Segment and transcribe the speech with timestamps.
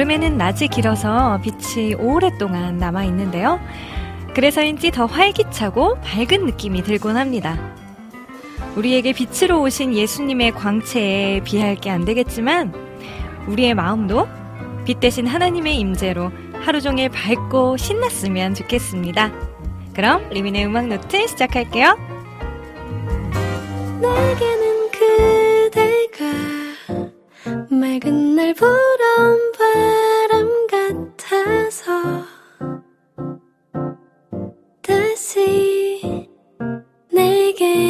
[0.00, 3.60] 여름에는 낮이 길어서 빛이 오랫동안 남아 있는데요.
[4.34, 7.58] 그래서인지 더 활기차고 밝은 느낌이 들곤 합니다.
[8.76, 12.72] 우리에게 빛으로 오신 예수님의 광채에 비할 게 안 되겠지만
[13.46, 14.26] 우리의 마음도
[14.86, 16.30] 빛 대신 하나님의 임재로
[16.62, 19.30] 하루 종일 밝고 신났으면 좋겠습니다.
[19.92, 21.94] 그럼 리민의 음악 노트 시작할게요.
[24.00, 26.59] 내게는 그대가
[27.80, 32.24] 맑은 날 불어온 바람 같아서
[34.82, 36.28] 다시
[37.10, 37.89] 내게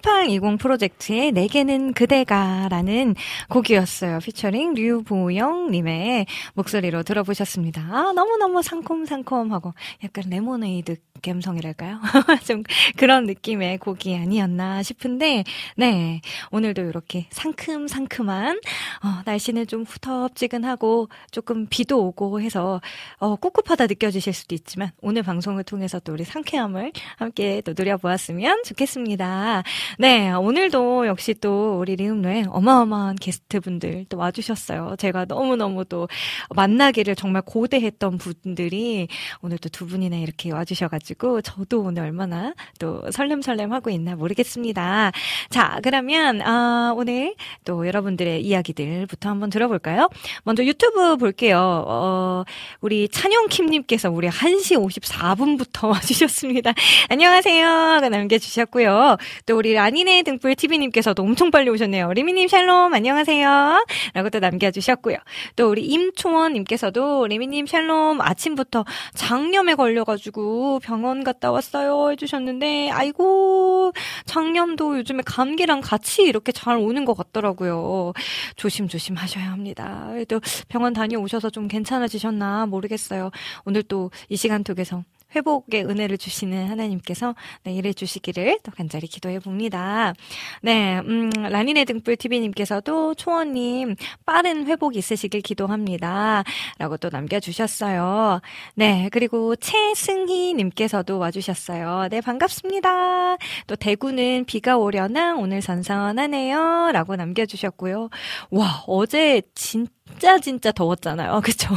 [0.00, 3.14] 1820 프로젝트의 내게는 그대가 라는
[3.50, 4.18] 곡이었어요.
[4.20, 7.82] 피처링 류보영 님의 목소리로 들어보셨습니다.
[7.82, 9.74] 아, 너무너무 상콤상콤하고
[10.04, 12.00] 약간 레모네이드 감성이랄까요?
[12.46, 12.62] 좀
[12.96, 15.44] 그런 느낌의 곡이 아니었나 싶은데,
[15.76, 16.20] 네.
[16.50, 18.60] 오늘도 이렇게 상큼상큼한,
[19.02, 22.80] 어, 날씨는 좀 후텁지근하고 조금 비도 오고 해서,
[23.18, 29.62] 어, 꿉꿉하다 느껴지실 수도 있지만, 오늘 방송을 통해서 또 우리 상쾌함을 함께 또 누려보았으면 좋겠습니다.
[29.98, 30.32] 네.
[30.32, 34.96] 오늘도 역시 또 우리 리음노에 어마어마한 게스트분들 또 와주셨어요.
[34.98, 36.08] 제가 너무너무 또
[36.54, 39.08] 만나기를 정말 고대했던 분들이
[39.40, 45.12] 오늘 또 두 분이나 이렇게 와주셔가지고, 가지고 저도 오늘 얼마나 또 설렘설렘 하고 있나 모르겠습니다.
[45.50, 50.08] 자, 그러면 아, 오늘 또 여러분들의 이야기들부터 한번 들어볼까요?
[50.44, 51.84] 먼저 유튜브 볼게요.
[51.86, 52.44] 어,
[52.80, 56.72] 우리 찬영킴님께서 우리 1시 54분부터 와 주셨습니다.
[57.08, 58.00] 안녕하세요.
[58.10, 59.16] 남겨 주셨고요.
[59.46, 62.12] 또 우리 라니네 등불 TV님께서도 엄청 빨리 오셨네요.
[62.12, 63.86] 리미 님 샬롬 안녕하세요.
[64.14, 65.16] 라고 또 남겨 주셨고요.
[65.56, 68.84] 또 우리 임초원 님께서도 리미 님 샬롬 아침부터
[69.14, 73.92] 장염에 걸려 가지고 병 병원 갔다 왔어요 해주셨는데 아이고
[74.24, 78.12] 장염도 요즘에 감기랑 같이 이렇게 잘 오는 것 같더라고요.
[78.54, 80.06] 조심조심 하셔야 합니다.
[80.12, 83.30] 그래도 병원 다녀오셔서 좀 괜찮아지셨나 모르겠어요.
[83.64, 85.02] 오늘 또 이 시간 속에서
[85.34, 87.34] 회복의 은혜를 주시는 하나님께서
[87.64, 90.14] 네, 일해 주시기를 또 간절히 기도해 봅니다.
[90.62, 93.96] 네, 음, 라니네 등불 TV님께서도 초원님
[94.26, 96.44] 빠른 회복 있으시길 기도합니다.
[96.78, 98.40] 라고 또 남겨주셨어요.
[98.74, 102.08] 네, 그리고 최승희님께서도 와주셨어요.
[102.10, 103.36] 네, 반갑습니다.
[103.66, 106.90] 또 대구는 비가 오려나 오늘 선선하네요.
[106.92, 108.08] 라고 남겨주셨고요.
[108.50, 111.40] 와, 어제 진짜 진짜 진짜 더웠잖아요.
[111.44, 111.74] 그쵸?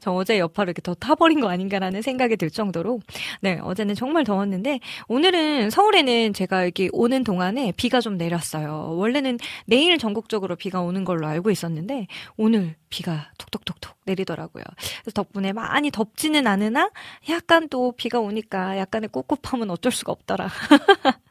[0.00, 3.00] 저 어제 여파를 이렇게 더 타버린 거 아닌가라는 생각이 들 정도로
[3.40, 8.96] 네 어제는 정말 더웠는데 오늘은 서울에는 제가 여기 오는 동안에 비가 좀 내렸어요.
[8.96, 12.06] 원래는 내일 전국적으로 비가 오는 걸로 알고 있었는데
[12.36, 14.64] 오늘 비가 톡톡톡톡 내리더라고요.
[15.02, 16.90] 그래서 덕분에 많이 덥지는 않으나
[17.28, 20.48] 약간 또 비가 오니까 약간의 꿉꿉함은 어쩔 수가 없더라.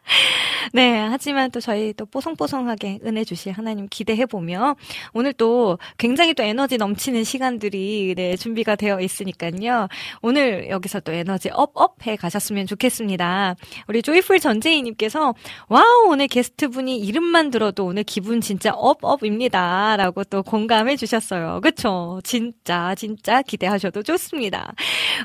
[0.71, 4.75] 네, 하지만 또 저희 또 뽀송뽀송하게 은혜 주실 하나님 기대해 보며
[5.13, 9.87] 오늘 또 굉장히 또 에너지 넘치는 시간들이 네, 준비가 되어 있으니까요.
[10.21, 13.55] 오늘 여기서 또 에너지 up up 해 가셨으면 좋겠습니다.
[13.87, 15.33] 우리 Joyful 전재희 님께서
[15.67, 19.95] 와우, 오늘 게스트 분이 이름만 들어도 오늘 기분 진짜 up up입니다.
[19.97, 21.59] 라고 또 공감해 주셨어요.
[21.61, 22.19] 그쵸?
[22.23, 24.73] 진짜, 진짜 기대하셔도 좋습니다.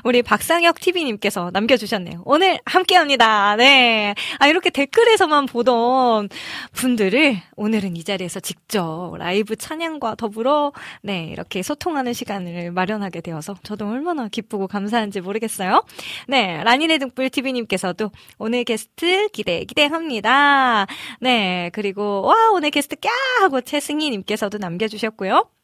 [0.03, 2.23] 우리 박상혁 TV님께서 남겨주셨네요.
[2.25, 3.55] 오늘 함께 합니다.
[3.55, 4.13] 네.
[4.39, 6.29] 아, 이렇게 댓글에서만 보던
[6.73, 13.87] 분들을 오늘은 이 자리에서 직접 라이브 찬양과 더불어, 네, 이렇게 소통하는 시간을 마련하게 되어서 저도
[13.87, 15.83] 얼마나 기쁘고 감사한지 모르겠어요.
[16.27, 20.87] 네, 라니네 등불 TV님께서도 오늘 게스트 기대, 기대합니다.
[21.19, 23.09] 네, 그리고, 와, 오늘 게스트 꺄!
[23.41, 25.58] 하고 최승희님께서도 남겨주셨고요.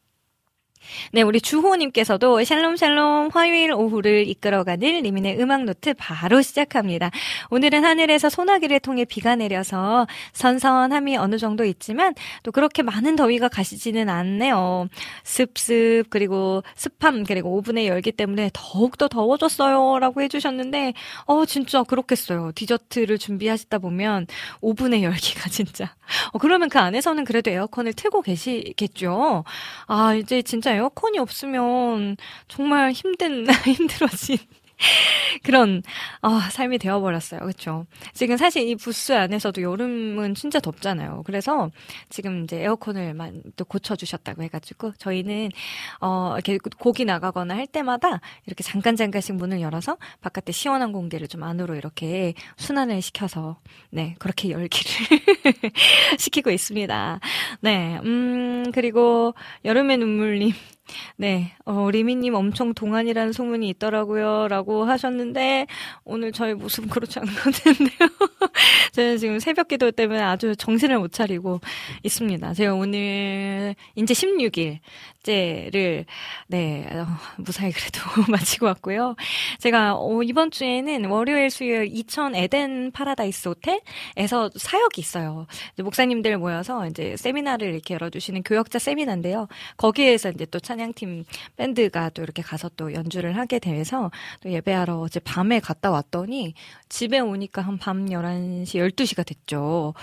[1.12, 7.10] 네, 우리 주호님께서도 샬롬샬롬 화요일 오후를 이끌어가는 리민의 음악노트 바로 시작합니다.
[7.50, 14.08] 오늘은 하늘에서 소나기를 통해 비가 내려서 선선함이 어느 정도 있지만 또 그렇게 많은 더위가 가시지는
[14.08, 14.88] 않네요.
[15.24, 20.94] 습습 그리고 습함 그리고 오븐의 열기 때문에 더욱더 더워졌어요 라고 해주셨는데
[21.26, 22.52] 어 진짜 그렇겠어요.
[22.54, 24.26] 디저트를 준비하시다 보면
[24.60, 25.94] 오븐의 열기가 진짜
[26.32, 29.44] 어, 그러면 그 안에서는 그래도 에어컨을 틀고 계시겠죠.
[29.86, 32.16] 아 이제 진짜 에어컨이 없으면
[32.48, 34.38] 정말 힘든, 힘들어진
[35.42, 35.82] 그런
[36.22, 37.40] 어, 삶이 되어버렸어요.
[37.40, 37.86] 그렇죠?
[38.12, 41.22] 지금 사실 이 부스 안에서도 여름은 진짜 덥잖아요.
[41.24, 41.70] 그래서
[42.08, 45.50] 지금 이제 에어컨을만 또 고쳐주셨다고 해가지고 저희는
[46.00, 51.42] 어, 이렇게 고기 나가거나 할 때마다 이렇게 잠깐 잠깐씩 문을 열어서 바깥에 시원한 공기를 좀
[51.42, 53.58] 안으로 이렇게 순환을 시켜서
[53.90, 54.92] 네 그렇게 열기를
[56.18, 57.20] 시키고 있습니다.
[57.60, 60.52] 네, 음 그리고 여름의 눈물님
[61.16, 64.48] 네, 어, 리미님 엄청 동안이라는 소문이 있더라고요.
[64.48, 65.66] 라고 하셨는데,
[66.04, 68.08] 오늘 저희 모습은 그렇지 않은 것 같은데요.
[68.92, 71.60] 저는 지금 새벽 기도 때문에 아주 정신을 못 차리고
[72.02, 72.54] 있습니다.
[72.54, 74.80] 제가 오늘, 이제 16일,
[75.26, 76.06] 축제를
[76.46, 77.06] 네 어,
[77.38, 78.00] 무사히 그래도
[78.30, 79.16] 마치고 왔고요.
[79.58, 85.46] 제가 어, 이번 주에는 월요일 수요일 이천 에덴 파라다이스 호텔에서 사역이 있어요.
[85.76, 89.48] 목사님들 모여서 이제 세미나를 이렇게 열어주시는 교역자 세미나인데요.
[89.76, 91.24] 거기에서 이제 또 찬양팀
[91.56, 94.10] 밴드가 또 이렇게 가서 또 연주를 하게 돼서
[94.42, 96.54] 또 예배하러 어제 밤에 갔다 왔더니
[96.88, 99.94] 집에 오니까 한 밤 11시, 12시가 됐죠.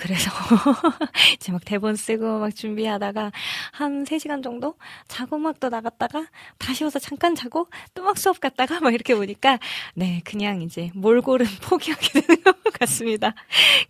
[0.00, 0.30] 그래서
[1.36, 3.32] 이제 막 대본 쓰고 막 준비하다가
[3.72, 4.74] 한 3시간 정도
[5.08, 6.24] 자고 막 또 나갔다가
[6.58, 9.58] 다시 와서 잠깐 자고 또 막 수업 갔다가 막 이렇게 보니까
[9.94, 13.34] 네, 그냥 이제 몰골은 포기하게 되는 것 같습니다.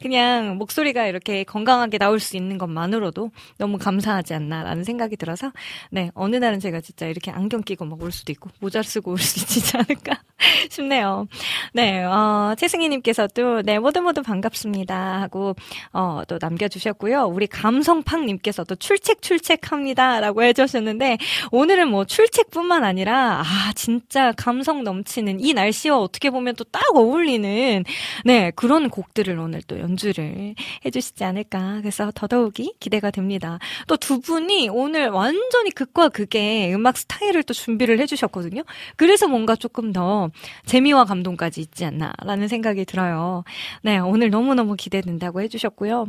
[0.02, 5.52] 그냥 목소리가 이렇게 건강하게 나올 수 있는 것만으로도 너무 감사하지 않나라는 생각이 들어서
[5.93, 9.19] 네, 어느 날은 제가 진짜 이렇게 안경 끼고 막 올 수도 있고 모자 쓰고 올
[9.19, 10.23] 수도 있지 않을까
[10.71, 11.26] 싶네요.
[11.75, 15.55] 네, 어, 최승희님께서도 네, 모두 모두 반갑습니다 하고
[15.93, 17.25] 어, 또 남겨주셨고요.
[17.26, 21.19] 우리 감성팡님께서도 출첵 출첵합니다라고 해주셨는데
[21.52, 27.85] 오늘은 뭐 출첵뿐만 아니라 아 진짜 감성 넘치는 이 날씨와 어떻게 보면 또 딱 어울리는
[28.25, 30.54] 네 그런 곡들을 오늘 또 연주를
[30.85, 33.59] 해주시지 않을까 그래서 더더욱이 기대가 됩니다.
[33.88, 38.62] 또 두 분이 오늘 완전히 극과 극의 음악 스타일을 또 준비를 해주셨거든요.
[38.97, 40.30] 그래서 뭔가 조금 더
[40.64, 43.45] 재미와 감동까지 있지 않나라는 생각이 들어요.
[43.83, 46.06] 네 오늘 너무 너무 기대된다고 해주셨 고요.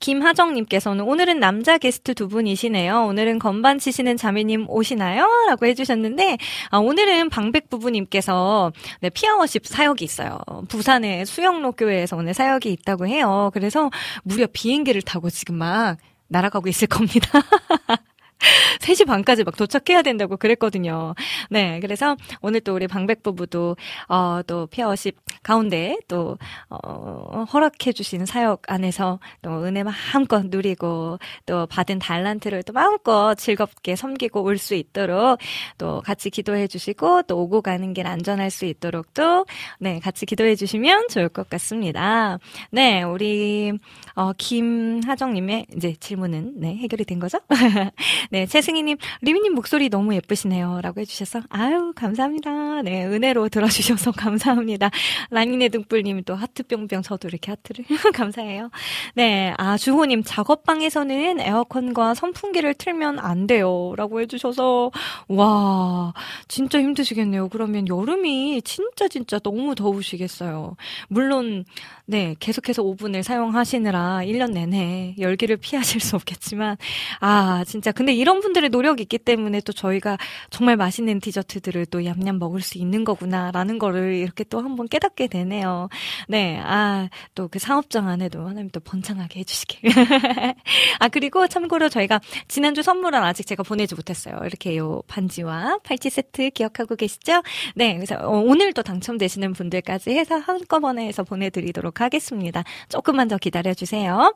[0.00, 3.06] 김하정님께서는 오늘은 남자 게스트 두 분이시네요.
[3.06, 5.24] 오늘은 건반 치시는 자매님 오시나요?
[5.48, 6.36] 라고 해주셨는데,
[6.70, 10.40] 아, 오늘은 방백 부부님께서 네, 피아워십 사역이 있어요.
[10.68, 13.50] 부산의 수영로 교회에서 오늘 사역이 있다고 해요.
[13.54, 13.90] 그래서
[14.24, 15.96] 무려 비행기를 타고 지금 막
[16.28, 17.30] 날아가고 있을 겁니다.
[18.80, 21.14] 3시 반까지 막 도착해야 된다고 그랬거든요.
[21.50, 23.76] 네, 그래서 오늘 또 우리 방백 부부도
[24.08, 31.66] 어, 또 페어십 가운데 또 어, 허락해 주신 사역 안에서 또 은혜 마음껏 누리고 또
[31.66, 35.38] 받은 달란트를 또 마음껏 즐겁게 섬기고 올 수 있도록
[35.76, 39.44] 또 같이 기도해 주시고 또 오고 가는 길 안전할 수 있도록 또
[39.80, 42.38] 네, 같이 기도해 주시면 좋을 것 같습니다.
[42.70, 43.72] 네, 우리
[44.14, 47.38] 어, 김하정 님의 이제 질문은 네, 해결이 된 거죠?
[48.32, 50.80] 네, 최승희님, 리미님 목소리 너무 예쁘시네요.
[50.82, 52.80] 라고 해주셔서, 아유, 감사합니다.
[52.80, 54.88] 네, 은혜로 들어주셔서 감사합니다.
[55.28, 57.84] 라니네 등불님 또 하트 뿅뿅 저도 이렇게 하트를
[58.14, 58.70] 감사해요.
[59.14, 63.92] 네, 아, 주호님, 작업방에서는 에어컨과 선풍기를 틀면 안 돼요.
[63.98, 64.90] 라고 해주셔서,
[65.28, 66.14] 와,
[66.48, 67.50] 진짜 힘드시겠네요.
[67.50, 70.76] 그러면 여름이 진짜 진짜 너무 더우시겠어요.
[71.08, 71.66] 물론,
[72.06, 76.78] 네, 계속해서 오븐을 사용하시느라 1년 내내 열기를 피하실 수 없겠지만,
[77.20, 77.92] 아, 진짜.
[77.92, 80.18] 근데 이런 분들의 노력이 있기 때문에 또 저희가
[80.50, 85.88] 정말 맛있는 디저트들을 또 얌얌 먹을 수 있는 거구나라는 거를 이렇게 또 한번 깨닫게 되네요.
[86.28, 89.90] 네, 아, 또그 사업장 안에도 하나님 또 번창하게 해주시길.
[91.00, 94.38] 아, 그리고 참고로 저희가 지난주 선물은 아직 제가 보내지 못했어요.
[94.44, 97.42] 이렇게 요 반지와 팔찌 세트 기억하고 계시죠?
[97.74, 102.64] 네, 그래서 어, 오늘 또 당첨되시는 분들까지 해서 한꺼번에 해서 보내드리도록 하겠습니다.
[102.88, 104.32] 조금만 더 기다려주세요.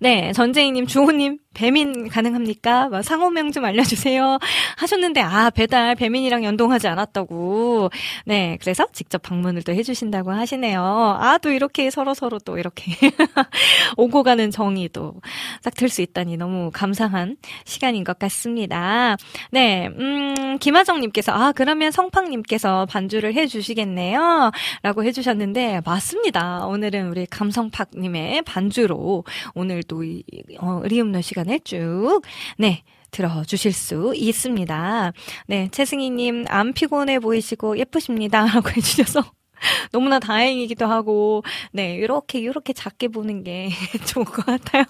[0.00, 3.02] 네, 전재희님, 주호님, 배민 가능합니까?
[3.02, 4.38] 상호명 좀 알려주세요.
[4.78, 7.90] 하셨는데, 아, 배달 배민이랑 연동하지 않았다고.
[8.24, 10.82] 네, 그래서 직접 방문을 또 해주신다고 하시네요.
[10.82, 12.92] 아, 또 이렇게 서로서로 또 이렇게
[13.96, 14.50] 오고 가는
[14.88, 19.16] 또딱들 수 있다니 너무 감사한 시간인 것 같습니다.
[19.50, 24.50] 네, 음, 김하정님께서, 아, 그러면 성팡님께서 반주를 해주시겠네요.
[24.82, 26.66] 라고 해주셨는데, 맞습니다.
[26.66, 29.24] 오늘은 우리 감성팍님의 반주로
[29.54, 30.22] 오늘 또 이,
[30.58, 32.20] 어, 리음노 시간을 쭉,
[32.58, 35.12] 네, 들어주실 수 있습니다.
[35.46, 38.44] 네, 최승희님, 안 피곤해 보이시고 예쁘십니다.
[38.52, 39.22] 라고 해주셔서.
[39.92, 41.42] 너무나 다행이기도 하고,
[41.72, 43.68] 네, 이렇게, 이렇게 작게 보는 게
[44.06, 44.84] 좋을 것 같아요.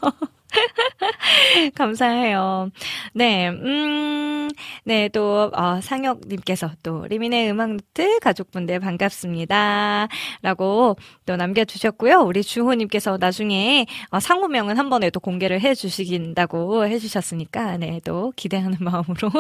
[1.75, 2.71] 감사해요.
[3.15, 4.51] 네, 음,
[4.85, 10.09] 네, 또, 어, 상혁님께서 또, 리민의 음악노트 가족분들 반갑습니다.
[10.43, 12.21] 라고 또 남겨주셨고요.
[12.21, 19.31] 우리 주호님께서 나중에 어, 상호명은 한 번에 또 공개를 해주시긴다고 해주셨으니까, 네, 또 기대하는 마음으로.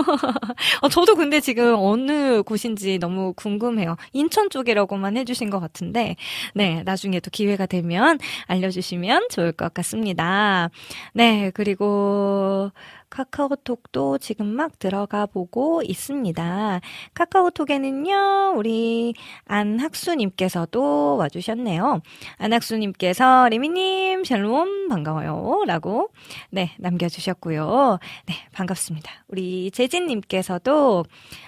[0.83, 3.97] 어, 저도 근데 지금 어느 곳인지 너무 궁금해요.
[4.12, 6.16] 인천 쪽이라고만 해주신 것 같은데,
[6.54, 10.71] 네, 나중에 또 기회가 되면 알려주시면 좋을 것 같습니다.
[11.14, 12.71] 네, 그리고
[13.11, 16.80] 카카오톡도 지금 막 들어가 보고 있습니다.
[17.14, 22.00] 카카오톡에는요, 우리 안학수님께서도 와주셨네요.
[22.38, 25.64] 안학수님께서, 리미님, 샬롬, 반가워요.
[25.66, 26.09] 라고,
[26.50, 27.99] 네, 남겨주셨고요.
[28.26, 29.11] 네, 반갑습니다.
[29.28, 31.04] 우리 재진님께서도,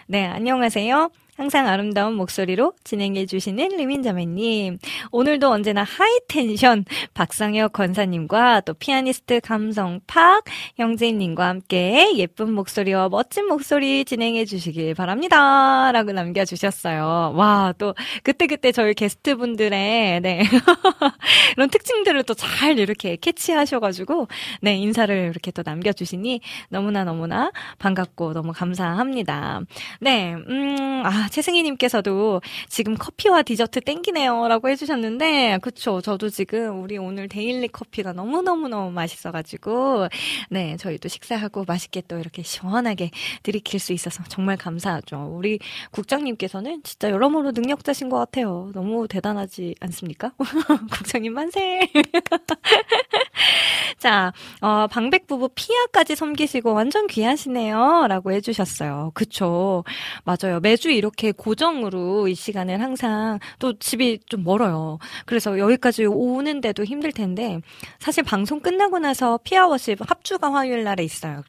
[0.07, 1.11] 네, 안녕하세요.
[1.37, 4.79] 항상 아름다운 목소리로 진행해 주시는 리민자매님.
[5.11, 10.45] 오늘도 언제나 high tension 박상혁 권사님과 또 피아니스트 감성팍
[10.77, 15.91] 형제님과 함께 예쁜 목소리와 멋진 목소리 진행해 주시길 바랍니다.
[15.93, 17.33] 라고 남겨주셨어요.
[17.35, 20.43] 와, 또 그때그때 저희 게스트분들의 네.
[21.57, 24.29] 이런 특징들을 또 잘 이렇게 캐치하셔가지고
[24.61, 29.61] 네, 인사를 이렇게 또 남겨주시니 너무나 너무나 반갑고 너무 감사합니다.
[30.01, 34.47] 네, 음, 아, 아, 최승희님께서도 지금 커피와 디저트 땡기네요.
[34.49, 36.03] 라고 해주셨는데, 그쵸.
[36.03, 40.09] 저도 지금 우리 오늘 데일리 커피가 너무너무너무 맛있어가지고,
[40.51, 43.11] 네, 저희도 식사하고 맛있게 또 이렇게 시원하게
[43.43, 45.31] 들이킬 수 있어서 정말 감사하죠.
[45.35, 45.61] 우리
[45.93, 48.71] 국장님께서는 진짜 여러모로 능력자신 것 같아요.
[48.75, 50.33] 너무 대단하지 않습니까?
[50.93, 51.89] 국장님 만세!
[53.99, 58.07] 자, 어, 방백 부부 피아까지 섬기시고 완전 귀하시네요.
[58.09, 59.13] 라고 해주셨어요.
[59.15, 59.85] 그쵸.
[60.25, 60.61] 맞아요.
[60.61, 64.99] 매주 이렇게 고정으로 이 시간을 항상 또 집이 좀 멀어요.
[65.27, 67.61] 그래서 여기까지 오는데도 힘들 텐데
[67.99, 71.43] 사실 방송 끝나고 나서 피아워십 합주가 화요일 날에 있어요.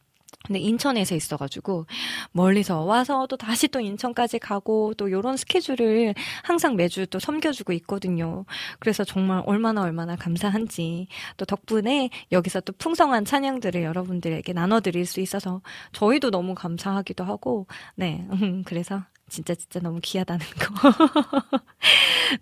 [0.46, 1.88] 근데 인천에서 있어가지고
[2.32, 8.46] 멀리서 와서 또 다시 또 인천까지 가고 또 요런 스케줄을 항상 매주 또 섬겨주고 있거든요.
[8.80, 11.08] 그래서 정말 얼마나 얼마나 감사한지
[11.38, 15.62] 또 덕분에 여기서 또 풍성한 찬양들을 여러분들에게 나눠드릴 수 있어서
[15.94, 18.28] 저희도 너무 감사하기도 하고 네
[18.66, 20.92] 그래서 진짜 진짜 너무 귀하다는 거.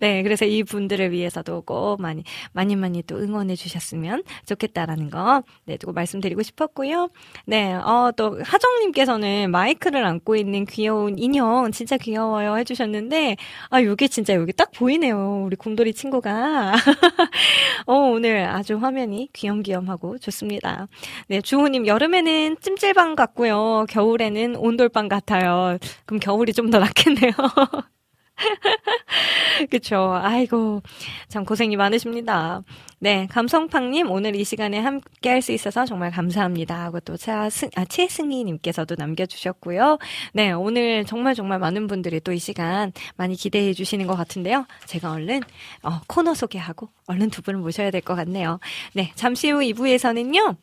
[0.00, 5.78] 네, 그래서 이 분들을 위해서도 꼭 많이 많이 많이 또 응원해 주셨으면 좋겠다라는 거, 네,
[5.78, 7.08] 또 말씀드리고 싶었고요.
[7.46, 13.36] 네, 어, 또 하정님께서는 마이크를 안고 있는 귀여운 인형 진짜 귀여워요 해주셨는데,
[13.70, 15.44] 아, 요게 진짜 여기 딱 보이네요.
[15.46, 16.74] 우리 곰돌이 친구가.
[17.86, 20.88] 어, 오늘 아주 화면이 귀염귀염하고 좋습니다.
[21.28, 23.86] 네, 주호님 여름에는 찜질방 같고요.
[23.88, 25.78] 겨울에는 온돌방 같아요.
[26.04, 27.32] 그럼 겨울이 좀더 낫겠네요.
[29.70, 30.18] 그쵸.
[30.20, 30.82] 아이고,
[31.28, 32.62] 참 고생이 많으십니다.
[32.98, 36.82] 네, 감성팡님, 오늘 이 시간에 함께 할 수 있어서 정말 감사합니다.
[36.82, 39.98] 하고 또 차승, 아, 최승희님께서도 남겨주셨고요.
[40.32, 44.66] 네, 오늘 정말 정말 많은 분들이 또 이 시간 많이 기대해 주시는 것 같은데요.
[44.86, 45.40] 제가 얼른,
[45.84, 48.58] 어, 코너 소개하고 얼른 두 분을 모셔야 될 것 같네요.
[48.94, 50.56] 네, 잠시 후 2부에서는요.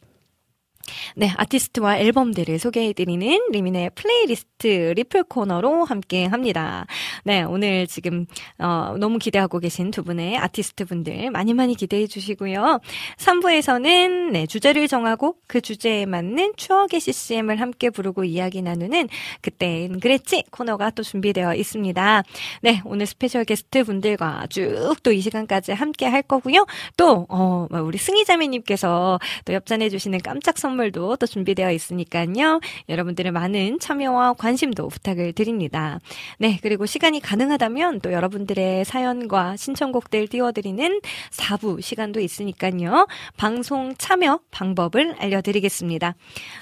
[1.16, 6.86] 네, 아티스트와 앨범들을 소개해드리는 리민의 플레이리스트 리플 코너로 함께 합니다.
[7.24, 8.26] 네, 오늘 지금,
[8.58, 12.80] 어, 너무 기대하고 계신 두 분의 아티스트 분들 많이 많이 기대해 주시고요.
[13.18, 19.08] 3부에서는, 네, 주제를 정하고 그 주제에 맞는 추억의 CCM을 함께 부르고 이야기 나누는
[19.42, 22.24] 그땐 그랬지 코너가 또 준비되어 있습니다.
[22.62, 24.72] 네, 오늘 스페셜 게스트 분들과 쭉
[25.04, 26.66] 또 이 시간까지 함께 할 거고요.
[26.98, 32.60] 또, 어, 우리 승희 자매님께서 또 협찬해 주시는 깜짝 선물 선물도 또 준비되어 있으니까요.
[32.90, 36.00] 여러분들의 많은 참여와 관심도 부탁을 드립니다.
[36.40, 43.08] 네, 그리고 시간이 가능하다면 또 여러분들의 사연과 신청곡들 띄워드리는 4부 시간도 있으니까요.
[43.38, 46.16] 방송 참여 방법을 알려드리겠습니다.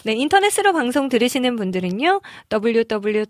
[0.04, 2.22] 네, 인터넷으로 방송 들으시는 분들은요.
[2.52, 3.30] www.wowccm.net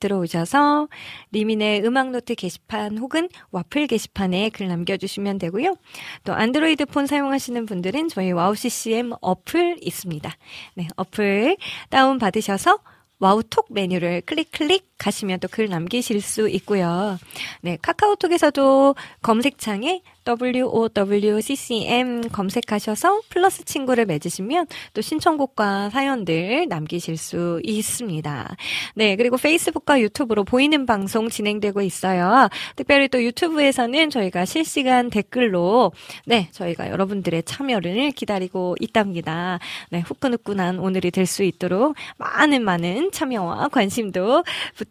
[0.00, 0.88] 들어오셔서
[1.32, 5.76] 리민의 음악노트 게시판 혹은 와플 게시판에 글 남겨주시면 되고요.
[6.24, 10.30] 또 안드로이드 폰 사용하시는 분들은 저희 와우 CCM 어플 있습니다.
[10.74, 11.56] 네, 어플
[11.88, 12.78] 다운 받으셔서
[13.18, 17.18] 와우톡 메뉴를 클릭 클릭 하시면 또 글 남기실 수 있고요.
[17.60, 28.56] 네, 카카오톡에서도 검색창에 WOWCCM 검색하셔서 플러스 친구를 맺으시면 또 신청곡과 사연들 남기실 수 있습니다.
[28.94, 32.48] 네, 그리고 페이스북과 유튜브로 보이는 방송 진행되고 있어요.
[32.76, 35.90] 특별히 또 유튜브에서는 저희가 실시간 댓글로
[36.26, 39.58] 네, 저희가 여러분들의 참여를 기다리고 있답니다.
[39.90, 44.42] 네, 후끈후끈한 오늘이 될 수 있도록 많은 많은 참여와 관심도
[44.74, 44.89] 부탁드립니다.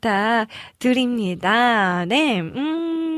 [2.07, 3.08] 네, 음,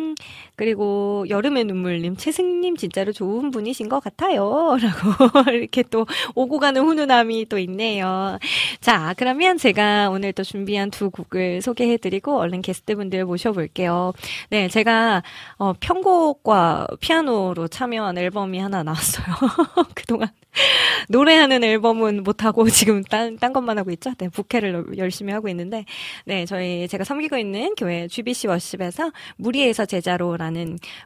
[0.62, 4.78] 그리고 여름의 눈물님, 최승님 진짜로 좋은 분이신 것 같아요.
[4.80, 8.38] 라고 이렇게 또 오고 가는 훈훈함이 또 있네요.
[8.80, 14.13] 자, 그러면 제가 오늘 또 준비한 두 곡을 소개해드리고 얼른 게스트분들 모셔볼게요.
[14.52, 15.24] 네, 제가
[15.58, 19.26] 어, 편곡과 피아노로 참여한 앨범이 하나 나왔어요.
[19.95, 20.30] 그동안
[21.10, 24.13] 노래하는 앨범은 못하고 지금 딴, 딴 것만 하고 있죠.
[24.17, 25.86] 네, 부캐를 열심히 하고 있는데,
[26.26, 30.50] 네, 저희 제가 섬기고 있는 교회 GBC 워십에서 무리에서 제자로라는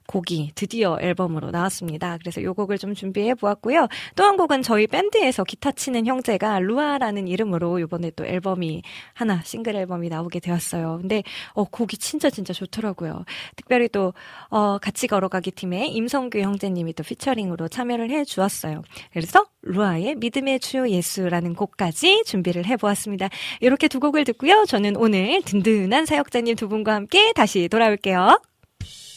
[0.07, 2.17] 곡이 드디어 앨범으로 나왔습니다.
[2.19, 3.87] 그래서 요 곡을 좀 준비해 보았고요.
[4.15, 8.81] 또 한 곡은 저희 밴드에서 기타 치는 형제가 루아라는 이름으로 요번에 또 앨범이
[9.13, 10.97] 하나 싱글 앨범이 나오게 되었어요.
[11.01, 13.23] 근데 어 곡이 진짜 진짜 좋더라고요.
[13.55, 14.13] 특별히 또
[14.49, 18.81] 어, 같이 걸어가기 팀의 임성규 형제님이 또 피처링으로 참여를 해 주었어요.
[19.13, 23.29] 그래서 루아의 믿음의 주 예수라는 곡까지 준비를 해 보았습니다.
[23.61, 24.65] 이렇게 두 곡을 듣고요.
[24.67, 28.39] 저는 오늘 든든한 사역자님 두 분과 함께 다시 돌아올게요.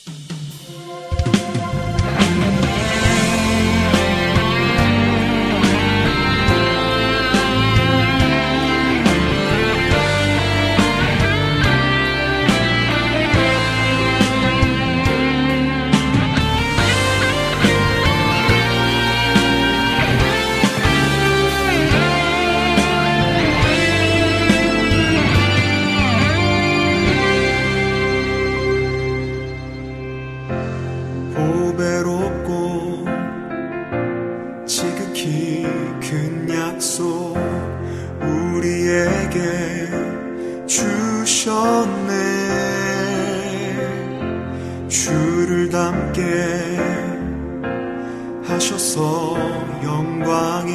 [0.08, 0.37] Thank you
[41.58, 42.14] 하셨네.
[44.88, 46.22] 주를 닮게
[48.44, 49.36] 하셔서
[49.82, 50.72] 영광에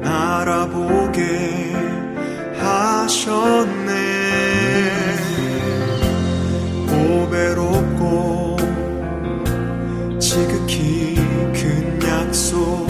[0.00, 1.72] 날아보게
[2.58, 3.92] 하셨네.
[6.86, 8.56] 고배롭고
[10.18, 11.14] 지극히
[11.52, 12.86] 큰 약속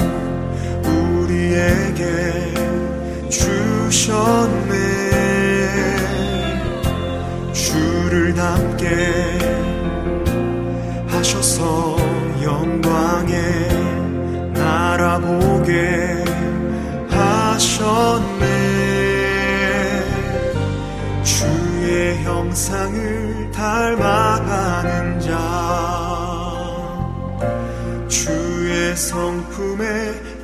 [0.84, 2.54] 우리에게
[3.28, 4.87] 주셨네.
[8.78, 8.86] 함께
[11.08, 11.96] 하셔서
[12.40, 13.34] 영광에
[14.54, 16.24] 날아보게
[17.10, 18.46] 하셨네.
[21.24, 25.28] 주의 형상을 닮아가는 자
[28.06, 29.84] 주의 성품에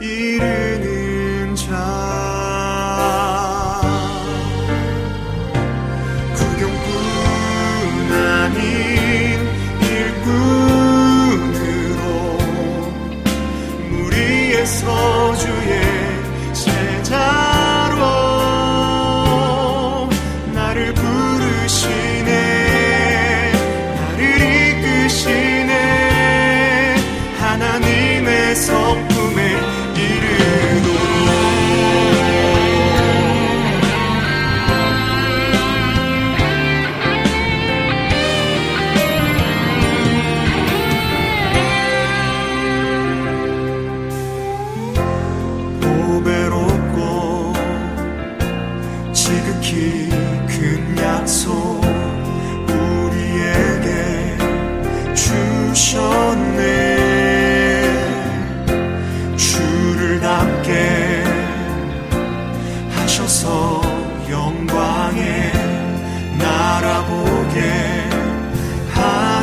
[0.00, 0.93] 이르는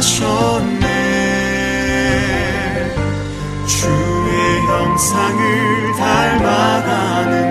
[0.02, 0.88] 하셨네.
[3.68, 7.51] 주의 형상을 닮아가는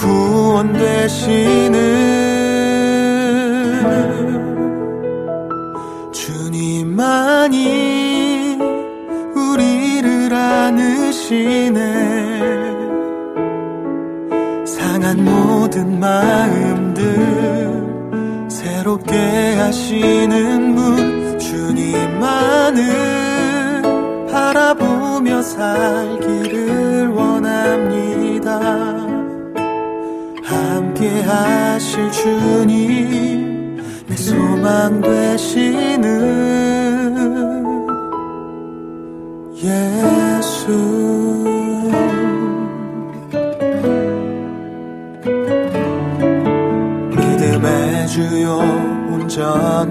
[0.00, 1.80] 구원 되시는
[6.10, 7.58] 주님만이
[9.34, 11.80] 우리를 안으시네.
[14.66, 17.04] 상한 모든 마음들
[18.48, 22.82] 새롭게 하시는 분 주님만을
[24.30, 28.99] 바라보며 살기를 원합니다
[31.20, 36.06] 하실 주님 내 소망 되시는
[39.54, 41.10] 예수.
[48.10, 48.58] 주요
[49.08, 49.89] 온전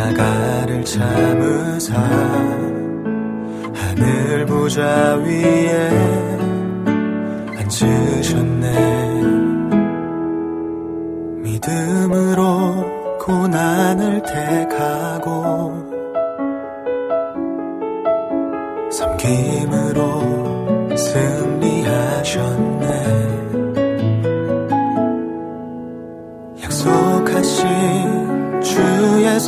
[0.00, 1.94] 십자가를 참으사
[3.74, 5.90] 하늘 보좌 위에
[7.58, 9.20] 앉으셨네.
[11.42, 15.69] 믿음으로 고난을 택하고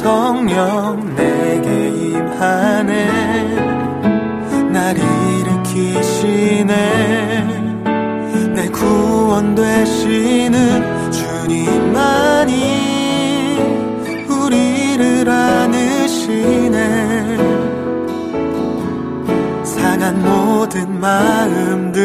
[0.03, 3.09] 성령 내게 임하네.
[4.73, 4.97] 날
[5.39, 6.75] 일으키시네.
[8.53, 12.53] 내 구원 되시는 주님만이
[14.29, 16.79] 우리를 안으시네.
[19.63, 22.03] 상한 모든 마음들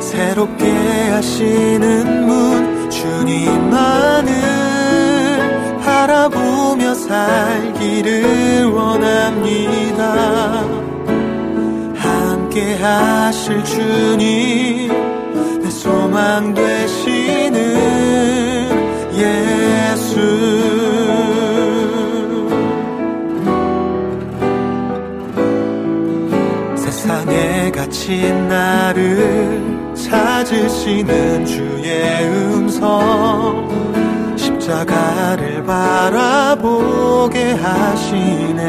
[0.00, 0.72] 새롭게
[1.10, 4.57] 하시는 문 주님만을
[5.98, 10.64] 바라보며 살기를 원합니다.
[11.96, 14.92] 함께 하실 주님,
[15.60, 17.58] 내 소망 되시는
[19.16, 20.20] 예수.
[26.76, 33.87] 세상에 갇힌 나를 찾으시는 주의 음성
[34.68, 38.62] 십자가를 바라보게 하시네.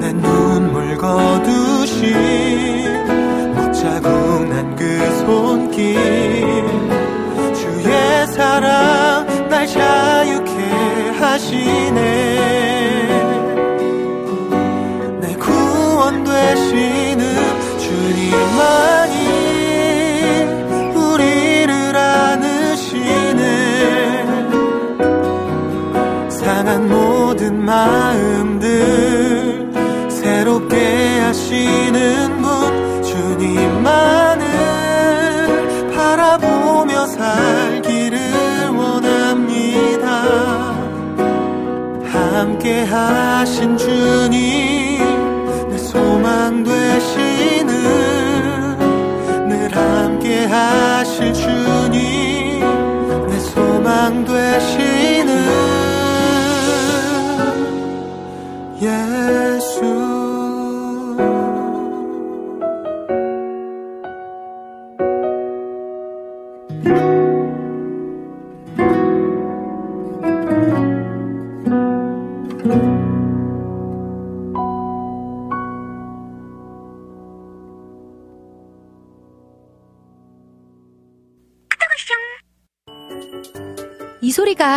[0.00, 2.14] 내 눈물 거두신
[3.54, 4.84] 못자국 난 그
[5.26, 5.98] 손길.
[7.54, 10.52] 주의 사랑 날 자유케
[11.20, 12.00] 하시네.
[15.20, 17.20] 내 구원 되시는
[17.78, 19.09] 주님만
[27.86, 29.70] 마음들
[30.10, 34.46] 새롭게 하시는 분 주님만을
[35.94, 40.10] 바라보며 살기를 원합니다.
[42.04, 45.00] 함께 하신 주님
[45.70, 48.10] 내 소망 되시는
[49.72, 52.60] 함께 하실 주님
[53.28, 54.89] 내 소망 되시는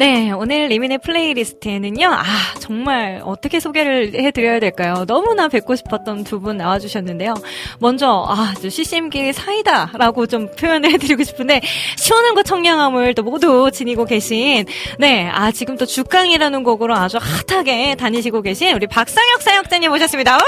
[0.00, 2.24] 네, 오늘 리민의 플레이리스트에는요, 아,
[2.58, 5.04] 정말 어떻게 소개를 해드려야 될까요?
[5.06, 7.34] 너무나 뵙고 싶었던 두 분 나와주셨는데요.
[7.80, 11.60] 먼저, 아, CCM계의 사이다라고 좀 표현을 해드리고 싶은데,
[11.98, 14.64] 시원한 거 청량함을 또 모두 지니고 계신,
[14.98, 20.38] 네, 아, 지금 또 주강이라는 곡으로 아주 핫하게 다니시고 계신 우리 박상혁 사역자님 모셨습니다.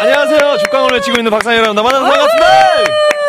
[0.00, 0.56] 안녕하세요.
[0.56, 1.82] 죽강을 외치고 있는 박상현입니다.
[1.82, 3.21] 만나서 반갑습니다.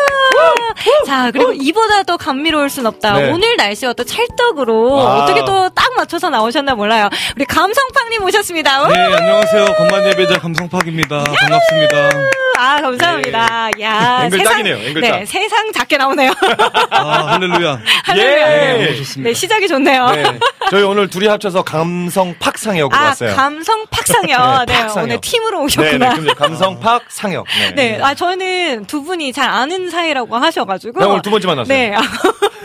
[1.06, 3.12] 자, 그리고 이보다 더 감미로울 순 없다.
[3.18, 3.30] 네.
[3.30, 5.24] 오늘 날씨와 또 찰떡으로 아.
[5.24, 7.08] 어떻게 또 딱 맞춰서 나오셨나 몰라요.
[7.36, 8.86] 우리 감성팡님 모셨습니다.
[8.88, 9.64] 네, 안녕하세요.
[9.76, 11.24] 건반 예배자 감성팍입니다.
[11.24, 12.43] 반갑습니다.
[12.56, 13.70] 아, 감사합니다.
[13.80, 15.10] 야, 앵글 세상, 딱이네요, 앵글 딱.
[15.18, 16.32] 네, 세상 작게 나오네요.
[16.90, 17.80] 아, 할렐루야.
[18.04, 18.62] 할렐루야.
[18.74, 18.78] 예.
[18.78, 19.28] 네, 좋습니다.
[19.28, 20.10] 네, 시작이 좋네요.
[20.10, 20.38] 네.
[20.70, 23.34] 저희 오늘 둘이 합쳐서 감성 팍 상혁으로 아, 왔어요.
[23.34, 24.36] 감성 팍상요.
[24.66, 25.04] 네, 네, 팍상혁.
[25.04, 26.14] 오늘 팀으로 네, 오셨구나.
[26.14, 27.46] 네, 감성 팍 상혁.
[27.58, 27.74] 네.
[27.74, 31.00] 네, 아 저는 두 분이 잘 아는 사이라고 하셔가지고.
[31.00, 31.76] 나 오늘 두 번째 만났어요.
[31.76, 32.00] 네, 아,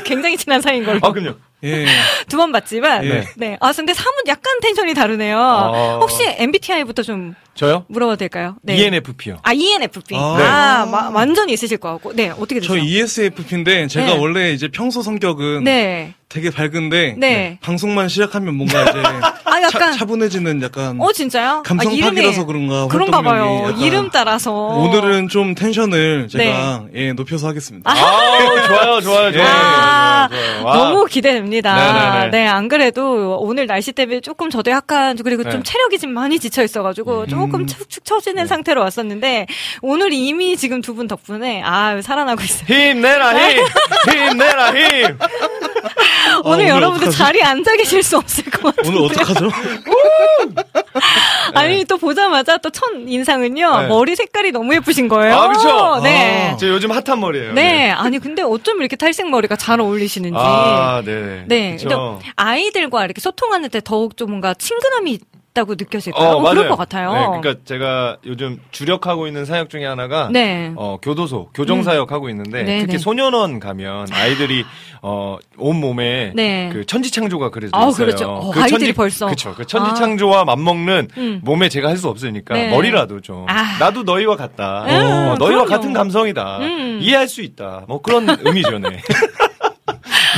[0.03, 0.99] 굉장히 친한 사이인 걸로.
[1.01, 1.35] 아, 그럼요.
[1.63, 1.85] 예.
[2.29, 3.23] 두 번 봤지만, 네.
[3.35, 3.57] 네.
[3.59, 5.37] 아 근데 사뭇 약간 텐션이 다르네요.
[5.39, 5.97] 아.
[5.99, 7.85] 혹시 MBTI부터 좀 저요?
[7.89, 8.55] 물어봐도 될까요?
[8.61, 8.75] 네.
[8.77, 9.39] ENFP요.
[9.43, 10.15] 아 ENFP.
[10.15, 10.19] 아.
[10.19, 12.13] 아, 마- 완전히 있으실 것 같고.
[12.13, 12.83] 네, 어떻게 저 되세요?
[12.87, 14.17] ESFP인데 제가 네.
[14.17, 16.13] 원래 이제 평소 성격은 네.
[16.29, 17.57] 되게 밝은데 네.
[17.61, 19.01] 방송만 시작하면 뭔가 이제
[19.49, 19.93] 아 약간.
[19.97, 21.63] 차, 분해지는 약간 어 진짜요?
[21.65, 22.11] 감성팍이라서 아,
[22.43, 23.73] 이름이- 그런가 그런가 봐요.
[23.79, 24.51] 이름 따라서.
[24.53, 27.07] 오늘은 좀 텐션을 제가 네.
[27.07, 27.89] 예, 높여서 하겠습니다.
[27.89, 29.47] 아, 좋아요, 좋아요, 좋아요.
[29.47, 30.65] 아, 좋아요, 좋아요.
[30.65, 30.77] 와.
[30.77, 31.75] 너무 기대됩니다.
[32.21, 32.29] 네네네.
[32.37, 35.57] 네, 안 그래도 오늘 날씨 때문에 조금 저도 약간 그리고 좀 네.
[35.57, 35.63] 음.
[35.63, 39.47] 체력이 좀 많이 지쳐 있어가지고 조금 축축 처지는 상태로 왔었는데
[39.81, 42.65] 오늘 이미 지금 두 분 덕분에 아 살아나고 있어요.
[42.67, 43.63] 힘내라, 힘!
[44.09, 45.17] 힘내라, 힘!
[46.43, 47.11] 오늘 오늘 여러분들?
[47.11, 48.91] 자리에 앉아 계실 수 없을 것 같아요.
[48.95, 49.49] 오늘 어떡하죠?
[51.53, 53.87] 아니 또 보자마자 또 첫 인상은요 네.
[53.87, 55.35] 머리 색깔이 너무 예쁘신 거예요.
[55.35, 55.99] 아, 그쵸?
[56.03, 56.55] 네.
[56.59, 57.53] 저 요즘 핫한 머리예요.
[57.53, 57.89] 네.
[57.89, 60.37] 아니 근데 어쩜 이렇게 탈색 머리가 잘 어울리시는지.
[60.39, 61.43] 아, 네.
[61.47, 61.71] 네.
[61.75, 62.19] 그쵸.
[62.19, 65.19] 근데 아이들과 이렇게 소통하는 때 더욱 좀 뭔가 친근함이
[65.59, 66.27] 있다고 느껴질까요?
[66.29, 66.55] 어, 어, 맞아요.
[66.55, 67.13] 그럴 것 같아요.
[67.13, 70.71] 네, 그러니까 제가 요즘 주력하고 있는 사역 중에 하나가 네.
[70.75, 72.97] 어, 교도소, 교정 사역 하고 있는데 네, 특히 네.
[72.97, 74.65] 소년원 가면 아이들이
[75.01, 76.69] 어, 온 몸에 네.
[76.71, 78.05] 그 천지창조가 그려져 아우, 있어요.
[78.07, 78.29] 그렇죠.
[78.29, 79.25] 어, 아이들이 벌써.
[79.25, 79.53] 그렇죠.
[79.55, 81.41] 그 천지창조와 맞먹는 음.
[81.43, 82.69] 몸에 제가 할 수 없으니까 네.
[82.69, 83.77] 머리라도 좀 아.
[83.77, 84.85] 나도 너희와 같다.
[84.87, 84.91] 음,
[85.31, 85.65] 어, 너희와 그럼요.
[85.65, 86.59] 같은 감성이다.
[86.59, 86.99] 음.
[87.01, 87.83] 이해할 수 있다.
[87.89, 89.01] 뭐 그런 의미죠, 네.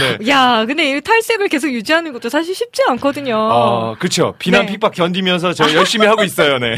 [0.02, 0.28] 네.
[0.28, 3.36] 야, 근데 이 탈색을 계속 유지하는 것도 사실 쉽지 않거든요.
[3.36, 4.34] 어, 그렇죠.
[4.40, 4.74] 비난 네.
[4.74, 6.76] 핍박 견디면서 저 열심히 하고 있어요, 네.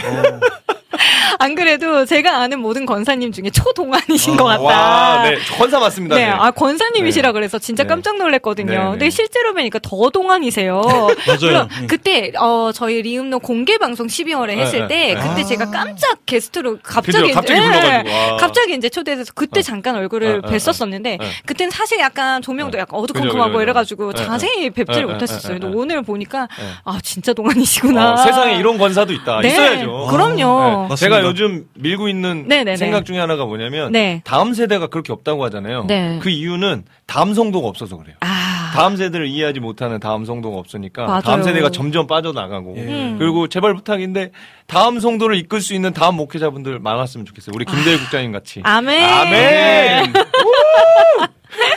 [1.39, 4.61] 안 그래도 제가 아는 모든 권사님 중에 초동안이신 어, 것 같다.
[4.63, 5.37] 와, 네.
[5.57, 6.15] 권사 맞습니다.
[6.15, 6.31] 네, 네.
[6.31, 7.89] 아 권사님이시라 그래서 진짜 네.
[7.89, 8.71] 깜짝 놀랐거든요.
[8.71, 8.89] 네, 네.
[8.91, 10.81] 근데 실제로 뵈니까 더 동안이세요.
[11.27, 11.67] 맞아요.
[11.79, 11.87] 네.
[11.87, 15.21] 그때 어 저희 리음노 공개 방송 12월에 했을 네, 때 네.
[15.21, 18.37] 그때 제가 깜짝 게스트로 갑자기 그죠, 갑자기 네.
[18.39, 19.63] 갑자기 이제 초대해서 그때 어.
[19.63, 21.19] 잠깐 얼굴을 어, 어, 뵀었었는데 네.
[21.45, 22.81] 그때는 사실 약간 조명도 네.
[22.81, 24.13] 약간 어두컴컴하고 이래가지고.
[24.13, 25.53] 자세히 뵙지를 네, 못했었어요.
[25.53, 26.65] 네, 근데 네, 오늘 보니까 네.
[26.83, 28.13] 아 진짜 동안이시구나.
[28.13, 29.41] 어, 세상에 이런 권사도 있다.
[29.41, 30.07] 네, 있어야죠.
[30.09, 30.82] 그럼요.
[30.89, 30.95] 네.
[30.95, 31.23] 제가 맞습니다.
[31.23, 32.77] 요즘 밀고 있는 네네네.
[32.77, 34.21] 생각 중에 하나가 뭐냐면 네.
[34.23, 35.85] 다음 세대가 그렇게 없다고 하잖아요.
[35.87, 36.19] 네.
[36.21, 38.15] 그 이유는 다음 성도가 없어서 그래요.
[38.21, 41.21] 아, 다음 세대를 이해하지 못하는 다음 성도가 없으니까 맞아요.
[41.21, 42.81] 다음 세대가 점점 빠져나가고 예.
[42.81, 43.15] 음.
[43.19, 44.31] 그리고 제발 부탁인데
[44.67, 47.53] 다음 성도를 이끌 수 있는 다음 목회자분들 많았으면 좋겠어요.
[47.55, 48.61] 우리 김대일 국장님 같이.
[48.63, 49.03] 아멘.
[49.03, 50.13] 아멘.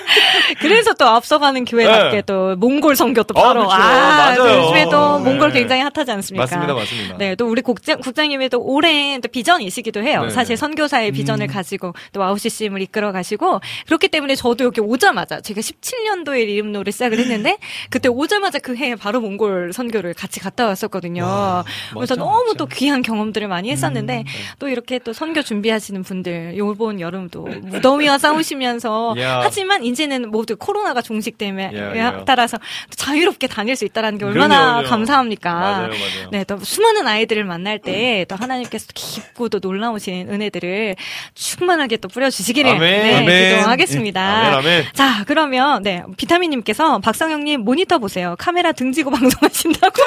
[0.61, 2.23] 그래서 또 앞서가는 교회답게 네.
[2.23, 3.73] 또 몽골 선교 또 아, 바로 그쵸.
[3.73, 4.37] 아, 맞아요.
[4.37, 5.61] 또 요즘에 또 몽골 네.
[5.61, 6.43] 굉장히 핫하지 않습니까?
[6.45, 7.17] 맞습니다, 맞습니다.
[7.19, 10.25] 네, 또 우리 국장, 국장님의 또 오랜 또 비전이시기도 해요.
[10.25, 10.61] 네, 사실 네.
[10.61, 16.93] 선교사의 비전을 가지고 또 와우CCM을 이끌어 가시고 그렇기 때문에 저도 여기 오자마자 제가 17년도에 이름노를
[16.93, 17.59] 시작을 했는데
[17.91, 21.65] 그때 오자마자 그 해에 바로 몽골 선교를 같이 갔다 왔었거든요.
[21.95, 22.55] 그래서 멋져, 너무 멋져.
[22.59, 24.25] 또 귀한 경험들을 많이 했었는데
[24.59, 29.41] 또 이렇게 또 선교 준비하시는 분들 요번 여름도 무더위와 싸우시면서 야.
[29.43, 32.23] 하지만 이제는 모두 코로나가 종식됨에 야, 야.
[32.27, 32.59] 따라서
[32.95, 34.89] 자유롭게 다닐 수 있다는 게 얼마나 그럼요.
[34.89, 35.51] 감사합니까?
[35.55, 36.29] 맞아요, 맞아요.
[36.33, 40.97] 네, 또 수많은 아이들을 만날 때 또 하나님께서 깊고 또 놀라우신 은혜들을
[41.35, 42.81] 충만하게 또 뿌려주시기를 아멘.
[42.81, 43.57] 네, 아멘.
[43.59, 44.39] 기도하겠습니다.
[44.39, 44.85] 아멘, 아멘.
[44.93, 48.35] 자, 그러면 네 비타민님께서 박상영님 모니터 보세요.
[48.39, 50.03] 카메라 등지고 방송하신다고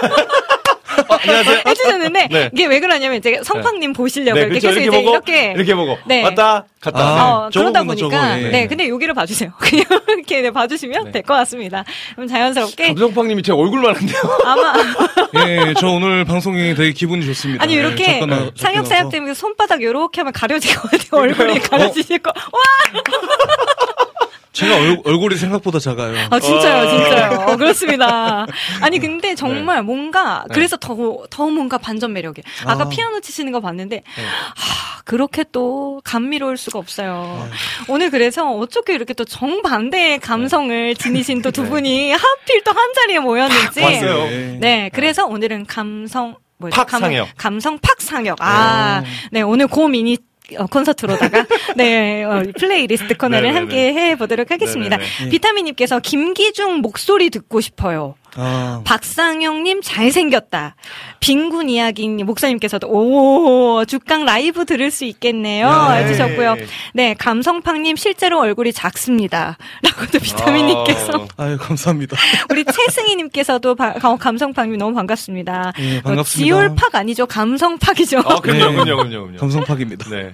[1.08, 1.62] 안녕하세요.
[1.68, 2.50] 해주셨는데 네.
[2.54, 4.68] 이게 왜 그러냐면 이제 성팡님 보시려고 네, 이렇게 그렇죠.
[4.68, 6.24] 계속 이렇게 이제 보고 이렇게 이렇게 보고 네.
[6.24, 7.00] 왔다 갔다.
[7.00, 8.40] 아, 어, 그러다 저거구나, 보니까 저거.
[8.40, 8.50] 예.
[8.50, 9.52] 네, 근데 여기를 봐주세요.
[9.60, 11.12] 그냥 이렇게 네, 봐주시면 네.
[11.12, 11.84] 될것 같습니다.
[12.16, 14.22] 그럼 자연스럽게 감성팡님이 제 얼굴만 한데요.
[14.46, 14.74] 아마
[15.48, 17.64] 예, 저 오늘 방송이 되게 기분이 좋습니다.
[17.64, 19.10] 아니 예, 이렇게 나서.
[19.10, 21.22] 때문에 손바닥 요렇게 하면 가려질 것 같아요.
[21.22, 22.32] 얼굴이 가려지실 거.
[22.36, 23.02] 와,
[24.52, 26.16] 제가 얼, 얼굴이 생각보다 작아요.
[26.32, 26.90] 아 진짜요, 어.
[26.90, 27.40] 진짜요.
[27.42, 28.48] 어, 그렇습니다.
[28.82, 29.82] 아니 근데 정말 네.
[29.84, 32.44] 뭔가 그래서 더더 뭔가 반전 매력이에요.
[32.66, 32.90] 아까 아.
[32.90, 34.24] 피아노 치시는 거 봤는데 네.
[34.24, 37.48] 하, 그렇게 또 감미로울 수가 없어요.
[37.88, 43.20] 오늘 그래서 어떻게 이렇게 또 정반대의 감성을 지니신 또 두 분이 하필 또 한 자리에
[43.20, 43.82] 모였는지.
[44.60, 46.76] 네, 그래서 오늘은 감성 뭐죠?
[46.76, 47.28] 팍 감- 상혁.
[47.38, 48.38] 감성 팍 상혁.
[48.42, 50.18] 아, 네 오늘 고 미니
[50.58, 51.46] 어, 콘서트로다가
[51.78, 53.56] 네 어, 플레이리스트 코너를.
[53.56, 54.98] 함께 해보도록 하겠습니다.
[54.98, 55.30] 네네네.
[55.32, 58.16] 비타민님께서 김기중 목소리 듣고 싶어요.
[58.36, 60.76] 아, 박상혁님 잘생겼다.
[61.20, 66.04] 빈군 이야기 목사님께서도 오 죽강 라이브 들을 수 있겠네요 네.
[66.04, 66.56] 해주셨고요.
[66.94, 69.58] 네 감성팡님 실제로 얼굴이 작습니다.
[69.84, 72.18] 라고도 비타민님께서 아, 아유, 감사합니다.
[72.50, 73.76] 우리 최승희님께서도
[74.20, 75.74] 감성팡님 너무 반갑습니다.
[75.80, 76.28] 예, 어, 반갑습니다.
[76.28, 78.20] 지올팍 아니죠 감성팍이죠.
[78.20, 78.60] 아, 그럼요, 네.
[78.60, 79.38] 그럼요, 그럼요, 그럼요.
[79.38, 80.10] 감성팍입니다.
[80.10, 80.34] 네.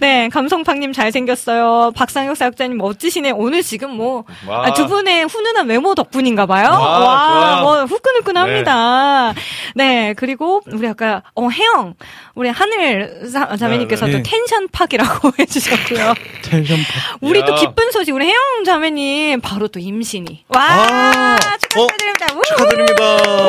[0.00, 1.92] 네 감성팡님 잘생겼어요.
[1.94, 3.32] 박상혁 사역자님 멋지시네.
[3.32, 4.66] 오늘 지금 뭐 와.
[4.66, 6.68] 아, 두 분의 훈훈한 외모 덕분인가 봐요.
[6.70, 7.62] 와, 좋아요.
[7.62, 9.34] 뭐 후끈후끈합니다.
[9.74, 10.14] 네.
[10.14, 11.94] 그리고 우리 아까 어 혜영
[12.34, 14.22] 우리 하늘 사- 자매님께서도 네, 네.
[14.22, 16.14] 텐션 팍이라고 해주셨고요.
[16.42, 16.84] 텐션팍.
[17.20, 17.56] 우리 또 야.
[17.56, 20.44] 기쁜 소식 우리 혜영 자매님 바로 또 임신이.
[20.48, 22.26] 와 아, 축하드립니다.
[22.36, 22.42] 우!
[22.42, 23.04] 축하드립니다.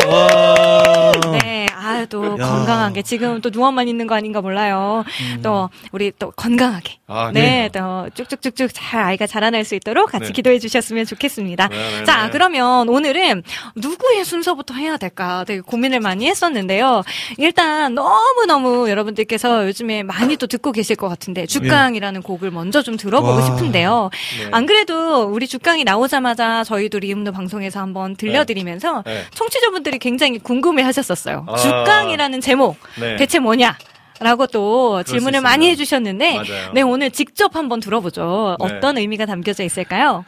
[0.07, 1.11] 와.
[1.41, 2.45] 네, 아, 또 야.
[2.45, 5.03] 건강하게 지금 또 누워만 있는 거 아닌가 몰라요.
[5.43, 6.97] 또 우리 또 건강하게.
[7.07, 10.31] 아, 네, 또 쭉쭉쭉쭉 잘 아이가 자라날 수 있도록 같이 네.
[10.31, 11.67] 기도해 주셨으면 좋겠습니다.
[11.67, 12.31] 네, 네, 자, 네.
[12.31, 13.43] 그러면 오늘은
[13.75, 17.03] 누구의 순서부터 해야 될까 되게 고민을 많이 했었는데요.
[17.37, 22.97] 일단 너무 너무 여러분들께서 요즘에 많이 또 듣고 계실 것 같은데 주강이라는 곡을 먼저 좀
[22.97, 23.41] 들어보고 와.
[23.41, 24.09] 싶은데요.
[24.39, 24.49] 네.
[24.51, 29.23] 안 그래도 우리 주강이 나오자마자 저희도 리음노 방송에서 한번 들려드리면서 네.
[29.33, 31.45] 청취자분들이 굉장히 궁금해 하셨었어요.
[31.47, 31.55] 아.
[31.55, 33.15] 주강이라는 제목 네.
[33.17, 33.77] 대체 뭐냐?
[34.19, 35.41] 라고 또수 질문을.
[35.41, 36.71] 많이 해주셨는데, 맞아요.
[36.73, 38.55] 네, 오늘 직접 한번 들어보죠.
[38.59, 38.65] 네.
[38.65, 40.25] 어떤 의미가 담겨져 있을까요?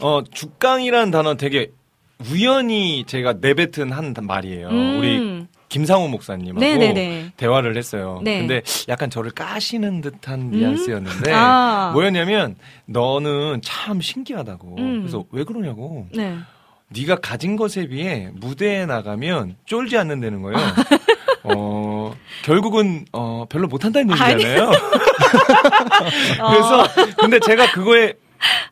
[0.00, 1.70] 어, 죽강이라는 단어 되게
[2.30, 4.68] 우연히 제가 내뱉은 한 말이에요.
[4.68, 4.98] 음.
[4.98, 7.32] 우리 김상호 목사님하고 네네네.
[7.36, 8.20] 대화를 했어요.
[8.22, 8.40] 네.
[8.40, 11.90] 근데 약간 저를 까시는 듯한 뉘앙스였는데 아.
[11.94, 12.56] 뭐였냐면
[12.86, 14.76] 너는 참 신기하다고.
[14.78, 15.00] 음.
[15.00, 16.06] 그래서 왜 그러냐고.
[16.12, 16.36] 네.
[16.88, 20.58] 네가 가진 것에 비해 무대에 나가면 쫄지 않는다는 거예요.
[21.44, 21.99] 어,
[22.44, 24.70] 결국은 어, 별로 못한다는 얘기잖아요.
[26.50, 26.86] 그래서
[27.18, 28.14] 근데 제가 그거에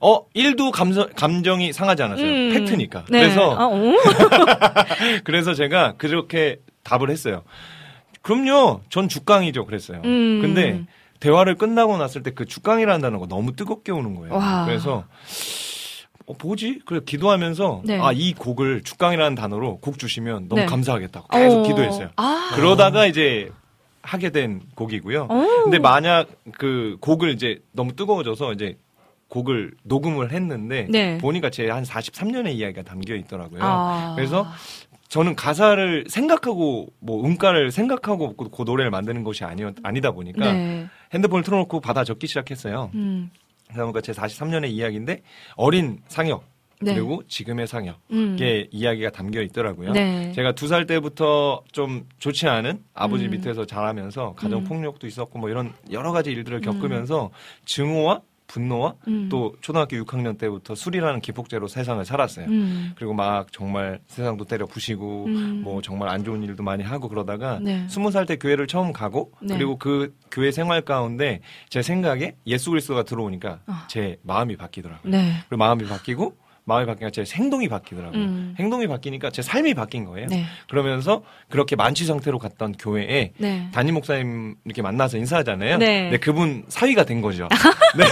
[0.01, 2.27] 어, 1도 감정, 감정이 상하지 않았어요.
[2.27, 2.51] 음.
[2.55, 3.05] 팩트니까.
[3.11, 3.21] 네.
[3.21, 3.93] 그래서 아, 오.
[5.25, 7.43] 그래서 제가 그렇게 답을 했어요.
[8.23, 8.81] 그럼요.
[8.91, 9.67] 전 죽강이죠.
[9.67, 10.01] 그랬어요.
[10.05, 10.41] 음.
[10.41, 10.85] 근데
[11.21, 14.35] 대화를 끝나고 났을 때 그 죽강이라는 단어가 너무 뜨겁게 오는 거예요.
[14.35, 14.65] 와.
[14.65, 15.05] 그래서
[16.29, 16.81] 어, 뭐지?
[16.85, 17.99] 그래 기도하면서 네.
[17.99, 20.67] 아이 곡을 죽강이라는 단어로 곡 주시면 너무 네.
[20.67, 21.63] 감사하겠다고 계속 어.
[21.63, 22.11] 기도했어요.
[22.17, 22.51] 아.
[22.55, 23.51] 그러다가 이제
[24.03, 25.29] 하게 된 곡이고요.
[25.31, 25.65] 오.
[25.65, 28.77] 근데 만약 그 곡을 이제 너무 뜨거워져서 이제
[29.29, 31.19] 곡을 녹음을 했는데 네.
[31.19, 33.61] 보니까 제 한 43년의 이야기가 담겨 있더라고요.
[33.63, 34.13] 아.
[34.15, 34.47] 그래서
[35.09, 40.87] 저는 가사를 생각하고 뭐 음가를 생각하고 그, 그 노래를 만드는 것이 아니 아니다 보니까 네.
[41.15, 42.91] 핸드폰을 틀어놓고 받아 적기 시작했어요.
[42.95, 43.31] 음.
[43.73, 45.23] 그러니까 제 43년의 이야기인데
[45.57, 46.45] 어린 상혁
[46.81, 46.95] 네.
[46.95, 48.37] 그리고 지금의 상혁의 음.
[48.71, 49.93] 이야기가 담겨 있더라고요.
[49.93, 50.31] 네.
[50.33, 53.31] 제가 두 살 때부터 좀 좋지 않은 아버지 음.
[53.33, 57.31] 밑에서 자라면서 가정 폭력도 있었고 뭐 이런 여러 가지 일들을 겪으면서
[57.65, 59.29] 증오와 분노와 음.
[59.31, 62.47] 또 초등학교 6학년 때부터 술이라는 기폭제로 세상을 살았어요.
[62.47, 62.93] 음.
[62.97, 65.61] 그리고 막 정말 세상도 때려 부시고 음.
[65.63, 67.87] 뭐 정말 안 좋은 일도 많이 하고 그러다가 네.
[67.89, 69.55] 스무 살때 교회를 처음 가고 네.
[69.55, 73.87] 그리고 그 교회 생활 가운데 제 생각에 예수 그리스도가 들어오니까 아.
[73.89, 75.11] 제 마음이 바뀌더라고요.
[75.11, 75.35] 네.
[75.49, 76.35] 그리고 마음이 바뀌고
[76.69, 78.21] 마음이 바뀌니까 제 행동이 바뀌더라고요.
[78.21, 78.55] 음.
[78.59, 80.27] 행동이 바뀌니까 제 삶이 바뀐 거예요.
[80.29, 80.45] 네.
[80.69, 83.69] 그러면서 그렇게 만취 상태로 갔던 교회에 네.
[83.73, 85.79] 담임 목사님 이렇게 만나서 인사하잖아요.
[85.79, 86.17] 네.
[86.21, 87.49] 그분 사위가 된 거죠.
[87.97, 88.05] 네.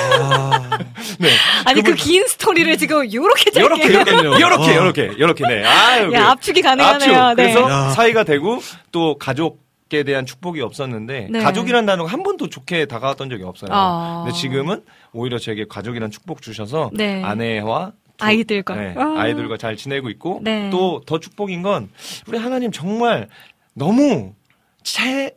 [1.21, 1.29] 네.
[1.67, 4.31] 아니 그 긴 스토리를 지금 요렇게 짧게 요렇게 요렇게 짧게요.
[4.41, 4.77] 요렇게 와.
[4.77, 5.65] 요렇게 요렇게 네.
[5.65, 6.13] 아.
[6.13, 7.15] 야, 압축이 가능하네요.
[7.17, 7.37] 압축.
[7.37, 7.53] 네.
[7.53, 7.91] 그래서 야.
[7.91, 8.59] 사이가 되고
[8.91, 11.39] 또 가족 에 대한 축복이 없었는데 네.
[11.45, 13.71] 가족이라는 단어가 한 번도 좋게 다가왔던 적이 없어요.
[13.73, 14.25] 아.
[14.25, 14.83] 근데 지금은
[15.13, 17.23] 오히려 제게 가족이란 축복 주셔서 네.
[17.23, 18.75] 아내와 두- 아이들과.
[18.75, 19.15] 네, 아.
[19.19, 20.71] 아이들과 잘 지내고 있고 네.
[20.71, 21.91] 또더 축복인 건
[22.27, 23.29] 우리 하나님 정말
[23.75, 24.35] 너무
[24.83, 25.37] 체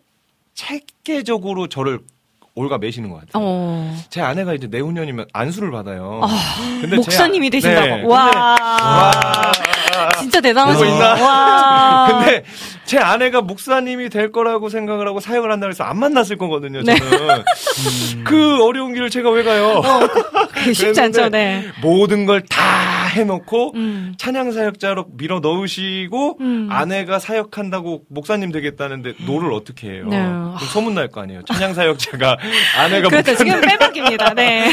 [0.53, 1.99] 체계적으로 저를
[2.55, 3.31] 옭아매시는 것 같아요.
[3.35, 3.95] 어.
[4.09, 6.19] 제 아내가 이제 내후년이면 안수를 받아요.
[6.21, 6.27] 아,
[6.81, 7.87] 근데 목사님이 제, 되신다고.
[7.87, 8.57] 네, 와.
[8.59, 9.51] 와.
[10.19, 10.41] 진짜
[10.85, 11.13] 있나?
[11.23, 12.07] 와.
[12.19, 12.43] 근데
[12.85, 16.81] 제 아내가 목사님이 될 거라고 생각을 하고 사역을 한다 그래서 안 만났을 거거든요.
[16.81, 16.95] 네.
[16.95, 17.43] 저는
[18.25, 19.81] 그 어려운 길을 제가 왜 가요?
[19.81, 21.29] 그게 쉽지 않죠.
[21.29, 21.65] 네.
[21.81, 22.78] 모든 걸 다
[23.09, 24.13] 해놓고 음.
[24.17, 26.67] 찬양 사역자로 밀어 넣으시고 음.
[26.71, 30.05] 아내가 사역한다고 목사님 되겠다는데 no를 어떻게 해요?
[30.07, 30.17] 네.
[30.71, 31.41] 소문 날 거 아니에요.
[31.43, 32.37] 찬양 사역자가
[32.79, 33.31] 아내가 그렇죠.
[33.31, 34.33] 목사님 지금 빼박입니다.
[34.35, 34.69] 네.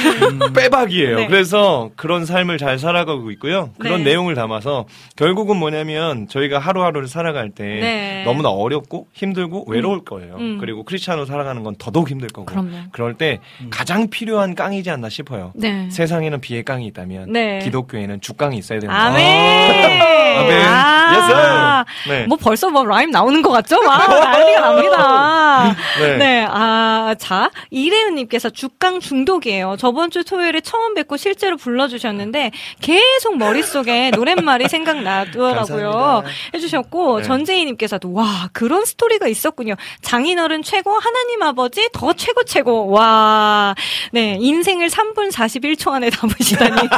[0.55, 1.17] 빼박이에요.
[1.17, 1.27] 네.
[1.29, 3.71] 그래서 그런 삶을 잘 살아가고 있고요.
[3.79, 4.11] 그런 네.
[4.11, 8.23] 내용을 담아서 결국은 뭐냐면 저희가 하루하루를 살아갈 때 네.
[8.25, 10.37] 너무나 어렵고 힘들고 외로울 거예요.
[10.39, 10.59] 음.
[10.61, 12.47] 그리고 크리스찬으로 살아가는 건 더더욱 힘들 거고.
[12.47, 12.71] 그럼요.
[12.95, 15.53] 럴때 가장 필요한 깡이지 않나 싶어요.
[15.55, 15.89] 네.
[15.91, 17.61] 세상에는 비의 깡이 있다면 네.
[17.61, 18.93] 기독교에는 죽깡이 있어야 된다.
[19.07, 20.03] 아멘.
[20.37, 20.67] 아멘.
[20.67, 21.85] 아, sir.
[22.09, 22.27] 네.
[22.27, 23.81] 뭐 벌써 뭐 라임 나오는 것 같죠?
[23.83, 25.77] 막 난리가 납니다.
[26.01, 26.17] 네.
[26.17, 26.47] 네.
[26.51, 29.77] 아, 자, 이래은님께서 죽강 중독이에요.
[29.79, 32.51] 저번 주 토요일에 처음 뵙고 실제로 불러주셨는데
[32.81, 36.25] 계속 머릿속에 노랫말이 생각나더라고요.
[36.55, 37.23] 해주셨고, 네.
[37.25, 39.75] 전재희님께서도 와, 그런 스토리가 있었군요.
[40.03, 42.89] 장인어른 최고, 하나님 아버지 더 최고 최고.
[42.91, 43.75] 와,
[44.11, 44.37] 네.
[44.41, 46.89] 인생을 3분 41초 안에 담으시다니.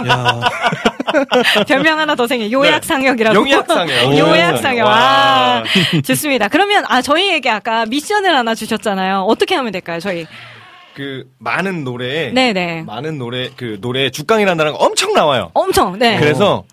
[1.20, 2.50] 야, 별명 하나 더 생겨.
[2.50, 3.34] 요약상역이라고.
[3.36, 4.16] 용약상역.
[4.18, 4.86] 요약상역.
[4.86, 4.94] 와.
[4.94, 5.64] 아,
[6.04, 6.48] 좋습니다.
[6.48, 9.22] 그러면, 아, 저희에게 아까 미션을 하나 주셨잖아요.
[9.28, 10.26] 어떻게 하면 될까요, 저희?
[10.94, 12.82] 그 많은 노래에 네네.
[12.82, 15.52] 많은 노래 그 노래에 죽깡이라는 단어가 엄청 나와요.
[15.54, 16.18] 엄청, 네.
[16.18, 16.64] 그래서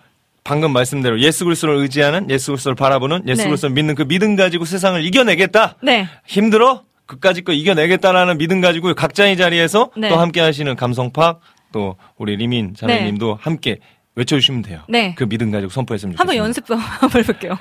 [0.44, 3.48] 방금 말씀대로 예수 그리스도를 의지하는 예수 그리스도를 바라보는 예수 네.
[3.50, 5.76] 그리스도를 믿는 그 믿음 가지고 세상을 이겨내겠다.
[5.84, 6.08] 네.
[6.26, 6.82] 힘들어?
[7.06, 10.10] 그까짓 거 이겨내겠다라는 믿음 가지고 각자의 자리에서 네.
[10.10, 11.40] 또 함께 하시는 감성팍
[11.72, 13.80] 또 우리 리민 자매님도 함께
[14.16, 14.82] 외쳐주시면 돼요.
[14.90, 15.14] 네.
[15.16, 16.44] 그 믿음 가지고 선포했으면 한번 좋겠습니다.
[16.46, 17.58] 연습 한번 해볼게요.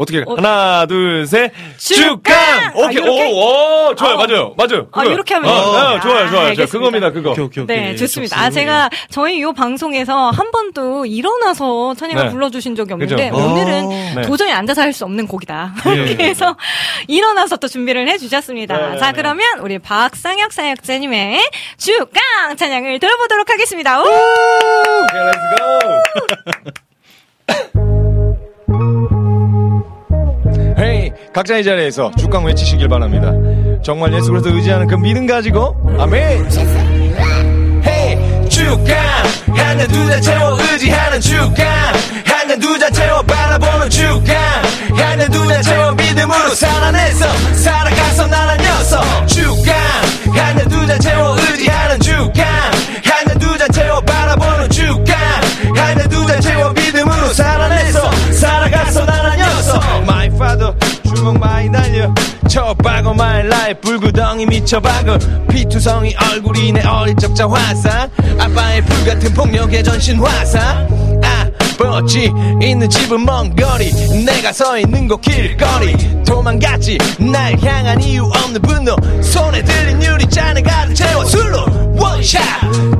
[0.00, 0.34] 어떻게 어.
[0.34, 2.22] 하나 둘셋 죽강!
[2.22, 3.32] 죽강 오케이 아, 이렇게?
[3.32, 5.12] 오, 오 좋아요 아, 맞아요 맞아요 아, 그거.
[5.12, 5.68] 이렇게 하면 어, 되겠다.
[5.68, 6.66] 어, 좋아요 아, 좋아요 알겠습니다.
[6.66, 7.76] 저 그겁니다 그거 오케이, 오케이, 오케이.
[7.76, 8.36] 네, 좋습니다.
[8.38, 8.50] 아, 좋습니다.
[8.50, 12.30] 제가 저희 요 방송에서 한 번도 일어나서 찬양을 네.
[12.30, 13.36] 불러주신 적이 없는데 그죠?
[13.36, 14.22] 오늘은 네.
[14.22, 15.74] 도저히 앉아서 할 수 없는 곡이다.
[15.84, 16.16] 네.
[16.16, 16.56] 그래서
[17.06, 18.76] 일어나서 또 준비를 해주셨습니다.
[18.76, 19.16] 네, 네, 자, 네.
[19.16, 21.40] 그러면 우리 박상혁 사역자님의
[21.76, 24.00] 주강 찬양을 들어보도록 하겠습니다.
[24.00, 24.04] 우!
[24.04, 25.70] 오케이 렛츠고
[30.80, 33.32] 헤이 각자 의 자리에서 죽강 외치시길 바랍니다.
[33.82, 36.48] 정말 예수 그리스도 의지하는 그 믿음 가지고 아멘.
[37.86, 38.96] 헤이 죽강.
[39.56, 41.66] 하늘 두자 채워 의지하는 죽강.
[42.24, 44.36] 하늘 두자 채워 바라보는 죽강.
[44.96, 49.74] 하늘 두자 채워 믿음으로 살아내서 살아가서 나란 녀석 죽강.
[50.34, 52.69] 하늘 두자 채워 의지하는 죽강
[60.40, 60.74] Father
[61.04, 62.12] 주먹 많이 달려.
[62.48, 63.80] 쳐박어 my life.
[63.82, 65.18] 불구덩이 미쳐박어.
[65.50, 70.88] 피투성이 얼굴이 내 어릴 적 자 화상 아빠의 불같은 폭력의 전신 화상
[71.22, 73.92] 아버지 있는 집은 먼 거리.
[74.24, 75.94] 내가 서 있는 곳 길거리.
[76.24, 76.98] 도망갔지.
[77.18, 78.96] 날 향한 이유 없는 분노.
[79.22, 81.66] 손에 들린 유리잔을 가득 채워 술로.
[81.96, 82.42] 원샷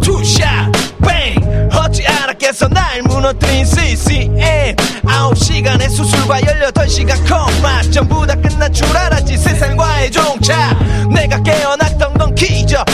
[0.03, 0.73] 투샷
[1.03, 1.50] 뱅
[1.91, 4.77] 어찌 알았겠어 날 무너뜨린 CCM
[5.09, 12.15] 아홉 시간의 수술과 열여덟 시간 콤마 전부 다 끝난 줄 알았지 세상과의 종착 내가 깨어났던
[12.15, 12.87] 건 기적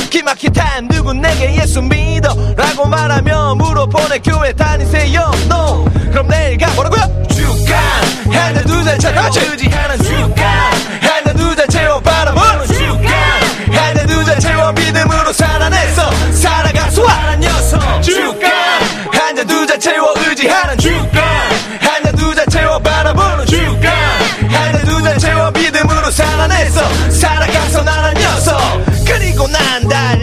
[0.55, 7.25] 타임 누군 내게 예수 믿어 라고 말하며 물어보내 교회 다니세요 no 그럼 내일 가보라고요?
[7.29, 7.77] 주간.
[8.33, 10.76] 하나 둘셋 채워 의지하는 주간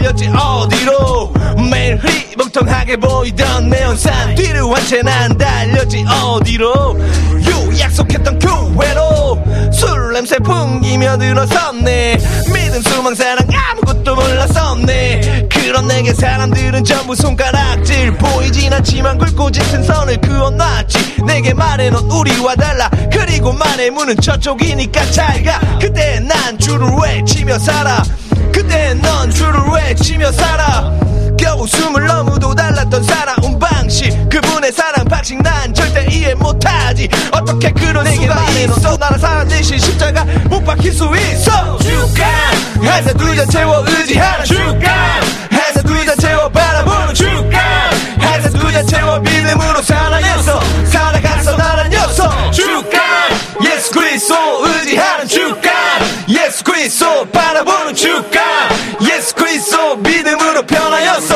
[0.04, 1.32] 달렸지 어디로?
[1.70, 1.98] 매일
[2.52, 6.70] 강하게 보이던 내온산 뒤로 한채 난 달렸지 어디로?
[6.70, 9.42] 요 약속했던 교회로
[9.72, 12.18] 술 냄새 풍기며 들어섰네.
[12.52, 15.48] 믿음 수망 사랑 아무것도 몰랐었네.
[15.50, 18.18] 그런 내게 사람들은 전부 손가락질.
[18.18, 21.22] 보이진 않지만 굵고 짙은 선을 그어놨지.
[21.24, 22.90] 내게 말해놓은 우리와 달라.
[23.10, 25.78] 그리고 말의 문은 저쪽이니까 잘가.
[25.80, 28.02] 그때 난 줄을 외치며 살아
[28.54, 30.92] 그때 넌 줄을 외치며 살아?
[31.36, 34.10] 겨우 숨을 너무도 달랐던 살아온 방식.
[34.30, 37.08] 그분의 사랑 방식 난 절대 이해 못하지.
[37.32, 38.96] 어떻게 그런 수가 있어?
[38.96, 41.76] 나라 사람 대신 십자가 못 박힐 수 있어.
[41.78, 42.24] 주간
[42.80, 44.88] 하나 둘셋 채워 의지하는 주간
[45.50, 47.60] 하나 둘셋 채워 바라보는 주간
[48.20, 50.60] 하나 둘셋 채워 믿음으로 살아냈어.
[50.86, 52.52] 살아갔어 나란 녀석.
[52.52, 53.02] 주간
[53.64, 54.34] 예수 그리스도
[54.66, 55.72] 의지하는 주간
[56.54, 58.40] 예수 그리스도 바라보는 주간
[59.10, 61.34] 예수 그리스도 믿음으로 변하였어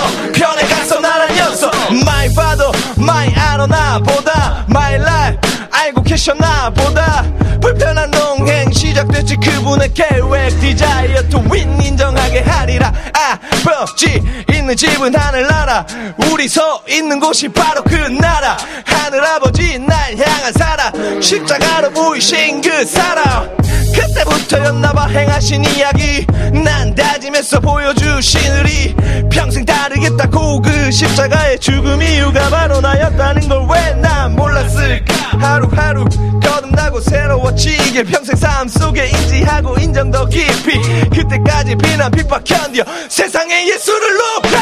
[1.00, 7.24] 나란 녀석 My father my 아로나 보다 My life 알고 계셨나 보다.
[7.60, 12.92] 불편한 동행 시작됐지 그분의 계획 디자이어 win 인정하게 하리라.
[13.14, 13.38] 아
[13.68, 15.84] 버지 있는 집은 하늘나라.
[16.30, 18.56] 우리 서 있는 곳이 바로 그 나라.
[18.84, 21.20] 하늘아버지 날 향한 사랑.
[21.20, 23.54] 십자가로 보이신 그 사랑.
[23.94, 26.26] 그때부터였나봐 행하신 이야기.
[26.64, 28.94] 난 다짐했어 보여주시느리.
[29.30, 35.14] 평생 따르겠다고 그 십자가의 죽음 이유가 바로 나였다는 걸 왜 난 몰랐을까?
[35.40, 36.04] 하루하루
[36.42, 40.78] 거듭나고 새로워지길 평생 삶 속에 인지하고 인정 더 깊이.
[41.10, 44.58] 그때까지 비난 핍박 견뎌 세상에 예수를 높여!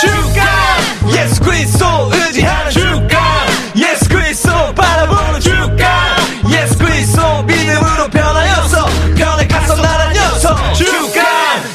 [0.00, 1.16] 주가!
[1.16, 3.46] 예수 그리스도 의지하는 주가!
[3.76, 6.16] 예수 그리스도 바라보는 주가!
[6.50, 8.86] 예수 그리스도 믿음으로 변하였어
[9.16, 10.74] 변해갔어 나란 녀석!
[10.74, 11.22] 주가!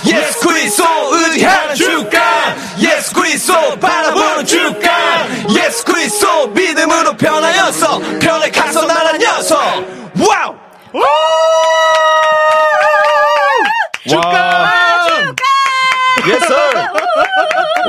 [0.08, 2.56] 예수 그리스도 의지하는 주가!
[2.80, 5.28] 예수 그리스도 바라보는 주가!
[5.50, 9.60] 예수 그리스도 믿음으로 변하였어 변해갔어 나란 녀석!
[10.18, 10.56] 와우
[14.08, 14.74] 주가
[16.26, 16.54] 예스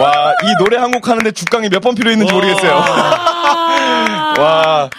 [0.00, 2.72] 와, 이 노래 한 곡 하는데 죽강이 몇 번 필요했는지 모르겠어요.
[4.38, 4.90] 와,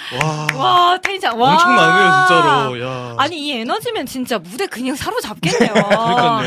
[0.56, 1.38] 와, 텐션.
[1.38, 1.52] 와.
[1.54, 2.84] 엄청나네요, 진짜로.
[2.86, 3.16] 야.
[3.18, 5.74] 아니, 이 에너지면 진짜 무대 그냥 사로잡겠네요.
[5.74, 6.42] 그러니까요.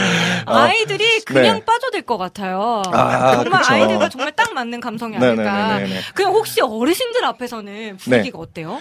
[0.46, 1.64] 아이들이 그냥 네.
[1.64, 2.82] 빠져들 것 같아요.
[2.92, 3.74] 아, 정말 그쵸.
[3.74, 5.42] 아이들과 정말 딱 맞는 감성이 아닐까.
[5.78, 6.00] 네네네네.
[6.14, 8.78] 그냥 혹시 어르신들 앞에서는 분위기가 어때요?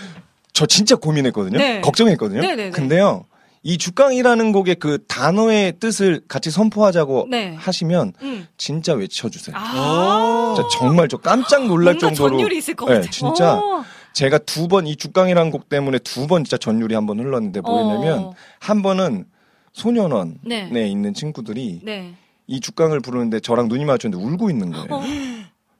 [0.53, 1.57] 저 진짜 고민했거든요.
[1.57, 1.81] 네.
[1.81, 2.41] 걱정했거든요.
[2.41, 2.71] 네네네.
[2.71, 3.25] 근데요,
[3.63, 7.53] 이 죽강이라는 곡의 그 단어의 뜻을 같이 선포하자고 네.
[7.55, 8.47] 하시면 음.
[8.57, 9.55] 진짜 외쳐주세요.
[9.57, 10.53] 아.
[10.55, 12.37] 진짜 정말 저 깜짝 놀랄 뭔가 정도로.
[12.37, 13.11] 전율이 있을 것 네, 같아요.
[13.11, 13.83] 진짜 어.
[14.13, 18.33] 제가 두 번이 죽강이라는 곡 때문에 두 번 진짜 전율이 한 번 흘렀는데 뭐였냐면 어.
[18.59, 19.25] 한 번은
[19.73, 20.35] 소년원에
[20.71, 20.87] 네.
[20.87, 22.13] 있는 친구들이 네.
[22.47, 24.87] 이 죽강을 부르는데 저랑 눈이 마주쳤는데 울고 있는 거예요.
[24.89, 25.03] 어.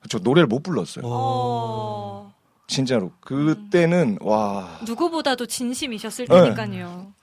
[0.10, 1.04] 저 노래를 못 불렀어요.
[1.08, 2.34] 어.
[2.68, 3.12] 진짜로.
[3.22, 6.36] 그때는 와, 누구보다도 진심이셨을 네.
[6.42, 7.14] 테니까요.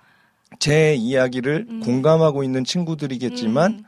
[0.58, 1.80] 제 이야기를 음.
[1.80, 3.84] 공감하고 있는 친구들이겠지만 음.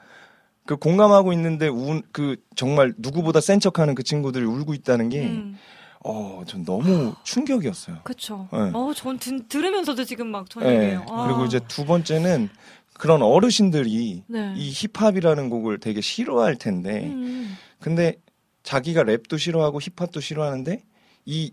[0.67, 5.57] 그 공감하고 있는데 운, 그 정말 누구보다 센 척하는 그 친구들이 울고 있다는 게 음.
[6.05, 7.99] 어, 전 너무 충격이었어요.
[8.05, 8.49] 그쵸.
[8.53, 8.71] 네.
[8.75, 10.61] 어, 전 든, 들으면서도 지금 막 네.
[10.61, 11.07] 전율이에요.
[11.09, 11.27] 아.
[11.27, 12.49] 그리고 이제 두 번째는
[12.95, 14.55] 그런 어르신들이 네.
[14.57, 17.57] 이 힙합이라는 곡을 되게 싫어할 텐데 음.
[17.81, 18.17] 근데
[18.63, 20.83] 자기가 랩도 싫어하고 힙합도 싫어하는데
[21.27, 21.53] 이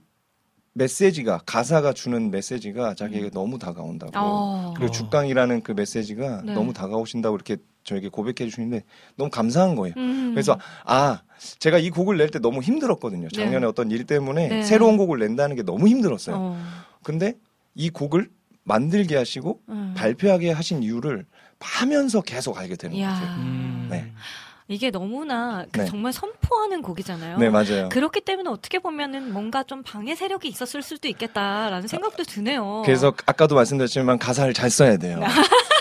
[0.73, 4.15] 메시지가 가사가 주는 메시지가 자기에게 너무 다가온다고 음.
[4.17, 4.73] 어.
[4.75, 6.53] 그리고 죽강이라는 그 메시지가 네.
[6.53, 8.83] 너무 다가오신다고 이렇게 저에게 고백해 주시는데
[9.15, 9.93] 너무 감사한 거예요.
[9.97, 10.31] 음.
[10.33, 11.21] 그래서 아
[11.59, 13.27] 제가 이 곡을 낼 때 너무 힘들었거든요.
[13.29, 13.65] 작년에 네.
[13.65, 14.63] 어떤 일 때문에 네.
[14.63, 16.35] 새로운 곡을 낸다는 게 너무 힘들었어요.
[16.37, 16.63] 어.
[17.03, 17.35] 근데
[17.75, 18.29] 이 곡을
[18.63, 19.93] 만들게 하시고 음.
[19.95, 21.25] 발표하게 하신 이유를
[21.59, 23.13] 하면서 계속 알게 되는 이야.
[23.13, 23.25] 거죠.
[23.41, 23.87] 음.
[23.91, 24.11] 네.
[24.67, 25.85] 이게 너무나 그 네.
[25.85, 27.37] 정말 선포하는 곡이잖아요.
[27.37, 27.89] 네 맞아요.
[27.89, 32.83] 그렇기 때문에 어떻게 보면은 뭔가 좀 방해 세력이 있었을 수도 있겠다라는 생각도 드네요.
[32.85, 35.19] 그래서 아까도 말씀드렸지만 가사를 잘 써야 돼요.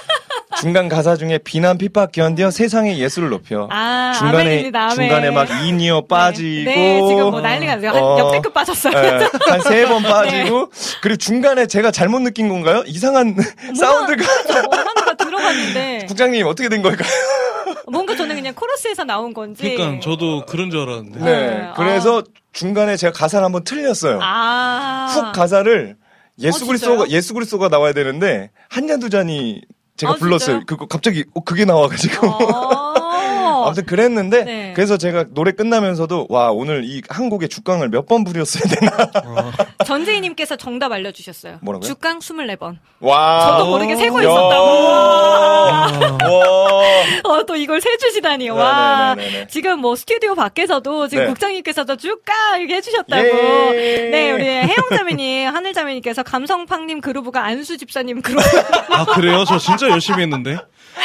[0.61, 3.67] 중간 가사 중에 비난 핍박 견뎌 세상의 예술을 높여.
[3.73, 4.95] 아, 중간에 아멘입니다, 아멘.
[4.95, 7.91] 중간에 막 in-ear 빠지고 네, 네, 지금 뭐 난리가 나요.
[7.91, 9.29] 한 어, 역대급 빠졌어요.
[9.49, 10.99] 한세 번 빠지고 네.
[11.03, 12.85] 그리고 중간에 제가 잘못 느낀 건가요?
[12.87, 13.35] 이상한
[13.77, 14.23] 사운드가
[15.17, 17.09] 들어갔는데 국장님 어떻게 된 걸까요?
[18.53, 19.63] 그냥 코러스에서 나온 건지.
[19.75, 21.21] 그러니까 저도 그런 줄 알았는데.
[21.21, 21.25] 네.
[21.59, 21.71] 네.
[21.77, 22.23] 그래서
[22.53, 24.19] 중간에 제가 가사를 한번 틀렸어요.
[24.23, 25.09] 아.
[25.11, 25.97] hook 가사를
[26.41, 27.09] 예수 어, 그리스도가?
[27.11, 29.61] 예수 그리스도가 나와야 되는데 한 잔 두 잔이
[29.97, 30.63] 제가 아, 불렀어요.
[30.67, 32.27] 그거 갑자기 어, 그게 나와가지고
[33.63, 33.67] 아.
[33.67, 34.73] 아무튼 그랬는데 네.
[34.75, 39.53] 그래서 제가 노래 끝나면서도 와 오늘 이 한 곡의 죽강을 몇 번 부렸어야 되나
[39.87, 41.59] 전재희님께서 정답 알려주셨어요.
[41.63, 41.87] 뭐라고요?
[41.89, 42.77] 죽강 24번.
[43.01, 44.23] 와 저도 모르게 세고 야.
[44.23, 44.67] 있었다고.
[44.67, 45.87] 와
[47.25, 48.49] 어, 또 이걸 세주시다니.
[48.51, 49.15] 와.
[49.17, 49.47] 네네네네.
[49.49, 51.29] 지금 뭐 스튜디오 밖에서도 지금 네.
[51.31, 53.23] 국장님께서도 쭉까 이렇게 해주셨다고.
[53.77, 54.09] 예.
[54.11, 58.43] 네, 우리 혜영자매님, 하늘자매님께서 감성팡님 그루브가 안수 집사님 그루브.
[58.91, 59.45] 아, 그래요?
[59.45, 60.57] 저 진짜 열심히 했는데.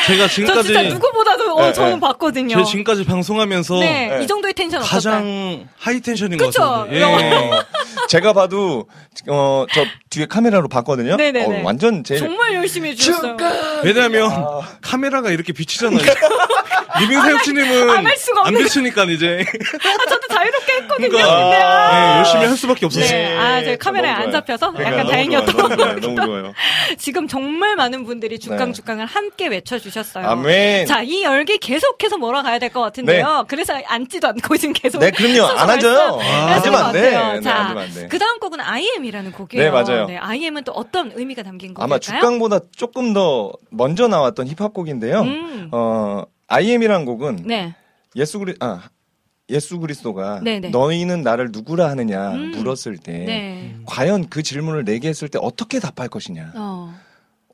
[0.06, 2.00] 제가 저 지금까지, 진짜 누구보다도 어, 네, 저는 네.
[2.02, 2.47] 봤거든요.
[2.56, 4.24] 제 지금까지 방송하면서 네, 네.
[4.24, 4.96] 이 정도의 텐션 어떨까요?
[4.98, 6.62] 가장 하이 텐션인 것 그쵸?
[6.62, 7.00] 같은데.
[7.00, 7.04] 예.
[7.04, 7.66] 어,
[8.10, 8.88] 제가 봐도
[9.28, 11.16] 어 저 뒤에 카메라로 봤거든요.
[11.18, 11.60] 네네네.
[11.62, 13.38] 어, 완전 제일 정말 열심히 해주셨어요.
[13.84, 14.32] 왜냐면
[14.82, 16.00] 카메라가 이렇게 비치잖아요.
[17.02, 21.10] 리민 사역자님은 안할 수가 안 없는 비치니까 이제 아, 저도 자유롭게 했거든요.
[21.10, 22.12] 그러니까 근데 아.
[22.14, 23.10] 네, 열심히 할 수밖에 없었어요.
[23.12, 24.32] 네, 아, 제 예, 카메라에 안.
[24.32, 26.54] 잡혀서 그러니까 약간 다행이었던 것 같기도 너무 좋아요.
[26.98, 28.74] 지금 정말 많은 분들이 죽강 네.
[28.74, 30.26] 죽강을 함께 외쳐주셨어요.
[30.28, 30.86] 아멘.
[30.88, 33.46] 자, 이 열기 계속해서 몰아가야 될 것 같은데요.
[33.48, 35.00] 그래서 앉지도 않고 지금 계속.
[35.00, 35.46] 네, 그럼요.
[35.58, 36.18] 안 앉아요.
[36.20, 37.02] 하시는 앉으면 것안 돼.
[37.12, 38.08] 네, 자, 돼.
[38.08, 39.64] 그 다음 곡은 IM이라는 곡이에요.
[39.64, 40.08] 네, 맞아요.
[40.20, 41.84] IM은 또 어떤 의미가 담긴 곡일까요?
[41.84, 45.22] 아마 죽강보다 조금 더 먼저 나왔던 힙합 곡인데요.
[45.22, 45.70] 음.
[45.72, 47.74] 어, IM이란 곡은 네.
[48.16, 48.82] 예수 그리 아
[49.50, 50.70] 예수 그리스도가 네네.
[50.70, 52.52] 너희는 나를 누구라 하느냐 음.
[52.52, 53.76] 물었을 때 네.
[53.86, 56.52] 과연 그 질문을 내게 했을 때 어떻게 답할 것이냐.
[56.56, 56.94] 어.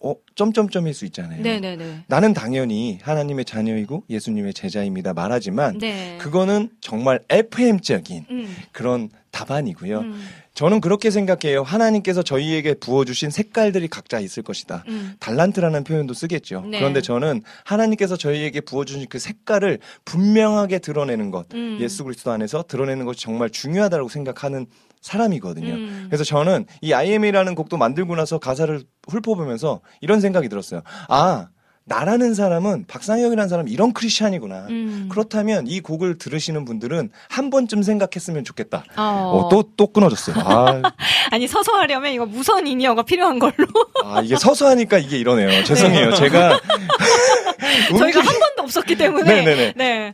[0.04, 1.42] 어, 점점점일 수 있잖아요.
[1.42, 2.04] 네네네.
[2.08, 6.18] 나는 당연히 하나님의 자녀이고 예수님의 제자입니다 말하지만 네.
[6.20, 8.56] 그거는 정말 FM적인 음.
[8.74, 10.00] 그런 답안이고요.
[10.00, 10.28] 음.
[10.54, 11.64] 저는 그렇게 생각해요.
[11.64, 14.84] 하나님께서 저희에게 부어주신 색깔들이 각자 있을 것이다.
[14.88, 15.16] 음.
[15.20, 16.66] 달란트라는 표현도 쓰겠죠.
[16.68, 16.78] 네.
[16.78, 21.80] 그런데 저는 하나님께서 저희에게 부어주신 그 색깔을 분명하게 드러내는 것, 음.
[21.82, 24.68] 예수 그리스도 안에서 드러내는 것이 정말 중요하다고 생각하는
[25.04, 25.72] 사람이거든요.
[25.74, 26.06] 음.
[26.10, 30.82] 그래서 저는 이 I am이라는 곡도 만들고 나서 가사를 훑어보면서 이런 생각이 들었어요.
[31.10, 31.50] 아,
[31.86, 34.68] 나라는 사람은 박상혁이라는 사람은 이런 크리스찬이구나.
[34.70, 35.10] 음.
[35.12, 38.86] 그렇다면 이 곡을 들으시는 분들은 한 번쯤 생각했으면 좋겠다.
[38.96, 39.02] 어.
[39.04, 40.38] 어, 또, 또 끊어졌어요.
[40.40, 40.82] 아,
[41.30, 43.68] 아니 서서 하려면 이거 무선 in-ear가 필요한 걸로
[44.06, 45.64] 아, 이게 서서 하니까 이게 이러네요.
[45.66, 46.14] 죄송해요.
[46.14, 46.58] 제가.
[48.00, 49.74] 저희가 한 번도 없었기 때문에 네네네.
[49.76, 50.14] 네.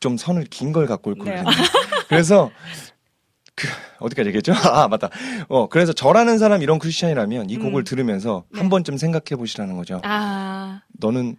[0.00, 1.24] 좀 선을 긴 걸 갖고 올 네.
[1.24, 1.44] 거예요.
[2.08, 2.50] 그래서
[3.56, 3.68] 그
[4.00, 4.52] 어디까지 얘기했죠?
[4.68, 5.10] 아 맞다.
[5.48, 7.84] 어 그래서 저라는 사람 이런 크리스천이라면 이 곡을 음.
[7.84, 8.60] 들으면서 네.
[8.60, 10.00] 한 번쯤 생각해 보시라는 거죠.
[10.04, 11.36] 아 너는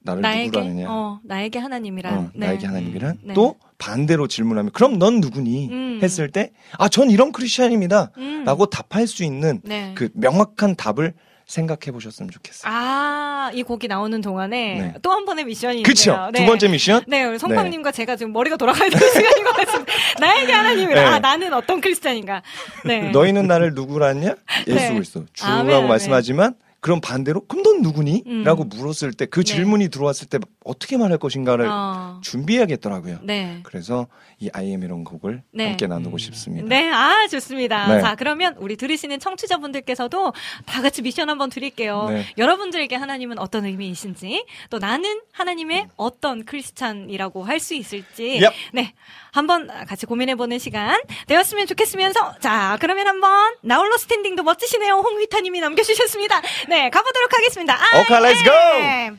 [0.00, 0.86] 나를 나에게 누구로 하느냐?
[0.90, 2.46] 어 나에게 하나님이란 어, 네.
[2.46, 3.34] 나에게 하나님이란 네.
[3.34, 5.68] 또 반대로 질문하면 그럼 넌 누구니?
[5.70, 6.00] 음.
[6.02, 8.10] 했을 때 아 전 이런 크리스천입니다.
[8.18, 8.44] 음.
[8.44, 9.92] 라고 답할 수 있는 네.
[9.94, 11.14] 그 명확한 답을
[11.46, 12.72] 생각해 보셨으면 좋겠어요.
[12.72, 14.94] 아, 이 곡이 나오는 동안에 네.
[15.02, 16.12] 또한 번의 미션이 그쵸?
[16.12, 16.30] 있네요.
[16.34, 17.04] 두 번째 미션?
[17.06, 19.92] 네, 우리 성팡님과 제가 지금 머리가 돌아가야 되는 시간인 것 같습니다.
[20.20, 21.00] 나에게 하나님이라.
[21.00, 21.06] 네.
[21.06, 22.42] 아, 나는 어떤 크리스찬인가.
[22.84, 23.10] 네.
[23.10, 24.34] 너희는 나를 누구라 했냐?
[24.66, 24.94] 예수 네.
[24.94, 25.20] 그리스도.
[25.42, 25.88] 아멘, 주라고 아멘.
[25.88, 28.24] 말씀하지만 그럼 반대로 그럼 넌 누구니?
[28.26, 28.42] 음.
[28.44, 29.54] 라고 물었을 때그 네.
[29.54, 33.18] 질문이 들어왔을 때 어떻게 말할 것인가를 어, 준비해야겠더라고요.
[33.22, 33.60] 네.
[33.64, 34.06] 그래서
[34.40, 35.68] 이 I am 이런 곡을 네.
[35.68, 36.66] 함께 나누고 싶습니다.
[36.66, 37.86] 네, 아, 좋습니다.
[37.94, 38.00] 네.
[38.00, 40.32] 자, 그러면 우리 들으시는 청취자분들께서도
[40.66, 42.06] 다 같이 미션 한번 드릴게요.
[42.08, 42.24] 네.
[42.38, 48.54] 여러분들에게 하나님은 어떤 의미이신지, 또 나는 하나님의 어떤 크리스찬이라고 할 수 있을지, Yep.
[48.74, 48.92] 네,
[49.32, 54.94] 한번 같이 고민해보는 시간 되었으면 좋겠으면서, 자, 그러면 한번 나홀로 스탠딩도 멋지시네요.
[54.96, 56.42] 홍휘타님이 남겨주셨습니다.
[56.68, 57.74] 네, 가보도록 하겠습니다.
[57.74, 58.34] 아, 오케이!
[58.42, 59.12] 네.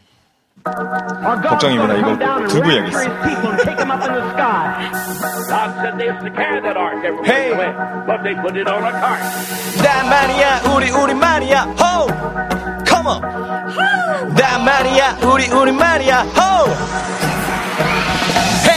[0.64, 1.94] 걱정입니다.
[1.96, 3.00] 이거 들고 해야겠어.
[7.26, 7.52] Hey!
[9.84, 12.08] 난 말이야 우리 우리 말이야 호
[12.86, 13.22] Come on
[14.36, 16.66] 난 말이야 우리 우리 말이야 호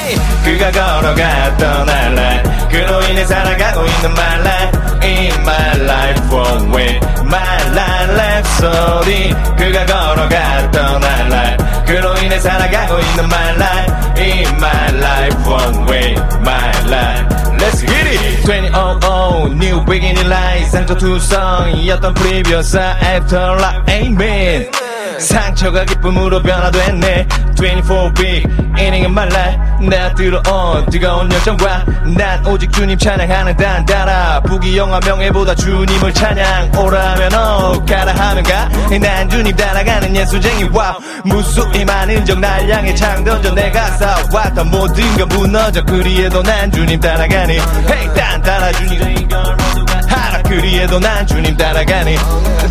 [0.08, 7.00] Hey 그가 걸어갔던 알라 그로 인해 살아가고 있는 my life In my life one way
[7.26, 15.50] My life rhapsody 그가 걸어갔던 알라 그로 인해 살아가고 있는 my life In my life
[15.50, 24.87] one way My life Let's hit it 2000 New beginning life 상처투성이었던 previous afterlife Amen
[25.19, 27.27] 상처가 기쁨으로 변화됐네.
[27.57, 28.47] 24 big
[28.77, 29.57] inning은 말라.
[29.81, 31.85] 나 들어온 뜨거운 열정과
[32.17, 34.41] 난 오직 주님 찬양하는 단따라.
[34.47, 36.73] 부귀영화 명예보다 주님을 찬양.
[36.79, 40.65] 오라면 오 가라 하면 가난 주님 따라가는 예수쟁이.
[40.73, 40.95] 와우.
[41.25, 45.85] 무수히 많은 적날 향해 창 던져 내가 쌓아왔던 모든 건 무너져.
[45.85, 49.29] 그리해도 난 주님 따라가니 헤이 딴 따라 주님.
[50.09, 52.17] 하라 그리해도 난 주님 따라가니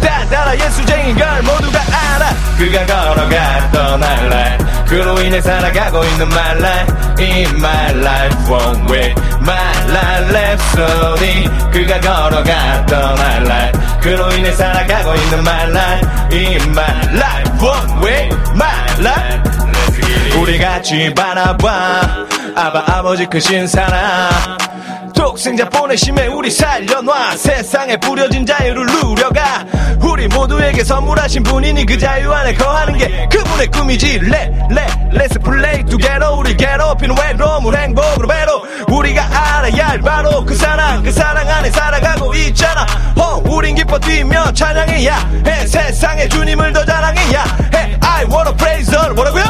[0.02, 4.58] 딴 따라 예수쟁인 걸 모두가 알아 그가 걸어갔던 알라
[4.88, 12.00] 그로 인해 살아가고 있는 my life In my life one way My life rhapsody 그가
[12.00, 13.72] 걸어갔던 알라
[14.02, 19.58] 그로 인해 살아가고 있는 my life In my life one way My life
[20.40, 22.26] 우리 같이 바라봐
[22.56, 24.30] 아바 아버지 크신 사랑
[25.28, 27.36] 독생자 보내심에 우리 살려놔.
[27.36, 29.66] 세상에 뿌려진 자유를 누려가.
[30.02, 34.20] 우리 모두에게 선물하신 분이니 그 자유 안에 거하는 게 그분의 꿈이지.
[34.20, 38.64] let let let's play together 우리 괴롭히는 외로움을 행복으로 배로.
[38.88, 39.22] 우리가
[39.58, 42.86] 알아야 할 바로 그 사랑 그 사랑 안에 살아가고 있잖아.
[43.18, 45.68] 어 우린 기뻐 뛰며 찬양해야 해.
[45.68, 47.44] 세상에 주님을 더 자랑해야
[47.76, 47.98] 해.
[48.00, 49.16] I wanna praise the Lord.
[49.16, 49.44] 뭐라고요?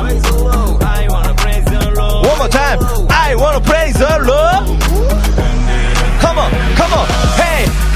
[2.25, 2.80] One more time.
[3.11, 4.86] I wanna praise the Lord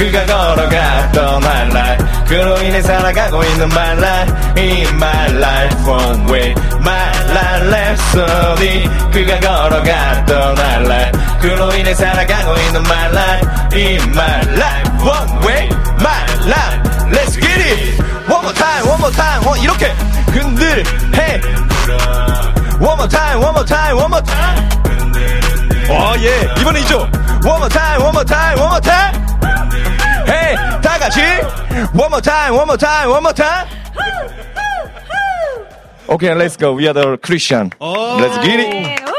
[0.01, 7.67] 그가 걸어갔던 life 그로 인해 살아가고 있는 life In my life one way My life
[7.67, 12.81] rhapsody 그가 걸어갔던 life 그로 인해 살아가고 있는
[13.11, 16.81] life In my life one way My life
[17.11, 19.85] Let's get it One more time, one more time 어, 이렇게
[20.31, 20.83] 흔들
[21.13, 21.41] 해
[22.79, 24.81] One more time, one more time, one more time
[25.91, 26.59] 어, 예.
[26.59, 27.01] 이번에 있죠?
[27.43, 29.30] One more time, one more time, one more time.
[31.12, 33.68] 같이 One more time, one more time, one more time.
[36.09, 36.74] Okay, let's go.
[36.74, 37.72] We are the Christian.
[37.80, 39.11] Let's get it.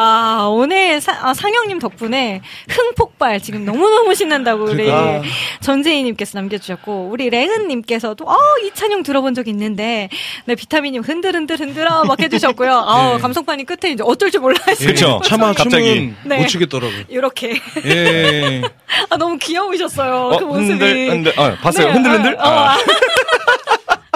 [0.00, 5.22] 와, 오늘 사- 아, 상영님 덕분에 흥폭발 지금 너무너무 신난다고 우리 그러니까.
[5.62, 10.08] 전재희님께서 남겨주셨고, 우리 랭은님께서도, 어, 이 찬영 들어본 적 있는데,
[10.44, 12.70] 네, 비타민님 흔들흔들 흔들어 막 해주셨고요.
[12.86, 14.92] 아우, 감성판이 끝에 이제 어쩔 줄 몰라 하시고.
[14.92, 15.20] 그쵸.
[15.26, 16.12] 차마 갑자기.
[16.24, 16.38] 네.
[16.38, 17.02] 못 추겠더라고요.
[17.08, 17.60] 이렇게.
[17.84, 18.62] 예.
[19.10, 20.14] 아, 너무 귀여우셨어요.
[20.34, 20.68] 어, 그 모습이.
[20.70, 21.32] 흔들, 흔들.
[21.40, 21.88] 어, 봤어요?
[21.88, 22.34] 네, 흔들흔들?
[22.36, 22.76] 어, 어, 아.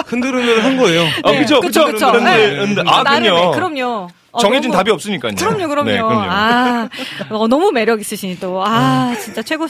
[0.05, 1.01] 흔들흔들 한 거예요.
[1.23, 1.91] 어, 네, 그쵸, 그쵸, 그쵸.
[1.91, 2.07] 그쵸.
[2.17, 2.23] 흔들,
[2.53, 2.59] 네.
[2.59, 2.83] 흔들.
[2.87, 3.51] 아, 그럼요.
[3.51, 4.07] 그럼요.
[4.35, 5.33] 어, 정해진 너무- 답이 없으니까요.
[5.35, 5.89] 그럼요, 그럼요.
[5.89, 6.21] 네, 그럼요.
[6.29, 6.89] 아,
[7.29, 8.61] 어, 너무 매력 있으시니 또.
[8.65, 9.65] 아, 진짜 최고,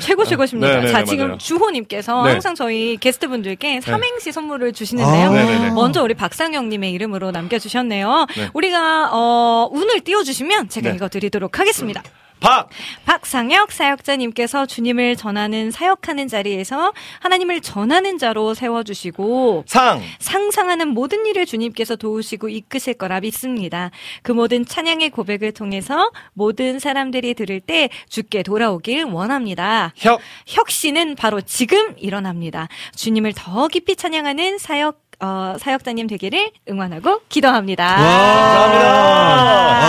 [0.00, 0.68] 최고, 최고십니다.
[0.68, 1.38] 네, 네, 자, 네, 지금.
[1.38, 2.32] 주호님께서 네.
[2.32, 5.30] 항상 저희 게스트분들께 삼행시 선물을 주시는데요.
[5.30, 5.70] 아, 네, 네, 네.
[5.70, 8.26] 먼저 우리 박상영님의 이름으로 남겨주셨네요.
[8.36, 8.48] 네.
[8.52, 10.96] 우리가, 어, 운을 띄워주시면 제가 네.
[10.96, 12.02] 이거 드리도록 하겠습니다.
[12.40, 12.68] 박!
[13.04, 20.02] 박상혁 사역자님께서 주님을 전하는 사역하는 자리에서 하나님을 전하는 자로 세워주시고, 상!
[20.18, 23.90] 상상하는 모든 일을 주님께서 도우시고 이끄실 거라 믿습니다.
[24.22, 29.92] 그 모든 찬양의 고백을 통해서 모든 사람들이 들을 때 주께 돌아오길 원합니다.
[29.96, 30.20] 혁!
[30.46, 32.68] 혁신은 바로 지금 일어납니다.
[32.96, 37.84] 주님을 더 깊이 찬양하는 사역 어, 사역자님 되기를 응원하고 기도합니다.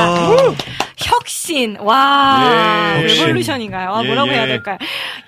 [0.01, 0.80] 감사합니다.
[1.03, 3.01] 혁신, 와, 예.
[3.03, 3.93] 레볼루션인가요?
[3.93, 4.47] 아, 예, 뭐라고 해야 예.
[4.47, 4.77] 될까요?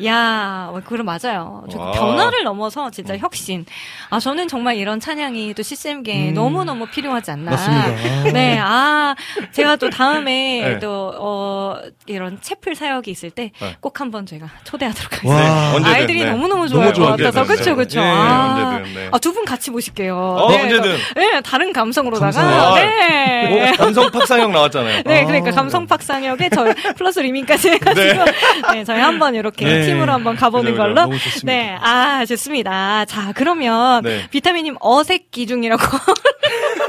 [0.05, 1.63] 야, 그럼 맞아요.
[1.71, 3.65] 변화를 넘어서 진짜 혁신.
[4.09, 7.51] 아, 저는 정말 이런 찬양이 또 CCM계에 너무너무 필요하지 않나.
[7.51, 8.31] 맞습니다.
[8.33, 9.15] 네, 아,
[9.51, 10.79] 제가 또 다음에 네.
[10.79, 13.75] 또, 어, 이런 채플 사역이 있을 때 네.
[13.79, 15.35] 꼭 한번 제가 초대하도록 와.
[15.35, 15.89] 하겠습니다.
[15.89, 16.31] 네, 아이들이 네.
[16.31, 17.23] 너무너무 너무 좋아할 것.
[17.23, 17.43] 같아서.
[17.45, 17.99] 그쵸, 네, 그쵸.
[18.01, 18.07] 네.
[18.09, 19.09] 아, 네, 언제든, 네.
[19.11, 20.15] 아, 두 분 같이 보실게요.
[20.15, 20.95] 어, 네, 언제든.
[21.15, 22.31] 네, 다른 감성으로다가.
[22.31, 22.75] 감성.
[22.75, 23.71] 네.
[23.73, 25.01] 오, 감성 팍상형 나왔잖아요.
[25.05, 28.25] 네, 그러니까 감성 팍상역에 저희 플러스 리민까지 해가지고
[28.73, 29.85] 네, 저희 한번 이렇게 네.
[29.85, 30.83] 팀으로 한번 가보는 그죠.
[30.83, 31.09] 걸로.
[31.43, 33.05] 네, 아 좋습니다.
[33.05, 34.27] 자, 그러면 네.
[34.29, 35.81] 비타민님 어색 기중이라고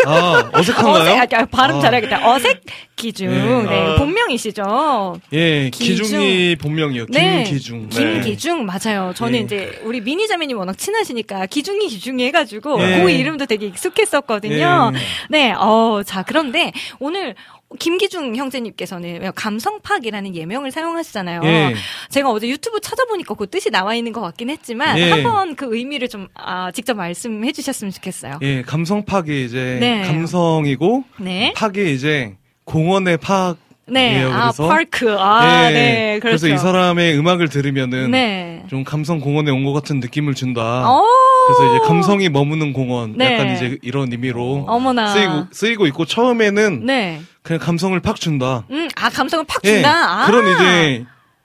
[0.07, 1.13] 아, 어색한가요?
[1.23, 1.81] 어색, 아, 발음 아.
[1.81, 2.31] 잘해야겠다.
[2.31, 2.63] 어색
[2.97, 3.31] 기중.
[3.31, 3.71] 네.
[3.71, 3.97] 네, 아.
[3.97, 5.21] 본명이시죠?
[5.33, 6.05] 예, 기중.
[6.05, 7.07] 기중이 본명이요.
[7.11, 7.45] 네.
[7.45, 7.89] 김기중.
[7.89, 9.13] 김기중 맞아요.
[9.15, 9.39] 저는 네.
[9.41, 13.03] 이제 우리 미니 자매님 워낙 친하시니까 기중이 기중이 해가지고 네.
[13.03, 14.91] 그 이름도 되게 익숙했었거든요.
[14.93, 14.99] 네.
[15.31, 17.35] 네, 어, 자 그런데 오늘
[17.79, 21.41] 김기중 형제님께서는 감성팍이라는 예명을 사용하시잖아요.
[21.45, 21.75] 예.
[22.11, 25.11] 제가 어제 유튜브 찾아보니까 그 뜻이 나와 있는 것 같긴 했지만 예.
[25.11, 28.39] 한번 그 의미를 좀 아, 직접 말씀해 주셨으면 좋겠어요.
[28.43, 30.03] 예, 감성팍이 이제 네.
[30.03, 31.53] 감성이고 네.
[31.57, 33.57] 팍이 이제 공원의 팍.
[33.87, 34.15] 네.
[34.19, 34.69] 이에요, 아, 그래서.
[34.69, 35.17] 파크.
[35.19, 36.19] 아, 예, 네.
[36.21, 36.41] 그렇죠.
[36.43, 38.63] 그래서 이 사람의 음악을 들으면은 네.
[38.71, 40.89] 좀 감성 공원에 온 것 같은 느낌을 준다.
[40.89, 41.03] 어.
[41.47, 43.35] 그래서 이제 감성이 머무는 공원 네.
[43.35, 45.09] 약간 이제 이런 의미로 어머나.
[45.09, 47.21] 쓰이고 쓰이고 있고 처음에는 네.
[47.43, 48.65] 그냥 감성을 팍 준다.
[48.71, 50.23] 음, 아, 감성을 팍 예, 준다.
[50.23, 50.27] 아.
[50.27, 51.05] 그런 이제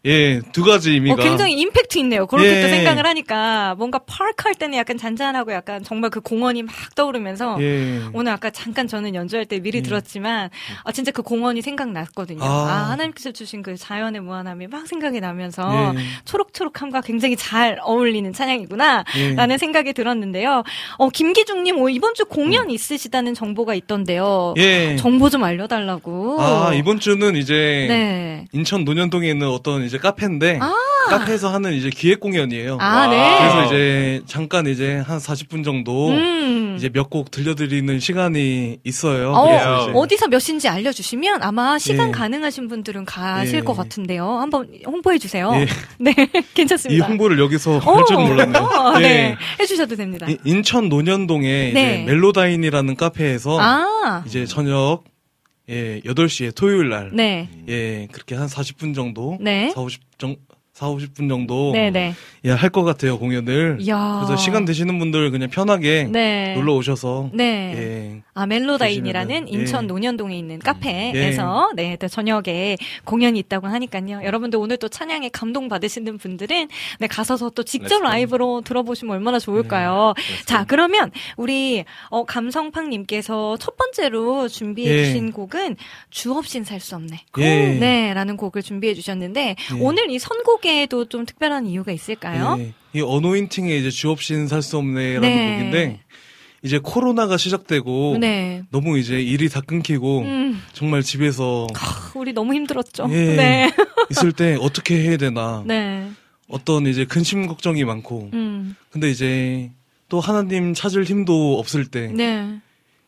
[0.10, 2.26] 예, 두 가지 의미가 어, 굉장히 임팩트 있네요.
[2.28, 2.62] 그렇게 예.
[2.62, 7.57] 또 생각을 하니까 뭔가 파크 할 때는 약간 잔잔하고 약간 정말 그 공원이 막 떠오르면서
[7.62, 8.01] 예.
[8.14, 10.49] 오늘 아까 잠깐 저는 연주할 때 미리 들었지만
[10.84, 12.43] 아 진짜 그 공원이 생각났거든요.
[12.43, 12.89] 아, 아.
[12.91, 15.99] 하나님께서 주신 그 자연의 무한함이 막 생각이 나면서 예.
[16.26, 19.36] 초록초록함과 굉장히 잘 어울리는 찬양이구나 예.
[19.36, 20.64] 라는 생각이 들었는데요.
[20.97, 24.53] 어 김기중님 어, 이번 주 공연 있으시다는 정보가 있던데요.
[24.57, 24.62] 음.
[24.62, 24.95] 예.
[24.97, 26.38] 정보 좀 알려달라고.
[26.41, 28.45] 아, 이번 주는 이제 네.
[28.51, 30.74] 인천 논현동에 있는 어떤 이제 카페인데 아.
[31.10, 32.78] 카페에서 하는 이제 기획 공연이에요.
[32.80, 33.38] 아, 네.
[33.39, 36.76] 그래서 이제 잠깐 이제 한 40분 정도 음.
[36.78, 39.32] 이제 몇 곡 들려드리는 시간이 있어요.
[39.32, 42.12] 어, 그래서 이제 어디서 몇 시인지 알려주시면 아마 시간 예.
[42.12, 43.62] 가능하신 분들은 가실 예.
[43.62, 44.26] 것 같은데요.
[44.38, 45.52] 한번 홍보해 주세요.
[45.56, 45.66] 예.
[46.00, 47.08] 네, 이 괜찮습니다.
[47.08, 48.64] 홍보를 여기서 어, 할 줄은 몰랐네요.
[48.64, 49.02] 어, 예.
[49.02, 50.28] 네, 해주셔도 됩니다.
[50.30, 52.04] 이- 인천 논현동에 네.
[52.06, 55.04] 멜로다인이라는 카페에서 아, 이제 저녁
[55.70, 59.70] 예, 8시에 토요일 날 네, 예, 그렇게 한 40분 정도 네.
[59.70, 60.36] 4, 50 정,
[60.74, 62.13] 4, 50분 정도 네네.
[62.45, 63.78] 예, 할 것 같아요, 공연을.
[63.82, 64.17] 이야.
[64.20, 66.53] 그래서 시간 되시는 분들 그냥 편하게 네.
[66.55, 67.43] 놀러 오셔서 네.
[67.76, 68.22] 예.
[68.40, 69.88] 아, 멜로다인이라는 보시면은, 인천 예.
[69.88, 74.22] 논현동에 있는 카페에서 네, 또 저녁에 공연이 있다고 하니까요.
[74.24, 76.68] 여러분들 오늘 또 찬양에 감동 받으시는 분들은
[77.00, 78.00] 네, 가서서 또 직접.
[78.02, 80.14] 라이브로 들어보시면 얼마나 좋을까요?
[80.46, 85.06] 자, 그러면 우리 어, 감성팡 님께서 첫 번째로 준비해 예.
[85.06, 85.76] 주신 곡은
[86.10, 87.20] 주 없인 살 수 없네.
[87.40, 87.44] 예.
[87.80, 92.56] 네, 라는 곡을 준비해 주셨는데 오늘 이 선곡에도 좀 특별한 이유가 있을까요?
[92.60, 92.74] 예.
[92.94, 95.58] 이 어노인팅의 이제 주 없인 살 수 없네라는 네.
[95.58, 96.00] 곡인데
[96.64, 98.64] 이제 코로나가 시작되고 네.
[98.70, 101.68] 너무 이제 일이 다 끊기고 음, 정말 집에서
[102.16, 103.07] 우리 너무 힘들었죠.
[103.12, 103.36] 예.
[103.36, 103.72] 네.
[104.12, 106.10] 있을 때 어떻게 해야 되나 네.
[106.49, 108.76] 어떤 이제 근심 걱정이 많고 음.
[108.91, 109.72] 근데 이제
[110.10, 112.60] 또 하나님 찾을 힘도 없을 때 네.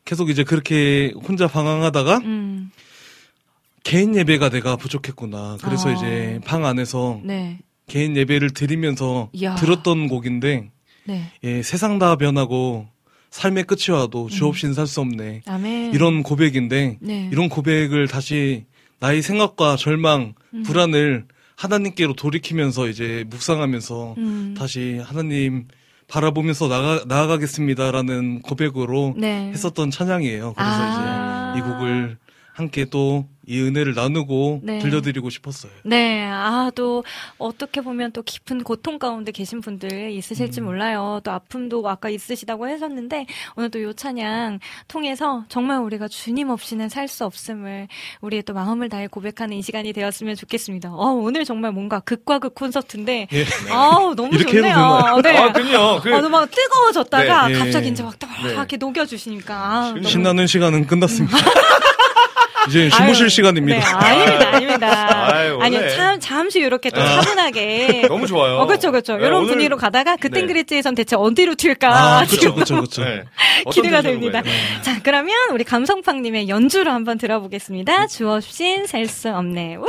[0.06, 2.72] 계속 이제 그렇게 혼자 방황하다가 음.
[3.84, 5.58] 개인 예배가 내가 부족했구나.
[5.64, 5.94] 그래서 아.
[5.94, 7.60] 이제 방 안에서 네.
[7.88, 9.56] 개인 예배를 드리면서 이야.
[9.56, 10.70] 들었던 곡인데
[11.06, 11.32] 네.
[11.44, 12.88] 예, 세상 다 변하고
[13.32, 15.44] 삶의 끝이 와도 주 없인 살수 없네.
[15.48, 15.94] 아멘.
[15.94, 17.30] 이런 고백인데 네.
[17.32, 18.66] 이런 고백을 다시
[19.00, 20.64] 나의 생각과 절망, 음.
[20.64, 21.26] 불안을
[21.56, 24.56] 하나님께로 돌이키면서 이제 묵상하면서 음.
[24.58, 25.68] 다시 하나님
[26.08, 29.50] 바라보면서 나가, 나아가겠습니다라는 고백으로 네.
[29.54, 30.54] 했었던 찬양이에요.
[30.54, 31.54] 그래서 아.
[31.54, 32.18] 이제 이 곡을
[32.54, 34.80] 함께 또 이 은혜를 나누고 네.
[34.80, 35.72] 들려드리고 싶었어요.
[35.84, 37.04] 네, 아, 또,
[37.38, 40.66] 어떻게 보면 또 깊은 고통 가운데 계신 분들 있으실지 음.
[40.66, 41.20] 몰라요.
[41.24, 43.26] 또 아픔도 아까 있으시다고 하셨는데,
[43.56, 47.88] 오늘 또 요 찬양 통해서 정말 우리가 주님 없이는 살 수 없음을,
[48.22, 50.94] 우리의 또 마음을 다해 고백하는 이 시간이 되었으면 좋겠습니다.
[50.94, 53.46] 어, 오늘 정말 뭔가 극과 극 콘서트인데, 예.
[53.72, 54.76] 아우, 너무 이렇게 해도 좋네요.
[54.76, 55.22] 되나요?
[55.22, 55.38] 네.
[55.38, 56.00] 아, 그럼요.
[56.02, 57.54] 그, 어, 막 뜨거워졌다가 네.
[57.56, 57.92] 갑자기 예.
[57.92, 58.52] 이제 막 네.
[58.52, 59.54] 이렇게 녹여주시니까.
[59.56, 61.36] 아, 너무 신나는 시간은 끝났습니다.
[62.68, 63.80] 이제 주무실 아유, 시간입니다.
[63.80, 65.34] 네, 아닙니다, 아닙니다.
[65.36, 65.90] 아유, 아니, 원래.
[65.96, 67.22] 참, 잠시 이렇게 또 아.
[67.22, 68.04] 차분하게.
[68.10, 68.58] 너무 좋아요.
[68.58, 69.18] 어, 그쵸, 그쵸.
[69.18, 70.48] 네, 이런 오늘- 분위기로 가다가 그땐 네.
[70.54, 71.90] 그랬지에선 대체 어디로 튈까.
[72.20, 73.04] 아, 지금 그쵸, 그쵸, 그쵸.
[73.04, 73.24] 네.
[73.66, 74.42] 어떤 기대가 됩니다.
[74.82, 78.08] 자, 그러면 우리 감성팡님의 연주로 한번 들어보겠습니다.
[78.08, 79.78] 주없인 살수 없네.
[79.78, 79.86] 우!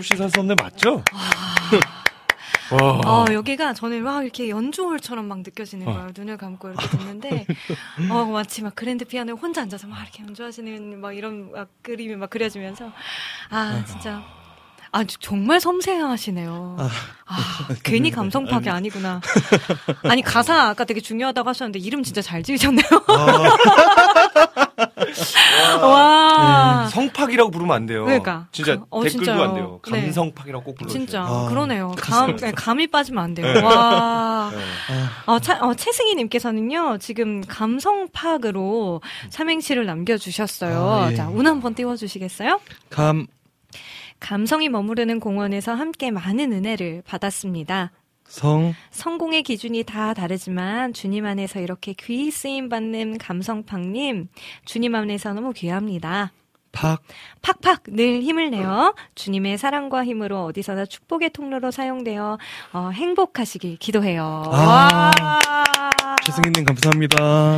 [0.00, 1.02] 없이 없네 맞죠?
[2.72, 5.92] 아, 여기가 저는 막 이렇게 연주홀처럼 막 느껴지는 어.
[5.92, 6.10] 거예요.
[6.16, 7.46] 눈을 감고 이렇게 듣는데,
[8.10, 12.30] 어, 마치 막 그랜드 피아노에 혼자 앉아서 막 이렇게 연주하시는 막 이런 막 그림이 막
[12.30, 12.92] 그려지면서,
[13.50, 14.22] 아, 진짜.
[14.92, 16.76] 아, 저- 정말 섬세하시네요.
[17.26, 19.20] 아, 괜히 감성 파괴 아니구나.
[20.04, 22.84] 아니, 가사 아까 되게 중요하다고 하셨는데, 이름 진짜 잘 지으셨네요.
[25.82, 26.86] 와.
[26.90, 28.04] 성팍이라고 부르면 안 돼요.
[28.04, 28.48] 그러니까.
[28.52, 29.42] 진짜 그- 어, 댓글도 진짜요.
[29.42, 29.80] 안 돼요.
[29.90, 30.00] 네.
[30.02, 31.06] 감성팍이라고 꼭 불러주세요.
[31.06, 31.94] 진짜 아, 그러네요.
[31.98, 33.52] 감 네, 감이 빠지면 안 돼요.
[33.52, 33.60] 네.
[33.62, 34.50] 와.
[34.52, 34.58] 네.
[35.26, 39.00] 어, 차, 어, 최승희님께서는요 지금 감성팍으로
[39.30, 40.88] 삼행시를 남겨주셨어요.
[40.90, 41.16] 아, 예.
[41.16, 42.60] 자, 운 한번 띄워주시겠어요?
[42.90, 43.26] 감,
[44.18, 47.90] 감성이 머무르는 공원에서 함께 많은 은혜를 받았습니다.
[48.30, 54.28] 성, 성공의 기준이 다 다르지만 주님 안에서 이렇게 귀히 쓰임 받는 감성팍님
[54.64, 56.32] 주님 안에서 너무 귀합니다.
[56.72, 57.02] 팍,
[57.42, 62.38] 팍팍 늘 힘을 내어 주님의 사랑과 힘으로 어디서나 축복의 통로로 사용되어
[62.72, 64.44] 어, 행복하시길 기도해요.
[64.46, 65.10] 아.
[65.20, 65.40] 와.
[66.24, 67.16] 최승희님 감사합니다.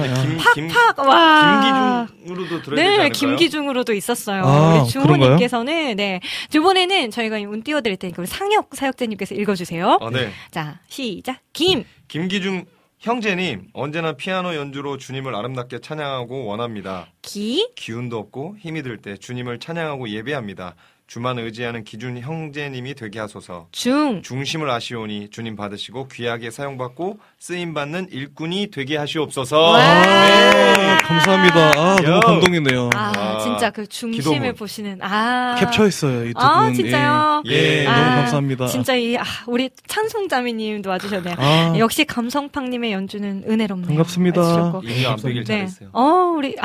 [0.08, 0.22] 야.
[0.22, 2.06] 김, 김, 팍 와.
[2.06, 3.10] 김기중으로도 들어야 되지 네, 않을까요?
[3.12, 4.44] 김기중으로도 있었어요.
[4.44, 6.20] 아, 우리 주호님께서는 네
[6.54, 9.98] 이번에는 저희가 운 띄워드릴 테니까 우리 상혁 사역자님께서 읽어주세요.
[10.00, 10.30] 아, 네.
[10.50, 11.40] 자 시작.
[11.52, 12.64] 김 김기중
[13.02, 17.08] 형제님 언제나 피아노 연주로 주님을 아름답게 찬양하고 원합니다.
[17.20, 20.76] 기, 기운도 없고 힘이 들 때 주님을 찬양하고 예배합니다.
[21.12, 23.66] 주만 의지하는 기준 형제님이 되게 하소서.
[23.70, 29.60] 중, 중심을 아시오니 주님 받으시고 귀하게 사용받고 쓰임 받는 일꾼이 되게 하시옵소서.
[29.60, 29.78] 와.
[29.78, 31.72] 아, 감사합니다.
[31.76, 32.08] 아, 요.
[32.08, 32.90] 너무 감동이네요.
[32.94, 34.54] 아, 아, 진짜 그 중심을 기도문.
[34.54, 36.42] 보시는 아 캡처했어요, 이두 분.
[36.42, 37.42] 아, 진짜요?
[37.44, 38.66] 예, 예, 아, 너무 감사합니다.
[38.68, 41.34] 진짜 이 아, 우리 찬송자매님도 와주셨네요.
[41.36, 43.88] 아, 역시 감성팡님의 연주는 은혜롭네요.
[43.88, 44.80] 반갑습니다.
[44.84, 45.56] 이미 안 빼길 네.
[45.58, 45.90] 잘했어요.
[45.92, 46.56] 어, 우리,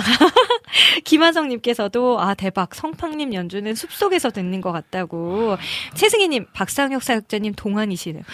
[1.04, 2.76] 김하정님께서도, 아, 대박.
[2.76, 5.58] 성팡님 연주는 숲속에서 듣는 것 같다고.
[5.95, 8.24] 최승희님, 박상혁 사역자님 동안이시네요.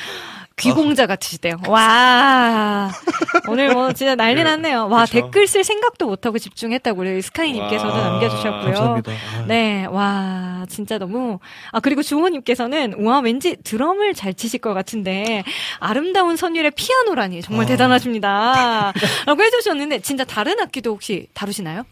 [0.55, 1.55] 귀공자 같으시대요.
[1.67, 2.91] 와.
[3.49, 4.87] 오늘 뭐 진짜 난리 났네요.
[4.87, 5.13] 와, 그쵸.
[5.13, 8.73] 댓글 쓸 생각도 못하고 집중했다고 우리 스카이님께서도 와, 남겨주셨고요.
[8.73, 9.11] 감사합니다.
[9.11, 11.39] 아, 네, 와, 진짜 너무.
[11.71, 15.43] 아, 그리고 주호님께서는, 와, 왠지 드럼을 잘 치실 것 같은데,
[15.79, 17.67] 아름다운 선율의 피아노라니, 정말 아.
[17.69, 18.93] 대단하십니다.
[19.25, 21.83] 라고 해주셨는데, 진짜 다른 악기도 혹시 다루시나요?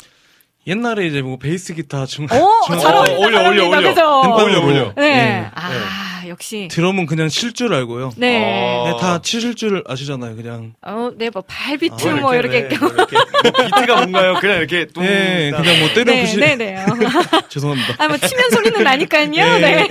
[0.67, 2.27] 옛날에 이제 뭐 베이스 기타 중, 오,
[2.67, 3.89] 중- 잘 어, 어울려, 잘 어울려, 어울려.
[3.89, 4.21] 그죠?
[4.23, 4.35] 핸드폰으로.
[4.35, 4.93] 어울려, 어울려.
[4.95, 5.07] 네.
[5.07, 5.45] 예.
[5.55, 6.67] 아, 역시.
[6.69, 8.11] 드럼은 그냥 칠 줄 알고요.
[8.15, 8.43] 네.
[8.45, 8.83] 어.
[8.91, 10.73] 네, 다 치실 줄 아시잖아요, 그냥.
[10.83, 12.67] 어, 네, 뭐, 발비트, 아, 뭐, 이렇게.
[12.67, 14.35] 네, 뭐 이렇게 뭐 비트가 뭔가요?
[14.39, 15.03] 그냥 이렇게 뚱.
[15.03, 15.61] 네, 딱.
[15.63, 16.37] 그냥 뭐 때려 네, 부시.
[16.37, 16.85] 네, 네.
[17.49, 17.95] 죄송합니다.
[17.97, 19.27] 아, 뭐, 치면 소리는 나니까요.
[19.31, 19.87] 네.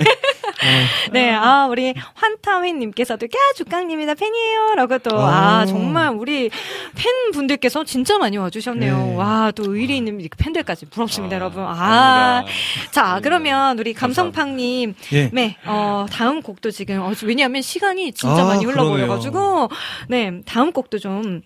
[1.11, 4.75] 네, 아, 우리 환타윈님께서도, 까, 주깡님이다, 팬이에요.
[4.75, 5.65] 라고 또, 아, 아.
[5.65, 6.49] 정말 우리
[6.95, 8.97] 팬분들께서 진짜 많이 와주셨네요.
[8.97, 9.15] 네.
[9.15, 11.63] 와, 또 의리 있는 팬들까지 부럽습니다, 아, 여러분.
[11.63, 12.43] 아.
[12.45, 12.91] 감사합니다.
[12.91, 15.29] 자, 그러면 우리 감성팡님, 예.
[15.33, 19.69] 네, 어, 다음 곡도 지금, 어, 왜냐하면 시간이 진짜 아, 많이 흘러버려가지고,
[20.09, 21.41] 네, 다음 곡도 좀,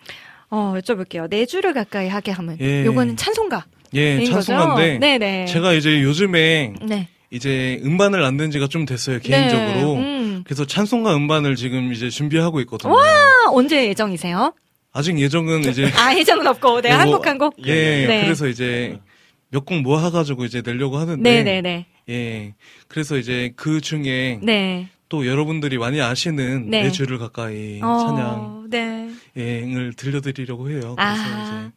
[0.49, 1.29] 어, 여쭤볼게요.
[1.29, 2.57] 네 줄을 가까이 하게 하면.
[2.61, 2.85] 예.
[2.85, 3.65] 요거는 찬송가.
[3.93, 4.23] 예?
[4.25, 4.99] 찬송가인데.
[4.99, 5.45] 네네.
[5.45, 7.07] 제가 이제 요즘에 네.
[7.31, 9.95] 이제 음반을 안된 지가 좀 됐어요, 개인적으로.
[9.95, 10.43] 네, 음.
[10.45, 12.97] 그래서 찬송가 음반을 지금 이제 준비하고 있거든요.
[12.97, 14.53] 아, 언제 예정이세요?
[14.93, 17.55] 아직 예정은 이제 아, 예정은 없고, 네, 뭐, 한곡 한 곡.
[17.65, 18.23] 예, 네.
[18.23, 18.99] 그래서 이제
[19.49, 21.21] 몇 곡 모아가지고 이제 내려고 하는데.
[21.21, 21.85] 네네네.
[22.09, 22.53] 예.
[22.87, 24.89] 그래서 이제 그 중에 네.
[25.09, 26.83] 또 여러분들이 많이 아시는 네.
[26.83, 29.09] 네 줄을 가까이 어, 찬양 네.
[29.37, 30.95] 예을 들려드리려고 해요.
[30.97, 31.61] 그래서 아.
[31.69, 31.71] 이제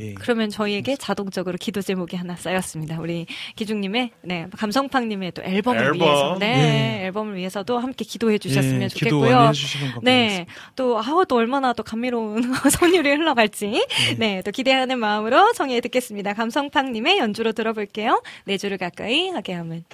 [0.00, 0.14] 예.
[0.14, 2.98] 그러면 저희에게 자동적으로 기도 제목이 하나 쌓였습니다.
[3.00, 6.00] 우리 기중님의, 네, 감성팡님의 또 앨범을 앨범.
[6.00, 7.04] 위해서, 네, 네.
[7.06, 9.34] 앨범을 위해서도 함께 기도해 주셨으면 예, 좋겠고요.
[9.36, 10.12] 많이 해주시면 네.
[10.46, 10.52] 감사하겠습니다.
[10.76, 13.86] 또, 아우, 또 얼마나 또 감미로운 선율이 흘러갈지.
[14.18, 14.42] 네.
[14.42, 16.34] 또 기대하는 마음으로 청해 듣겠습니다.
[16.34, 18.22] 감성팡님의 연주로 들어볼게요.
[18.44, 19.84] 네 줄을 가까이 하게 하면.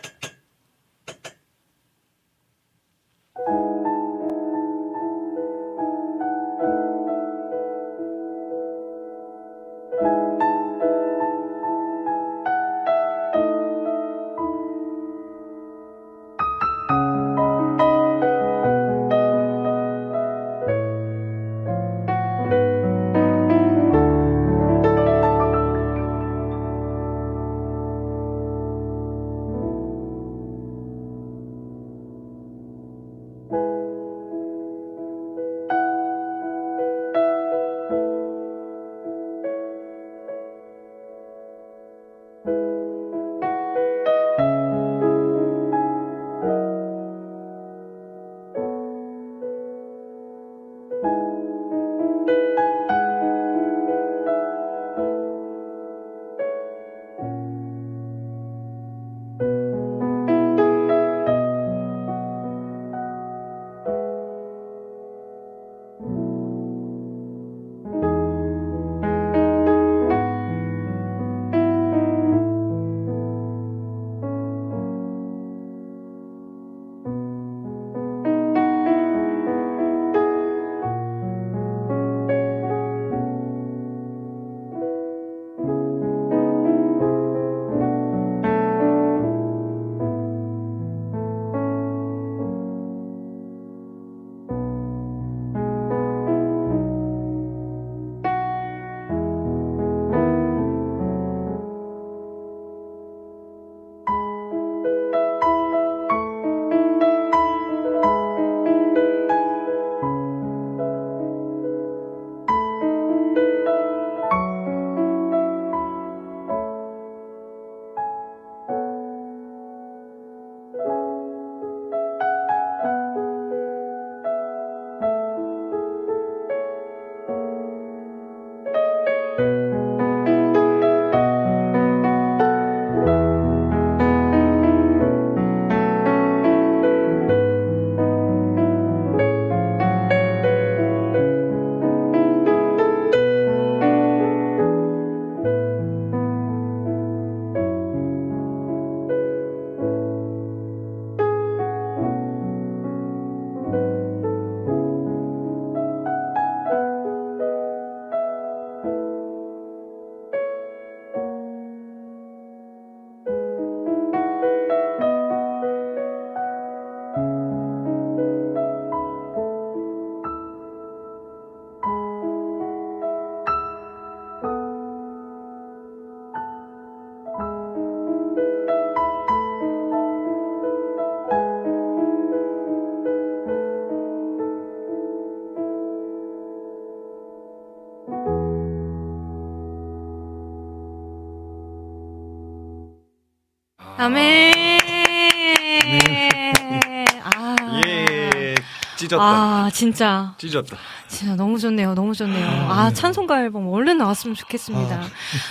[199.09, 199.23] 찢었다.
[199.23, 200.35] 아, 진짜.
[200.39, 200.77] 찢었다.
[201.09, 201.95] 진짜 너무 좋네요.
[201.95, 202.47] 너무 좋네요.
[202.69, 205.03] 아, 찬송가 앨범 얼른 나왔으면 좋겠습니다.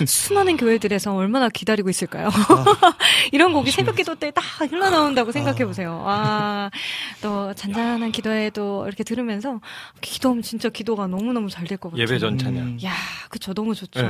[0.06, 2.28] 수많은 교회들에서 얼마나 기다리고 있을까요?
[3.32, 6.02] 이런 곡이 새벽 기도 때 딱 흘러나온다고 생각해 보세요.
[6.06, 6.68] 아,
[7.22, 9.60] 또 잔잔한 기도에도 이렇게 들으면서
[10.00, 12.02] 기도하면 진짜 기도가 너무너무 잘 될 것 같아요.
[12.02, 12.56] 예배 전 찬양.
[12.62, 12.78] 음.
[12.84, 12.92] 야,
[13.36, 13.52] 그쵸.
[13.52, 14.00] 너무 좋죠.
[14.02, 14.08] 네.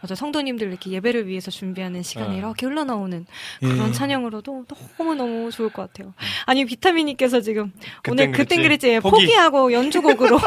[0.00, 0.14] 맞아.
[0.14, 2.36] 성도님들 이렇게 예배를 위해서 준비하는 시간에 네.
[2.38, 3.26] 이렇게 흘러나오는
[3.62, 3.66] 예.
[3.66, 4.64] 그런 찬양으로도
[4.98, 6.14] 너무 너무 좋을 것 같아요.
[6.46, 7.72] 아니, 비타민님께서 지금
[8.08, 8.86] 오늘 그땐 그랬지.
[8.88, 9.26] 그랬지 포기.
[9.26, 10.38] 포기하고 연주곡으로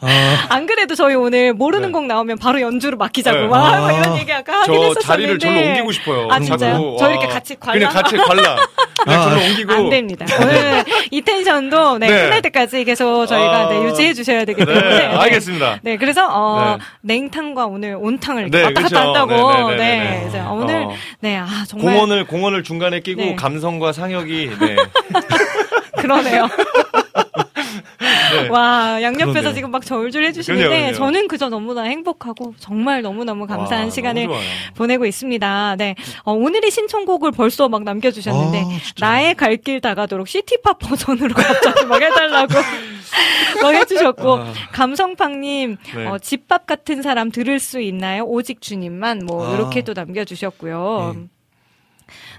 [0.00, 0.04] 아,
[0.50, 1.92] 안 그래도 저희 오늘 모르는 네.
[1.92, 3.46] 곡 나오면 바로 연주로 맡기자고 네.
[3.48, 3.80] 막, 아.
[3.80, 6.28] 막 이런 얘기 아까 하긴 저 했었었는데 자리를 절로 옮기고 싶어요.
[6.30, 6.72] 아 진짜요?
[6.74, 7.10] 자꾸, 저 와.
[7.10, 8.56] 이렇게 같이 관람 그냥 같이 관람.
[9.04, 9.24] 그냥 아.
[9.30, 9.72] 절로 옮기고.
[9.72, 10.26] 안 됩니다.
[10.40, 12.22] 오늘 이 텐션도 네, 네.
[12.24, 13.68] 끝날 때까지 계속 저희가 아.
[13.68, 15.04] 네, 유지해 주셔야 되기 네, 때문에 네.
[15.16, 15.80] 알겠습니다.
[15.82, 16.84] 네, 그래서 어, 네.
[17.24, 18.82] 냉탕과 오늘 온탕을 네, 왔다.
[18.82, 19.70] 갔다 한다고.
[19.70, 20.40] 네, 네, 네, 네, 네.
[20.48, 20.92] 오늘 어.
[21.20, 23.36] 네, 아 정말 공원을 공원을 중간에 끼고 네.
[23.36, 24.76] 감성과 상혁이 네.
[26.00, 26.48] 그러네요.
[28.42, 28.48] 네.
[28.48, 29.54] 와, 양옆에서 그러네요.
[29.54, 30.92] 지금 막 저울줄 해주시는데 그럼요.
[30.94, 34.38] 저는 그저 너무나 행복하고 정말 너무너무 감사한 와, 시간을 너무.
[34.76, 35.76] 보내고 있습니다.
[35.78, 35.94] 네.
[36.24, 38.68] 어, 오늘의 신청곡을 벌써 막 남겨주셨는데, 아.
[39.00, 42.52] 나의 갈 길 다가도록 시티팝 버전으로 갑자기 막 해달라고
[43.62, 44.52] 막 해주셨고, 아.
[44.72, 46.06] 감성팡님, 네.
[46.06, 48.24] 어, 집밥 같은 사람 들을 수 있나요?
[48.24, 49.54] 오직 주님만, 뭐, 아.
[49.54, 51.14] 이렇게 또 남겨주셨고요.
[51.16, 51.26] 네.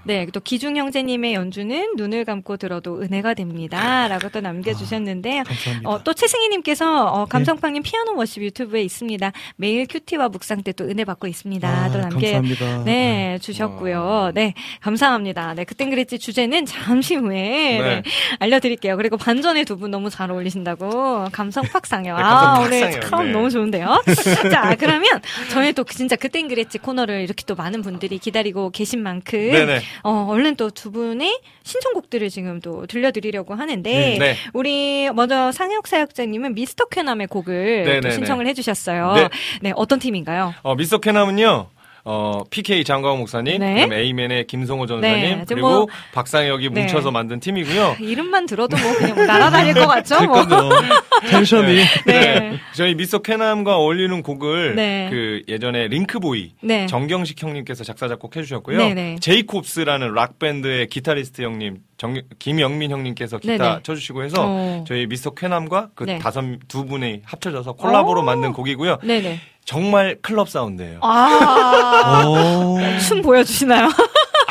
[0.06, 4.06] 네, 또 기중 형제님의 연주는 눈을 감고 들어도 은혜가 됩니다.
[4.08, 5.42] 라고 또 남겨주셨는데요.
[5.44, 5.90] 감사합니다.
[5.90, 9.32] 어, 또 최승희님께서 어, 감성팡님 피아노 워십 유튜브에 있습니다.
[9.56, 11.66] 매일 큐티와 묵상 때 또 은혜 받고 있습니다.
[11.66, 12.84] 아, 또 남겨 감사합니다.
[12.84, 14.32] 네, 주셨고요.
[14.34, 14.52] 네,
[14.82, 15.54] 감사합니다.
[15.54, 17.80] 네, 그땐 그랬지 주제는 잠시 후에 네.
[17.80, 18.02] 네.
[18.38, 18.96] 알려드릴게요.
[18.96, 21.62] 그리고 반전의 두 분 너무 잘 어울리신다고 감성.
[21.64, 21.68] 네,
[22.10, 22.20] 아,
[22.54, 23.00] 감성 오늘 팍상해요.
[23.10, 23.32] 참 네.
[23.32, 24.02] 너무 좋은데요.
[24.52, 25.20] 자, 그러면
[25.50, 29.80] 저희 또 진짜 그땐 그랬지 코너를 이렇게 또 많은 분들이 기다리고 계신 만큼 네네.
[30.02, 34.36] 어, 얼른 또 두 분의 신청곡들을 지금 또 들려드리려고 하는데 네.
[34.52, 37.84] 우리 먼저 상혁 사역자님은 미스터 쾌남의 곡을.
[38.12, 39.12] 신청을 해주셨어요.
[39.14, 39.28] 네.
[39.62, 40.54] 네, 어떤 팀인가요?
[40.62, 41.68] 어, 미스터 쾌남은요.
[42.08, 43.74] 어, PK 장광호 목사님, 네.
[43.74, 46.82] 그다음에 에이맨의 김성호 전도사님, 네, 그리고 뭐- 박상혁이 네.
[46.82, 47.96] 뭉쳐서 만든 팀이고요.
[48.00, 50.22] 이름만 들어도 뭐 그냥 날아다닐 것 같죠?
[50.24, 50.36] 뭐.
[51.28, 51.82] 텐션이.
[52.06, 52.58] 네.
[52.74, 55.08] 저희 미스터 쾌남과 어울리는 곡을 네.
[55.10, 56.86] 그 예전에 링크보이 네.
[56.86, 58.78] 정경식 형님께서 작사 작곡해 주셨고요.
[58.78, 59.16] 네네.
[59.20, 63.78] 제이콥스라는 락 밴드의 기타리스트 형님 정, 김영민 형님께서 기타 네네.
[63.82, 64.84] 쳐주시고 해서 어.
[64.86, 66.18] 저희 미스터 쾌남과 그 네.
[66.18, 68.24] 다섯 두 분이 합쳐져서 콜라보로 오.
[68.24, 68.98] 만든 곡이고요.
[69.02, 69.40] 네네.
[69.64, 71.00] 정말 클럽 사운드예요.
[71.02, 72.22] 아.
[72.26, 72.78] 오.
[73.00, 73.88] 춤 보여주시나요?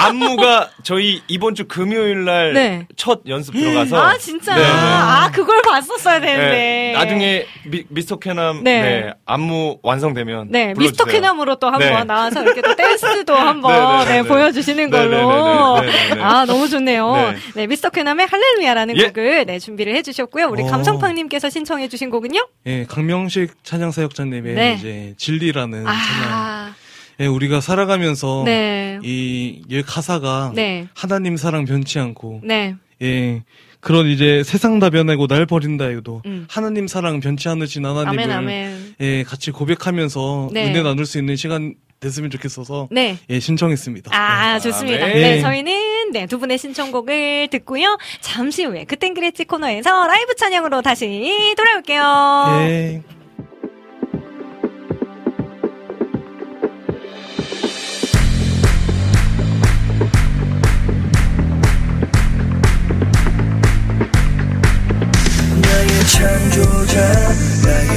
[0.06, 2.88] 안무가 저희 이번 주 금요일 날 네.
[2.96, 4.56] 첫 연습 들어가서 아, 진짜.
[4.56, 4.68] 네, 네.
[4.70, 6.92] 아, 그걸 봤었어야 네, 되는데.
[6.94, 8.82] 나중에 미, 스터 쾌남 네.
[8.82, 10.76] 네, 안무 완성되면 네, 불러주세요.
[10.80, 12.04] 미스터 쾌남으로 또 한번 네.
[12.04, 14.28] 나와서 이렇게 또 댄스도 한번 네, 네, 네, 네.
[14.28, 15.80] 보여주시는 네, 네, 걸로.
[15.82, 16.22] 네, 네, 네, 네.
[16.22, 17.16] 아, 너무 좋네요.
[17.16, 17.36] 네.
[17.56, 19.08] 네, 미스터 쾌남의 할렐루야라는 예.
[19.08, 20.48] 곡을 네, 준비를 해주셨고요.
[20.48, 20.68] 우리 오.
[20.68, 22.48] 감성팡님께서 신청해주신 곡은요?
[22.68, 24.76] 예, 강명식 찬양 사역자님의 네.
[24.78, 26.76] 이제 진리라는 찬양.
[27.18, 29.00] 아, 예, 우리가 살아가면서 네.
[29.04, 30.88] 이, 이 가사가 네.
[30.94, 32.76] 하나님 사랑 변치 않고 네.
[33.02, 33.44] 예.
[33.80, 36.48] 그런 이제 세상 다 변하고 날 버린다 해도 음.
[36.50, 38.96] 하나님 사랑 변치 않으신 하나님을 아멘, 아멘.
[39.00, 40.72] 예, 같이 고백하면서 네.
[40.72, 43.18] 은혜 나눌 수 있는 시간 됐으면 좋겠어서 네.
[43.30, 44.12] 예, 신청했습니다.
[44.14, 45.06] 아, 좋습니다.
[45.06, 45.16] 아멘.
[45.16, 47.98] 네, 저희는 네, 두 분의 신청곡을 듣고요.
[48.22, 52.46] 잠시 후에 그땐 그랬지 코너에서 라이브 찬양으로 다시 돌아올게요.
[52.68, 53.15] 예.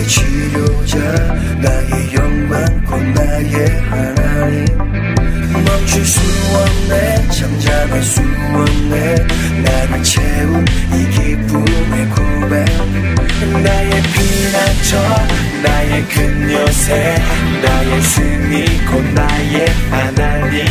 [0.09, 0.98] 치료자
[1.60, 4.64] 나의 영광 곧 나의 하나님.
[5.52, 6.20] 멈출 수
[6.56, 9.14] 없네 잠잠할 수 없네.
[9.62, 10.64] 나를 채운
[10.94, 12.64] 이 기쁨의 고백.
[13.62, 14.98] 나의 피난처
[15.62, 17.22] 나의 큰 요새.
[17.62, 20.64] 나의 승리 곧 나의 하나님.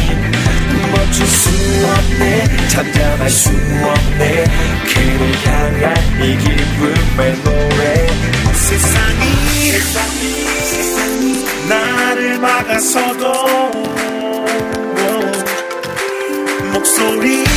[0.92, 1.50] 멈출 수
[1.86, 4.46] 없네 잠잠할 수 없네.
[4.88, 8.07] 그를 향한 이 기쁨의 노래
[8.68, 9.72] 세상이
[11.70, 13.32] 나를 막아서도
[16.74, 17.57] 목소리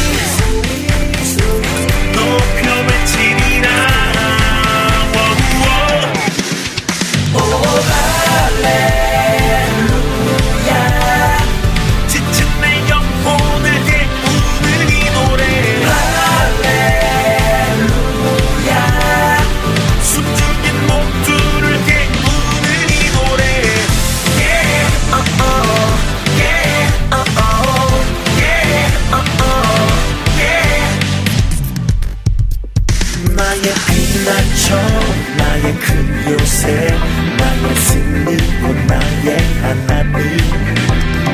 [36.31, 36.87] 요새
[37.39, 40.37] 나의 승리고 나의 하나님.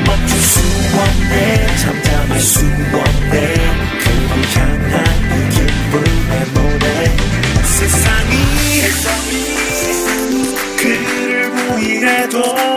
[0.05, 3.55] 멋진 수원대 잠잠한 수원대
[4.01, 7.15] 그를 향한 기쁨의 노래.
[7.63, 8.33] 세상이,
[8.81, 12.76] 세상이 그를 보이래도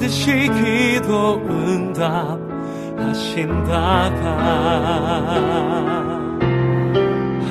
[0.00, 2.38] 반드시 기도 응답하신다가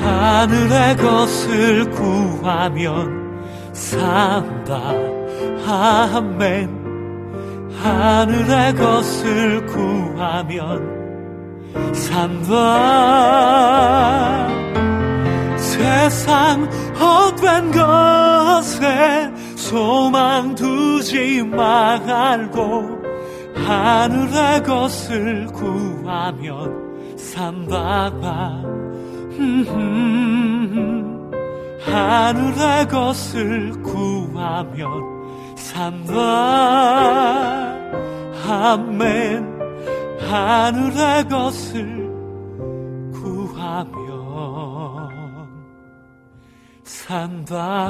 [0.01, 4.81] 하늘의 것을 구하면 산다.
[5.67, 6.79] 아멘.
[7.83, 10.81] 하늘의 것을 구하면
[11.93, 12.57] 산다.
[15.55, 16.67] 세상
[16.99, 19.38] 헛된 것에
[19.69, 22.99] 소망 두지 말고
[23.53, 28.63] 하늘의 것을 구하면 산다가
[31.85, 34.89] 하늘의 것을 구하면
[35.55, 36.19] 산다
[38.49, 39.59] 아멘.
[40.19, 42.09] 하늘의 것을
[43.13, 44.09] 구하면
[46.83, 47.89] 산다가.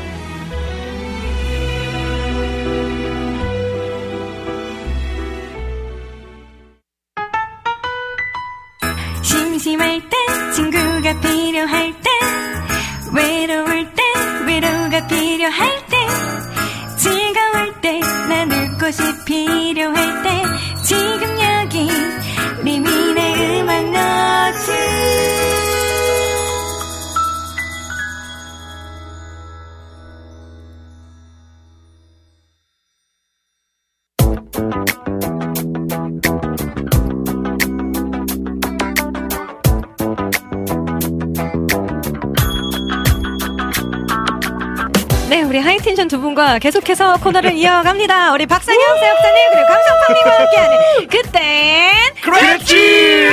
[45.31, 48.33] 네, 우리 하이텐션 두 분과 계속해서 코너를 이어갑니다.
[48.33, 50.77] 우리 박상영 사역자님 그리고 강성팡님과 함께하는
[51.07, 51.91] 그땐
[52.21, 53.31] 그랬지!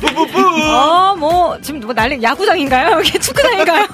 [0.00, 0.40] 뿌뿌뿌!
[0.74, 2.92] 어, 뭐 지금 누가 난리 야구장인가요?
[2.92, 3.86] 여기 축구장인가요?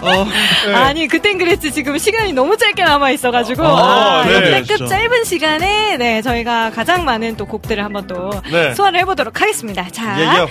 [0.00, 0.24] 어,
[0.66, 0.74] 네.
[0.74, 4.86] 아니 그땐 그랬지 지금 시간이 너무 짧게 남아 있어가지고 아, 아, 네, 역대급 진짜.
[4.86, 8.74] 짧은 시간에 네 저희가 가장 많은 또 곡들을 한번 또 네.
[8.74, 9.88] 소화를 해보도록 하겠습니다.
[9.90, 10.46] 자 예, 예.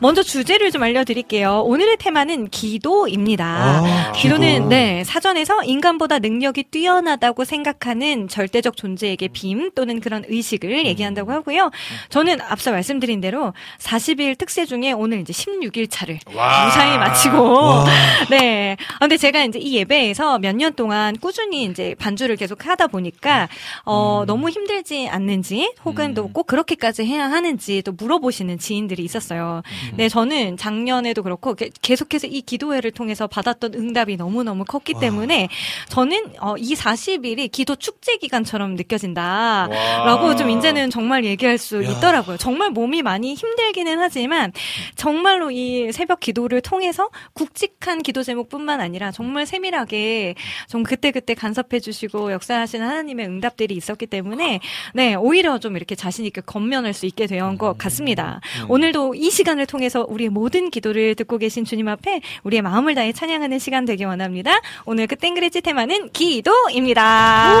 [0.00, 1.62] 먼저 주제를 좀 알려드릴게요.
[1.64, 3.44] 오늘의 테마는 기도입니다.
[3.46, 4.68] 아, 기도는 기도.
[4.68, 11.70] 네 사전에서 인간보다 능력이 뛰어나다고 생각하는 절대적 존재에게 빔 또는 그런 의식을 얘기한다고 하고요.
[12.10, 16.66] 저는 앞서 말씀드린 대로 40일 특세 중에 오늘 이제 16일 차를 와.
[16.66, 17.84] 무사히 마치고 와.
[18.30, 18.76] 네.
[18.94, 23.48] 아, 근데 제가 이제 이 예배에서 몇 년 동안 꾸준히 이제 반주를 계속 하다 보니까
[23.84, 24.26] 어 음.
[24.26, 29.62] 너무 힘들지 않는지 혹은 또꼭 그렇게까지 해야 하는지 또 물어보시는 지인들이 있었어요.
[29.64, 29.96] 음.
[29.96, 35.00] 네, 저는 작년에도 그렇고 게- 계속해서 이 기도회를 통해서 받았던 응답이 너무너무 컸기 와.
[35.00, 35.48] 때문에
[35.88, 39.68] 저는 어, 이 40일이 기도 축제 기간처럼 느껴진다.
[39.70, 40.04] 와.
[40.04, 41.88] 라고 좀 이제는 정말 얘기할 수 야.
[41.90, 42.36] 있더라고요.
[42.36, 44.52] 정말 몸이 많이 힘들기는 하지만
[44.94, 50.34] 정말로 이 새벽 기도를 통해서 굵직한 기도 제목뿐만 아니라 정말 세밀하게
[50.68, 54.60] 좀 그때그때 간섭해 주시고 역사하시는 하나님의 응답들이 있었기 때문에
[54.94, 58.40] 네, 오히려 좀 이렇게 자신 있게 건면할 수 있게 된것 같습니다.
[58.68, 63.58] 오늘도 이 시간을 통해서 우리의 모든 기도를 듣고 계신 주님 앞에 우리의 마음을 다해 찬양하는
[63.58, 64.60] 시간 되기 원합니다.
[64.84, 67.54] 오늘 그 땡그레지 테마는 기도입니다.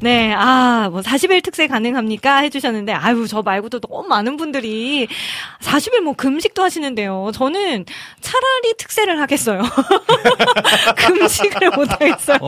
[0.00, 2.38] 네, 아, 뭐 40일 특세 가능합니까?
[2.38, 5.08] 해주셨는데, 아유, 저 말고도 너무 많은 분들이
[5.60, 7.30] 40일 뭐 금식도 하시는데요.
[7.34, 7.84] 저는
[8.20, 9.62] 차라리 특세를 하겠어요.
[10.96, 12.38] 금식을 못하겠어요.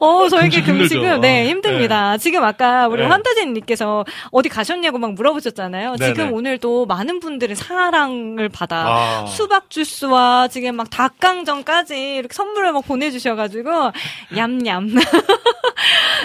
[0.00, 1.00] 어, 저에게 금식 힘들죠.
[1.00, 2.16] 금식은, 네, 힘듭니다.
[2.18, 3.08] 지금 아까 우리 네.
[3.08, 5.96] 환타제님께서 어디 가셨냐고 막 물어보셨잖아요.
[5.96, 6.12] 네네.
[6.12, 9.26] 지금 오늘 또 많은 분들의 사랑을 받아 아.
[9.26, 13.92] 수박 주스와 지금 막 닭강정까지 이렇게 선물을 막 보내주셔가지고
[14.36, 14.94] 얌얌.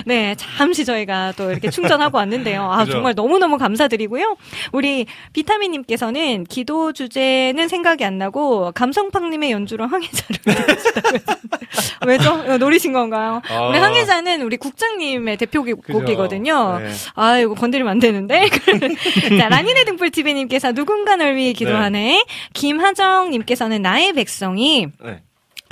[0.06, 2.64] 네, 잠시 저희가 또 이렇게 충전하고 왔는데요.
[2.64, 2.94] 아, 그죠.
[2.94, 4.36] 정말 너무너무 감사드리고요.
[4.72, 10.40] 우리 비타민님께서는 기도 주제는 생각이 안 나고 감성팡님의 연주로 항해자를
[12.06, 12.32] 왜죠?
[12.34, 13.41] 어, 노리신 건가요?
[13.49, 13.68] 아.
[13.68, 16.80] 우리 항해자는 우리 국장님의 대표곡이거든요.
[16.80, 16.91] 네.
[17.15, 18.49] 아, 이거 건드리면 안 되는데.
[19.40, 22.26] 자, 라니네 등불TV님께서 누군가 널 위해 기도하네.
[22.53, 25.22] 김하정님께서는 나의 백성이 네.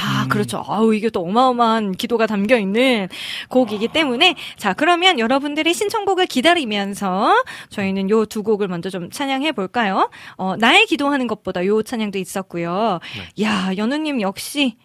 [0.03, 0.63] 아, 그렇죠.
[0.67, 3.07] 아우, 이게 또 어마어마한 기도가 담겨 있는
[3.49, 4.35] 곡이기 때문에.
[4.57, 7.35] 자, 그러면 여러분들의 신청곡을 기다리면서
[7.69, 10.09] 저희는 요 두 곡을 먼저 좀 찬양해 볼까요?
[10.37, 12.99] 어, 나의 기도하는 것보다 요 찬양도 있었고요.
[13.41, 14.77] 야, 연우 님 역시,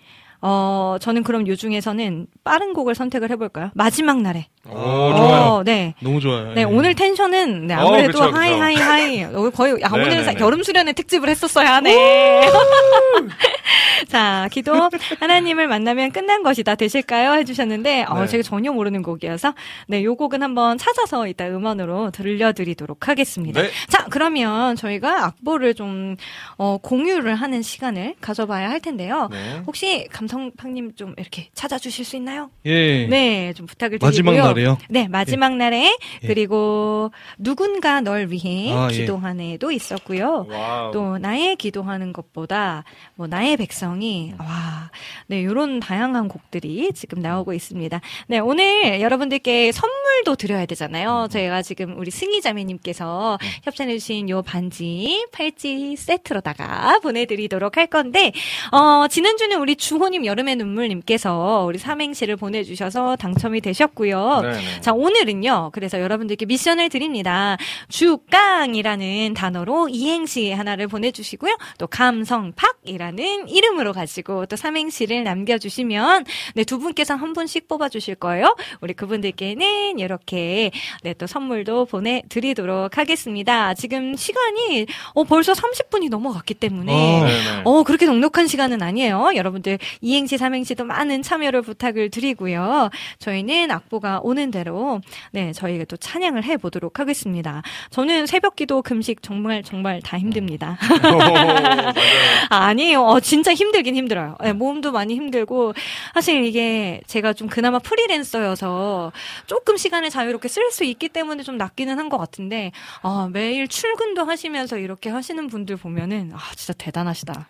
[0.48, 3.70] 어, 저는 그럼 요 중에서는 빠른 곡을 선택을 해볼까요?
[3.74, 4.46] 마지막 날에.
[4.68, 5.42] 오, 좋아요.
[5.44, 5.94] 어, 네.
[6.00, 6.52] 너무 좋아요.
[6.54, 6.64] 네, 예.
[6.64, 8.36] 오늘 텐션은 네, 어, 아무래도 그쵸, 그쵸.
[8.36, 9.24] high high high.
[9.24, 10.38] 어, 거의 아, 네, 오늘 네, 사- 네.
[10.40, 12.46] 여름 수련회 특집을 했었어야 하네.
[14.08, 14.88] 자, 기도
[15.20, 17.32] 하나님을 만나면 끝난 것이다 되실까요?
[17.38, 18.26] 해주셨는데 어, 네.
[18.26, 19.54] 제가 전혀 모르는 곡이어서
[19.88, 23.62] 네, 요 곡은 한번 찾아서 이따 음원으로 들려드리도록 하겠습니다.
[23.62, 23.70] 네.
[23.88, 26.16] 자, 그러면 저희가 악보를 좀
[26.56, 29.28] 어, 공유를 하는 시간을 가져봐야 할 텐데요.
[29.32, 29.62] 네.
[29.66, 32.50] 혹시 감성팍님 좀 이렇게 찾아주실 수 있나요?
[32.64, 33.06] 예.
[33.06, 34.22] 네, 좀 부탁을 드리고요.
[34.24, 34.78] 마지막 날에요?
[34.88, 36.26] 네, 마지막 날에 예.
[36.26, 38.96] 그리고 누군가 널 위해 아, 예.
[38.96, 40.46] 기도하네도 있었고요.
[40.48, 40.92] wow.
[40.92, 42.84] 또 나의 기도하는 것보다
[43.16, 44.90] 뭐 나의 백성이 와,
[45.26, 48.00] 네, 요런 다양한 곡들이 지금 나오고 있습니다.
[48.28, 51.26] 네, 오늘 여러분들께 선물도 드려야 되잖아요.
[51.30, 58.32] 저희가 지금 우리 승희 자매님께서 협찬해주신 요 반지, 팔찌 세트로다가 보내드리도록 할 건데,
[58.70, 64.40] 어, 지난주는 우리 주 호님 여름의 눈물님께서 우리 삼행시를 보내주셔서 당첨이 되셨고요.
[64.42, 64.80] 네네.
[64.80, 65.70] 자, 오늘은요.
[65.72, 67.58] 그래서 여러분들께 미션을 드립니다.
[67.88, 71.56] 주깡이라는 단어로 이행시 하나를 보내주시고요.
[71.78, 76.24] 또 감성팍이라는 이름으로 가지고 또 삼행시를 남겨주시면
[76.54, 78.56] 네, 두 분께서 한 분씩 뽑아주실 거예요.
[78.80, 80.70] 우리 그분들께는 이렇게
[81.02, 83.74] 네, 또 선물도 보내드리도록 하겠습니다.
[83.74, 87.62] 지금 시간이 어, 벌써 30분이 넘어갔기 때문에 어, 네네.
[87.64, 89.32] 어, 그렇게 넉넉한 시간은 아니에요.
[89.34, 92.90] 여러분들 이행시, 삼행시도 많은 참여를 부탁을 드리고요.
[93.18, 95.00] 저희는 악보가 오는 대로
[95.32, 97.62] 네, 저희가 또 찬양을 해 보도록 하겠습니다.
[97.90, 100.78] 저는 새벽 기도 금식 정말 정말 다 힘듭니다.
[102.50, 103.02] 아, 아니에요.
[103.02, 104.36] 어, 진짜 힘들긴 힘들어요.
[104.42, 105.74] 네, 몸도 많이 힘들고
[106.14, 109.10] 사실 이게 제가 좀 그나마 프리랜서여서
[109.46, 112.70] 조금 시간을 자유롭게 쓸 수 있기 때문에 좀 낫기는 한 것 같은데
[113.02, 117.48] 아, 매일 출근도 하시면서 이렇게 하시는 분들 보면은 아, 진짜 대단하시다.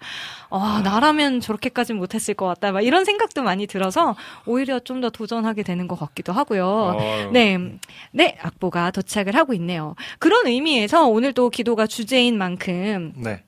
[0.61, 2.73] 아, 나라면 저렇게까지는 못했을 것 같다.
[2.73, 4.17] 막 이런 생각도 많이 들어서
[4.47, 6.97] 오히려 좀 더 도전하게 되는 것 같기도 하고요.
[6.99, 7.31] 아유.
[7.33, 7.59] 네.
[8.13, 9.95] 네, 악보가 도착을 하고 있네요.
[10.19, 13.43] 그런 의미에서 오늘 또 기도가 주제인 만큼 네.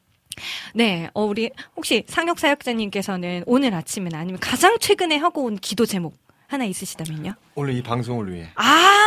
[0.75, 6.15] 네, 어, 우리 혹시 상혁 사역자님께서는 오늘 아침에 아니면 가장 최근에 하고 온 기도 제목
[6.47, 7.33] 하나 있으시다면요?
[7.55, 8.49] 오늘 이 방송을 위해.
[8.55, 9.07] 아,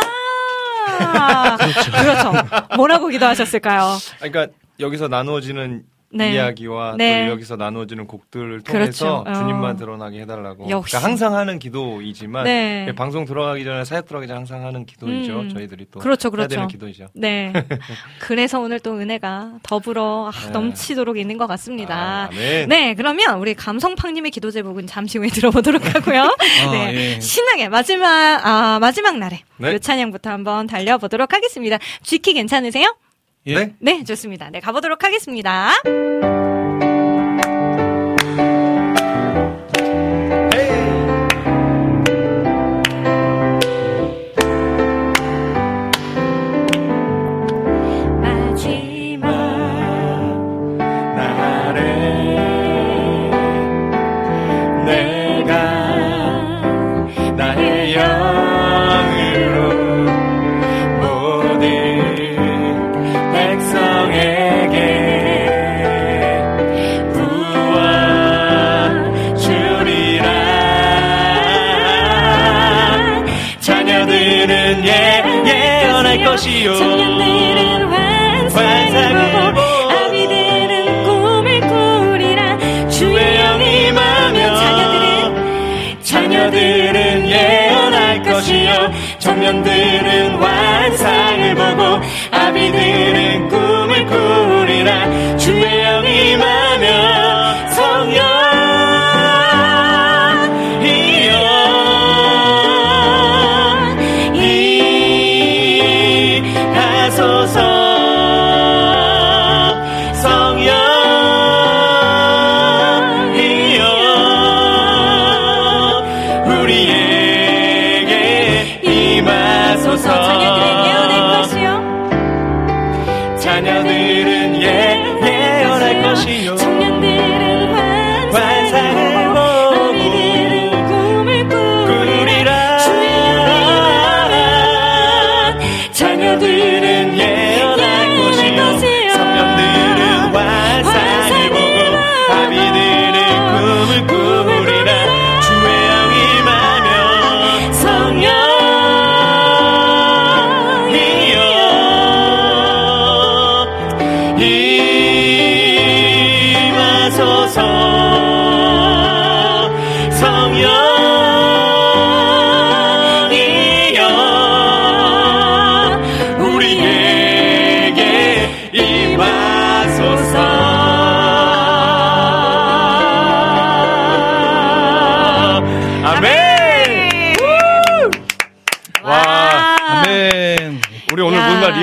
[1.56, 2.32] 그렇죠.
[2.76, 3.96] 뭐라고 기도하셨을까요?
[4.18, 4.48] 그러니까
[4.80, 6.34] 여기서 나누어지는 네.
[6.34, 7.26] 이야기와 네.
[7.26, 9.30] 또 여기서 나누어지는 곡들을 통해서 그렇죠.
[9.30, 9.32] 어.
[9.32, 10.68] 주님만 드러나게 해달라고.
[10.68, 10.92] 역시.
[10.92, 12.92] 그러니까 항상 하는 기도이지만 네.
[12.94, 15.40] 방송 들어가기 전에 사역 들어가기 전에 항상 하는 기도이죠.
[15.40, 15.48] 음.
[15.48, 16.48] 저희들이 또 그렇죠, 해야 그렇죠.
[16.48, 17.08] 되는 기도이죠.
[17.14, 17.52] 네.
[18.20, 20.50] 그래서 오늘 또 은혜가 더불어 아, 네.
[20.50, 22.28] 넘치도록 있는 것 같습니다.
[22.30, 22.68] 아멘.
[22.68, 26.36] 네, 그러면 우리 감성팡님의 기도 제목은 잠시 후에 들어보도록 하고요.
[26.72, 27.20] 네, 예.
[27.20, 29.74] 신나게 마지막 아 마지막 날에 네.
[29.74, 31.78] 요 찬양부터 한번 달려보도록 하겠습니다.
[32.02, 32.94] 쥐키 괜찮으세요?
[33.46, 33.74] 예.
[33.78, 34.50] 네, 좋습니다.
[34.50, 35.72] 네, 가보도록 하겠습니다.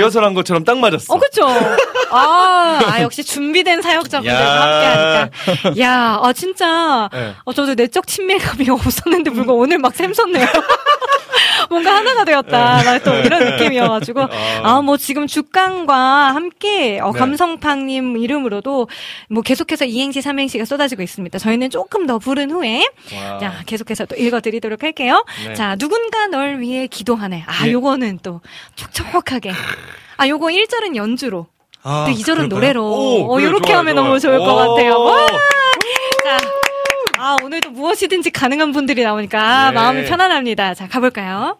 [0.10, 1.14] 리허설한 것처럼 딱 맞았어.
[1.14, 1.48] 어, 그쵸?
[2.11, 4.61] 아, 아, 역시 준비된 사역자분들과 야.
[4.61, 5.81] 함께 하니까.
[5.81, 7.10] 야, 아, 진짜.
[7.14, 7.34] 네.
[7.45, 10.45] 어, 저도 내적 친밀감이 없었는데 불구하고 오늘 막 샘솟네요.
[11.69, 12.83] 뭔가 하나가 되었다.
[12.83, 14.21] 나또 이런 느낌이어가지고.
[14.63, 15.95] 아, 뭐 지금 주간과
[16.33, 17.19] 함께, 어, 네.
[17.19, 18.87] 감성팡님 이름으로도
[19.29, 21.37] 뭐 계속해서 이행시, 삼행시가 쏟아지고 있습니다.
[21.39, 22.87] 저희는 조금 더 부른 후에.
[23.15, 23.37] 와.
[23.39, 25.23] 자, 계속해서 또 읽어드리도록 할게요.
[25.47, 25.53] 네.
[25.53, 27.43] 자, 누군가 널 위해 기도하네.
[27.47, 27.71] 아, 예.
[27.71, 28.41] 요거는 또
[28.75, 29.51] 촉촉하게.
[30.17, 31.47] 아, 요거 1절은 연주로.
[31.83, 32.47] 아, 또 2절은 그럴까요?
[32.47, 32.83] 노래로.
[32.83, 34.05] 오, 어, 그래, 요렇게 좋아요, 하면 좋아요.
[34.07, 34.55] 너무 좋을 것 오.
[34.55, 34.99] 같아요.
[34.99, 35.27] 와!
[35.27, 36.37] 자.
[37.21, 39.75] 아, 오늘도 무엇이든지 가능한 분들이 나오니까 네.
[39.75, 40.73] 마음이 편안합니다.
[40.73, 41.59] 자, 가볼까요?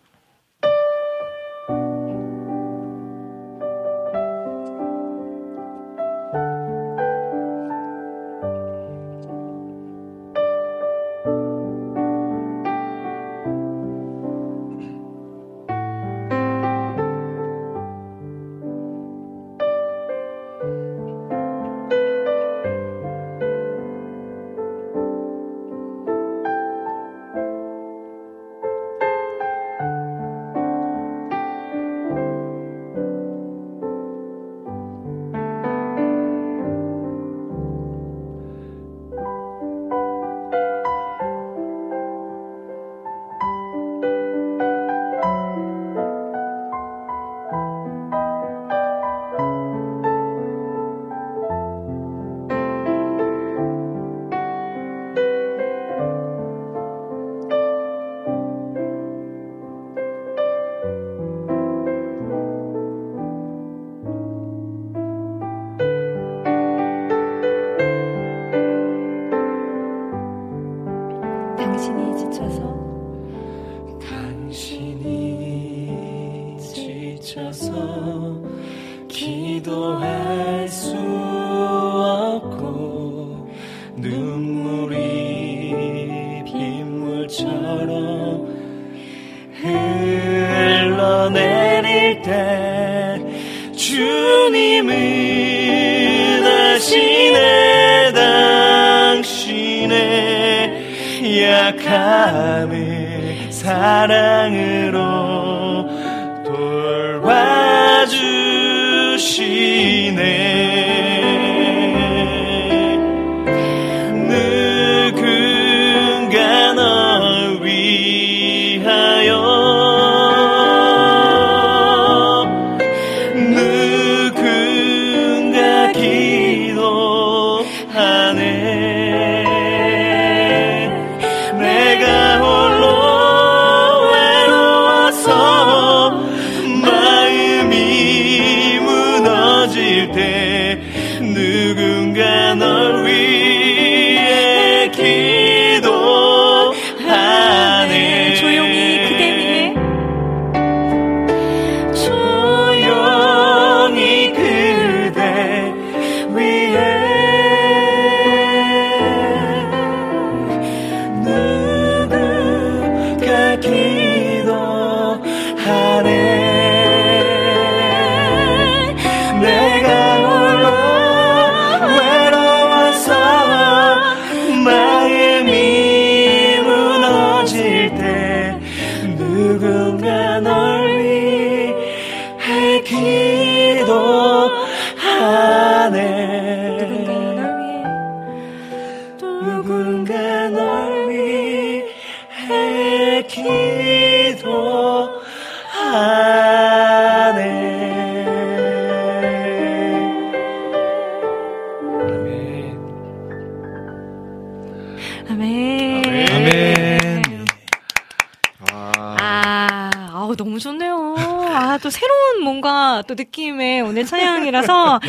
[213.30, 214.99] 느낌의 오늘 찬양이라서,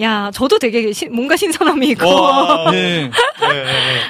[0.00, 2.06] 야, 저도 되게 시- 뭔가 신선함이 있고.
[2.08, 3.10] 와, 네.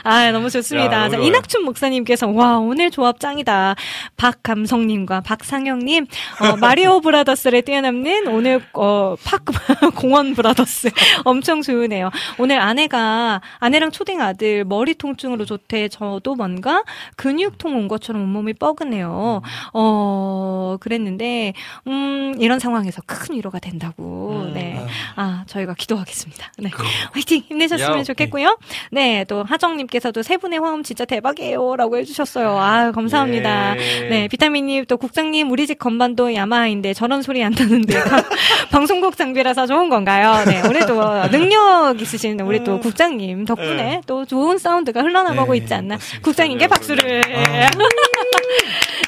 [0.02, 1.04] 아, 너무 좋습니다.
[1.04, 3.74] 야, 자, 이낙춘 목사님께서, 와, 오늘 조합 짱이다.
[4.16, 6.06] 박감성님과 박상영님,
[6.40, 9.44] 어, 마리오 브라더스를 뛰어넘는 오늘, 어, 팍,
[9.96, 10.90] 공원 브라더스.
[11.24, 12.10] 엄청 좋으네요.
[12.38, 15.88] 오늘 아내가, 아내랑 초딩 아들 머리 통증으로 좋대.
[15.88, 16.84] 저도 뭔가
[17.16, 19.42] 근육통 온 것처럼 온몸이 뻐근해요.
[19.72, 21.52] 어, 그랬는데,
[21.86, 24.50] 음, 이런 상황에서 큰 위로가 된다고.
[24.54, 24.84] 네.
[25.16, 26.52] 아, 저희가 기도하겠습니다.
[26.58, 26.70] 네.
[27.12, 27.42] 화이팅!
[27.48, 28.58] 힘내셨으면 야, 좋겠고요.
[28.90, 31.76] 네, 또 하정님께서도 세 분의 화음 진짜 대박이에요.
[31.76, 32.48] 라고 해주셨어요.
[32.58, 33.74] 아 감사합니다.
[33.74, 34.08] 네.
[34.08, 37.94] 네, 비타민님, 또 국장님, 우리 집 건반도 야마하인데 저런 소리 안 나는데
[38.70, 40.44] 방송국 장비라서 좋은 건가요?
[40.46, 44.00] 네, 오늘도 능력 있으신 우리 또 국장님 덕분에 네.
[44.06, 45.98] 또 좋은 사운드가 흘러나가고 있지 않나.
[46.22, 47.22] 국장님께 박수를.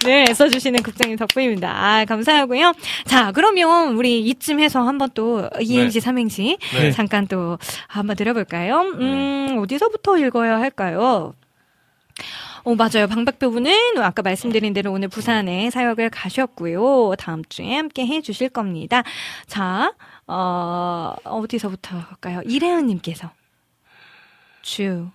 [0.05, 1.70] 네, 써주시는 국장님 덕분입니다.
[1.70, 2.73] 아, 감사하고요.
[3.05, 6.01] 자, 그러면 우리 이쯤 해서 한번 또 2행시, 네.
[6.01, 6.91] 3행시 네.
[6.91, 8.81] 잠깐 또 한번 드려볼까요?
[8.81, 11.35] 음, 어디서부터 읽어야 할까요?
[12.65, 13.07] 어, 맞아요.
[13.09, 17.15] 방박부부는 아까 말씀드린 대로 오늘 부산에 사역을 가셨고요.
[17.19, 19.03] 다음 주에 함께 해 주실 겁니다.
[19.47, 19.95] 자,
[20.27, 22.41] 어, 어디서부터 할까요?
[22.45, 23.31] 이래은님께서.
[24.62, 25.09] 주,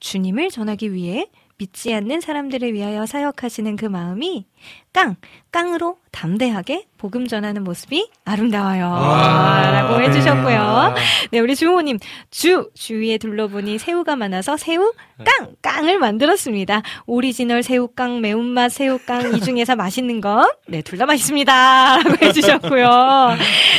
[0.00, 1.28] 주님을 전하기 위해
[1.60, 4.46] 믿지 않는 사람들을 위하여 사역하시는 그 마음이
[4.94, 5.16] 깡,
[5.50, 8.84] 깡으로 담대하게 복음 전하는 모습이 아름다워요.
[8.88, 9.70] 와.
[9.70, 10.94] 라고 해주셨고요.
[10.96, 11.02] 네.
[11.32, 11.98] 네, 우리 주호님,
[12.30, 14.92] 주, 주위에 둘러보니 새우가 많아서 새우,
[15.22, 16.80] 깡, 깡을 만들었습니다.
[17.06, 21.98] 오리지널 새우깡, 매운맛 새우깡, 이 중에서 맛있는 건, 네, 둘 다 맛있습니다.
[22.02, 23.36] 라고 해주셨고요.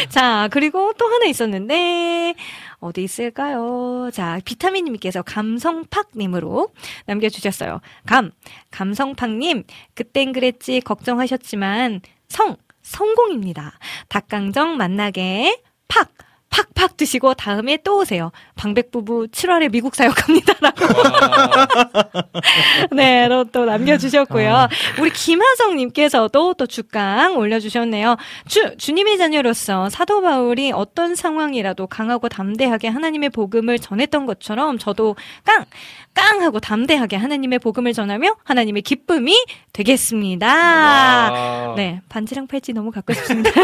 [0.10, 2.36] 자, 그리고 또 하나 있었는데,
[2.82, 4.10] 어디 있을까요?
[4.12, 6.70] 자, 비타민님께서 감성팍님으로
[7.06, 7.80] 남겨주셨어요.
[8.06, 8.32] 감,
[8.72, 9.64] 감성팍님,
[9.94, 13.74] 그땐 그랬지 걱정하셨지만, 성, 성공입니다.
[14.10, 16.12] 닭강정 만나게, 팍,
[16.52, 18.32] 팍팍 드시고 다음에 또 오세요.
[18.56, 20.54] 방백 부부 7월에 미국 사역합니다.
[20.60, 20.86] 라고.
[22.92, 24.68] 네, 또, 또 남겨주셨고요.
[25.00, 28.18] 우리 김하성님께서도 또 주강 올려주셨네요.
[28.48, 35.16] 주, 주님의 자녀로서 사도 바울이 어떤 상황이라도 강하고 담대하게 하나님의 복음을 전했던 것처럼 저도
[35.46, 35.66] 깡!
[36.14, 36.32] 깡!
[36.42, 40.48] 하고 담대하게 하나님의 복음을 전하며 하나님의 기쁨이 되겠습니다.
[40.48, 41.74] 와.
[41.76, 43.52] 네, 반지랑 팔찌 너무 갖고 싶습니다.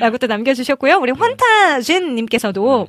[0.00, 0.96] 라고 또 남겨주셨고요.
[0.96, 2.88] 우리 환타젠님께서도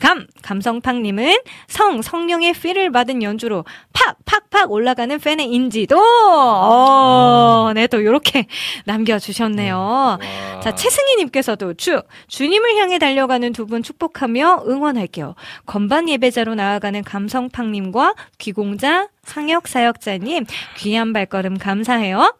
[0.00, 1.38] 감, 감성팡님은
[1.68, 8.46] 성, 성령의 필을 받은 연주로 팍, 팍, 팍 올라가는 팬의 인지도, 어, 네, 또 요렇게
[8.84, 10.18] 남겨주셨네요.
[10.62, 15.36] 자, 최승희님께서도 주, 주님을 향해 달려가는 두 분 축복하며 응원할게요.
[15.66, 20.46] 건반 예배자로 나아가는 감성팡님과 귀공자, 상혁 사역자님,
[20.76, 22.34] 귀한 발걸음 감사해요.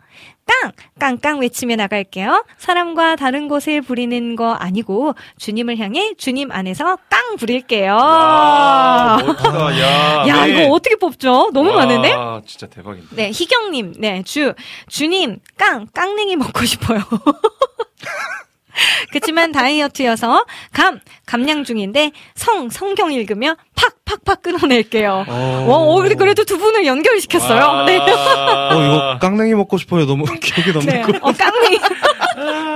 [0.51, 0.73] 깡!
[0.99, 2.45] 깡깡 외치며 나갈게요.
[2.59, 7.95] 사람과 다른 곳을 부리는 거 아니고 주님을 향해 주님 안에서 깡 부릴게요.
[7.95, 9.81] 멋지다.
[9.81, 10.51] 야, 야, 네.
[10.65, 11.51] 이거 어떻게 뽑죠?
[11.53, 12.13] 너무 와, 많은데?
[12.47, 13.15] 진짜 대박인데.
[13.15, 14.55] 네, 희경님, 네, 주,
[14.89, 17.01] 주님, 깡, 깡냉이 먹고 싶어요.
[19.13, 25.25] 그치만 다이어트여서 감, 감량 중인데 성, 성경 읽으며 팍, 팍팍 끊어낼게요.
[25.29, 25.67] 어.
[25.69, 27.85] 와, 어, 그래도 두 분을 연결시켰어요.
[27.87, 27.99] 네.
[27.99, 30.07] 어, 이거 깡냉이 먹고 싶어요.
[30.07, 30.99] 너무 기억에 네.
[30.99, 31.29] 남는 거.
[31.29, 31.79] 어, 깡냉이.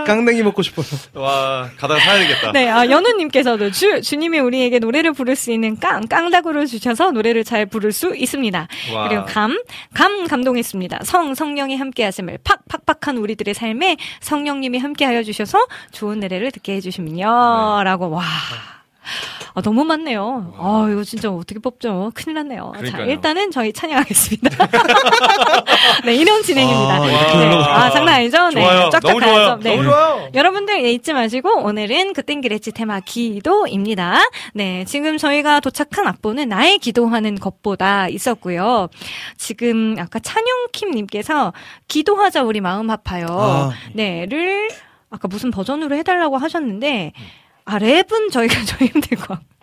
[0.06, 0.86] 깡냉이 먹고 싶어요.
[1.14, 2.52] 와, 가다가 사야 되겠다.
[2.52, 7.66] 네, 아, 연우님께서도 주, 주님이 우리에게 노래를 부를 수 있는 깡, 깡다구를 주셔서 노래를 잘
[7.66, 8.68] 부를 수 있습니다.
[8.94, 9.08] 와.
[9.08, 9.58] 그리고 감,
[9.94, 11.00] 감 감동했습니다.
[11.04, 16.74] 성, 성령이 함께 하심을 팍, 팍팍한 우리들의 삶에 성령님이 함께 하여 주셔서 좋은 노래를 듣게
[16.74, 17.82] 해주시면요.
[17.84, 18.22] 라고, 와.
[19.54, 20.54] 아, 너무 많네요.
[20.58, 22.12] 아, 이거 진짜 어떻게 뽑죠?
[22.14, 22.72] 큰일 났네요.
[22.74, 23.10] 자, 그러니까요.
[23.10, 24.50] 일단은 저희 찬양하겠습니다.
[26.04, 26.94] 네, 이런 진행입니다.
[26.94, 27.54] 아, 네.
[27.54, 28.48] 아, 장난 아니죠?
[28.48, 28.62] 네.
[28.62, 28.90] 좋아요.
[28.90, 29.34] 쫙쫙 너무 가야죠.
[29.34, 29.58] 좋아요.
[29.62, 29.76] 네.
[29.76, 30.28] 너무 좋아요.
[30.34, 34.20] 여러분들 예, 잊지 마시고 오늘은 그땐 그랬지 테마 기도입니다.
[34.54, 38.88] 네, 지금 저희가 도착한 악보는 나의 기도하는 것보다 있었고요.
[39.36, 41.52] 지금 아까 찬영킴 님께서
[41.88, 43.26] 기도하자 우리 마음 아파요.
[43.30, 43.70] 아.
[43.92, 44.68] 네를
[45.10, 47.12] 아까 무슨 버전으로 해달라고 하셨는데
[47.64, 49.54] 아 랩은 저희가 좀 힘들 것 같고.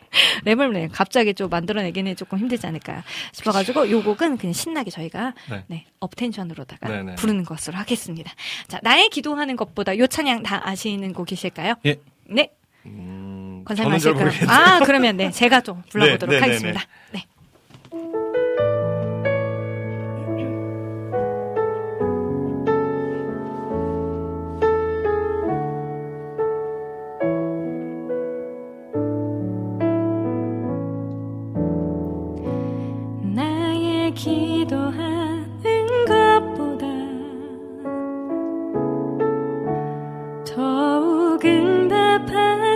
[0.46, 5.64] 랩을 네, 갑자기 좀 만들어내기는 조금 힘들지 않을까 싶어가지고 요 곡은 그냥 신나게 저희가 네.
[5.68, 7.16] 네, 업텐션으로다가 네네.
[7.16, 8.30] 부르는 것으로 하겠습니다.
[8.68, 11.76] 자, 나의 기도하는 것보다 요 찬양 다 아시는 곡이실까요?
[11.86, 12.02] 예.
[12.26, 12.50] 네.
[12.88, 14.26] 음, 권사님하실까요?
[14.26, 14.50] 모르겠네요.
[14.52, 16.82] 아, 그러면 네, 제가 좀 불러보도록 네, 네, 하겠습니다.
[17.12, 17.26] 네.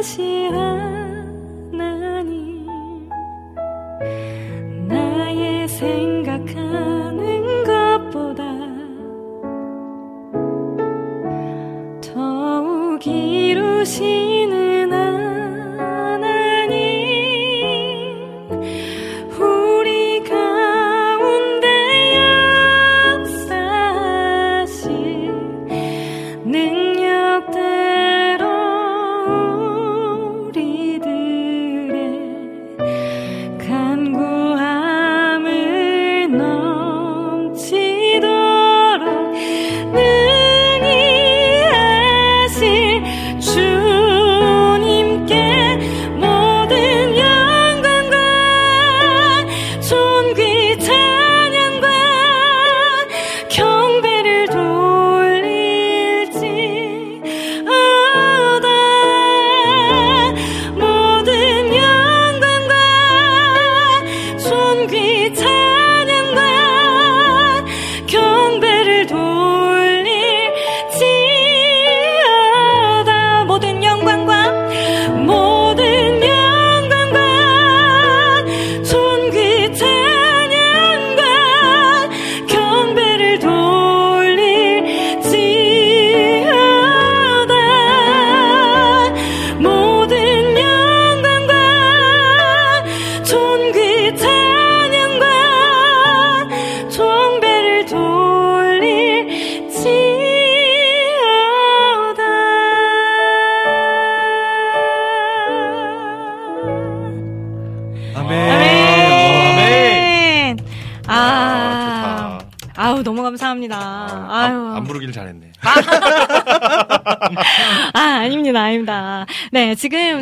[0.05, 0.49] 응답하시
[1.71, 1.89] 하나님
[4.87, 8.43] 나의 생각하는 것보다
[12.01, 14.34] 더욱 이루시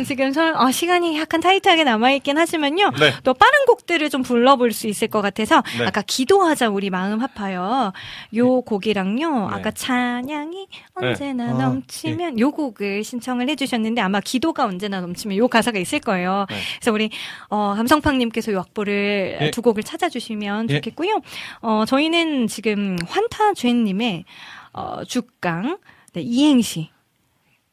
[0.04, 2.90] 지금, 저, 어, 시간이 약간 타이트하게 남아있긴 하지만요.
[2.98, 3.12] 네.
[3.24, 5.86] 또 빠른 곡들을 좀 불러볼 수 있을 것 같아서, 네.
[5.86, 7.92] 아까 기도하자, 우리 마음 아파요.
[8.36, 9.54] 요 곡이랑요, 네.
[9.54, 11.52] 아까 찬양이 언제나 네.
[11.52, 16.46] 아, 넘치면 요 곡을 신청을 해주셨는데, 아마 기도가 언제나 넘치면 요 가사가 있을 거예요.
[16.48, 16.56] 네.
[16.78, 17.10] 그래서 우리,
[17.48, 19.50] 어, 감성팡님께서 요 악보를 예.
[19.50, 20.74] 두 곡을 찾아주시면 예.
[20.76, 21.20] 좋겠고요.
[21.60, 24.24] 어, 저희는 지금 환타주엔님의,
[24.72, 25.78] 어, 죽강,
[26.12, 26.93] 네, 이행시.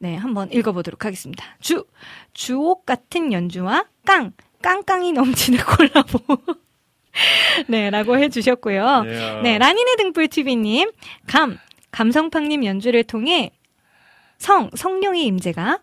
[0.02, 1.44] 네, 한번 읽어보도록 하겠습니다.
[1.60, 1.84] 주,
[2.34, 6.38] 주옥 같은 연주와 깡, 깡깡이 넘치는 콜라보.
[7.68, 9.04] 네, 라고 해주셨고요.
[9.06, 9.40] 예.
[9.44, 10.90] 네, 라니네 등불TV님,
[11.28, 11.56] 감,
[11.92, 13.52] 감성팡님 연주를 통해
[14.38, 15.78] 성, 성령의 임재가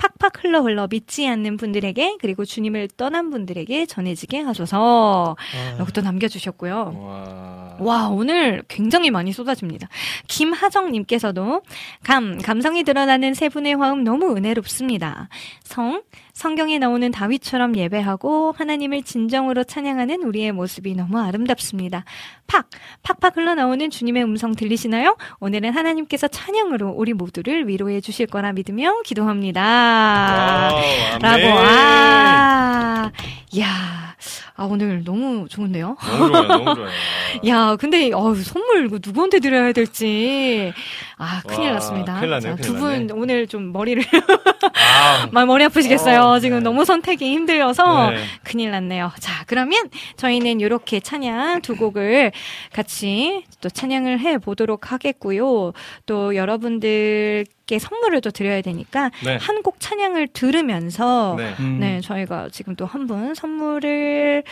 [0.00, 5.36] 팍, 팍팍 흘러 흘러 믿지 않는 분들에게, 그리고 주님을 떠난 분들에게 전해지게 하소서.
[5.78, 7.76] 라고 또 남겨주셨고요.
[7.80, 9.88] 와, 오늘 굉장히 많이 쏟아집니다.
[10.26, 11.62] 김하정님께서도
[12.02, 15.28] 감, 감성이 드러나는 세 분의 화음 너무 은혜롭습니다.
[15.62, 16.02] 성,
[16.40, 22.06] 성경에 나오는 다윗처럼 예배하고 하나님을 진정으로 찬양하는 우리의 모습이 너무 아름답습니다.
[22.46, 22.70] 팍,
[23.02, 25.18] 팍팍 흘러나오는 주님의 음성 들리시나요?
[25.40, 30.70] 오늘은 하나님께서 찬양으로 우리 모두를 위로해 주실 거라 믿으며 기도합니다.
[30.72, 31.58] wow, 라고.
[31.58, 33.12] 아,
[33.58, 34.16] 야
[34.60, 35.96] 아, 오늘 너무 좋은데요?
[35.98, 36.88] 너무 좋아요, 너무 좋아요.
[37.48, 40.70] 야, 근데 어 선물 누구한테 드려야 될지
[41.16, 42.16] 아 큰일 와, 났습니다.
[42.16, 43.12] 큰일 났네요, 큰일 두분 났네.
[43.14, 46.20] 오늘 좀 머리를 아, 막 머리 아프시겠어요.
[46.20, 46.64] 어, 지금 네.
[46.64, 48.18] 너무 선택이 힘들어서 네.
[48.44, 49.12] 큰일 났네요.
[49.18, 52.32] 자, 그러면 저희는 이렇게 찬양 두 곡을
[52.74, 55.72] 같이 또 찬양을 해 보도록 하겠고요.
[56.04, 59.36] 또 여러분들 께 선물을 또 드려야 되니까 네.
[59.36, 61.54] 한곡 찬양을 들으면서 네.
[61.78, 64.42] 네, 저희가 지금 또 한 분 선물을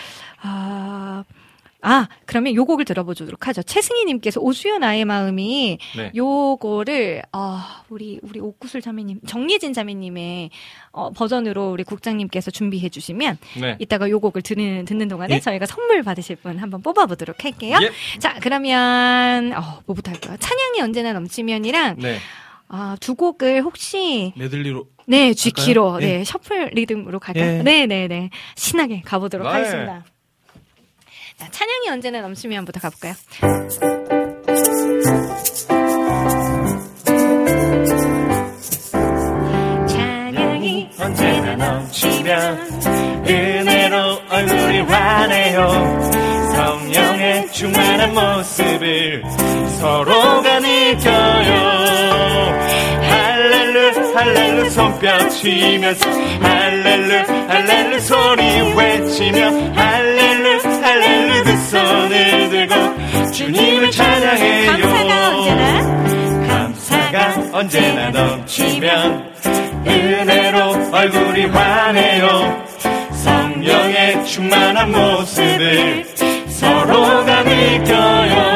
[0.41, 1.25] 아
[1.81, 3.63] 아, 그러면 요 곡을 들어보도록 하죠.
[3.63, 6.11] 최승희님께서 오수연 나의 마음이 네.
[6.15, 10.51] 요거를 아 우리 우리 옥구슬 자매님 정예진 자매님의
[10.91, 13.77] 어, 버전으로 우리 국장님께서 준비해 주시면 네.
[13.79, 15.41] 이따가 요 곡을 듣는 듣는 동안에 예.
[15.41, 17.79] 저희가 선물 받으실 분 한번 뽑아보도록 할게요.
[17.83, 17.91] 예.
[18.19, 20.37] 자 그러면 어, 뭐부터 할까요?
[20.41, 22.19] 찬양이 언제나 넘치면이랑 네.
[22.69, 25.99] 아, 두 곡을 혹시 메들리로 네, G키로?
[26.01, 26.25] 네, 예.
[26.25, 27.59] 셔플 리듬으로 갈까요?
[27.59, 27.63] 예.
[27.63, 28.31] 네, 네, 네.
[28.57, 29.53] 신나게 가보도록 네.
[29.53, 30.05] 하겠습니다.
[31.39, 33.15] 자, 찬양이 언제나 넘치면부터 가볼까요?
[39.87, 41.89] 찬양이 언제나
[43.27, 45.69] 은혜로 얼굴이 환해요
[46.55, 49.23] 성령의 충만한 모습을
[49.81, 51.88] 서로가 느껴요
[54.19, 57.15] 할렐루 할렐루 손뼉 치면서 할렐루
[57.49, 64.73] 할렐루 소리 외치며 할렐루 할렐루 두 손을 들고 주님을 찬양해요.
[64.73, 66.49] 감사가 언제나?
[66.49, 69.35] 감사가 언제나 넘치면
[69.87, 72.67] 은혜로 얼굴이 환해요.
[73.13, 76.05] 성령의 충만한 모습을
[76.49, 78.48] 서로가 느껴요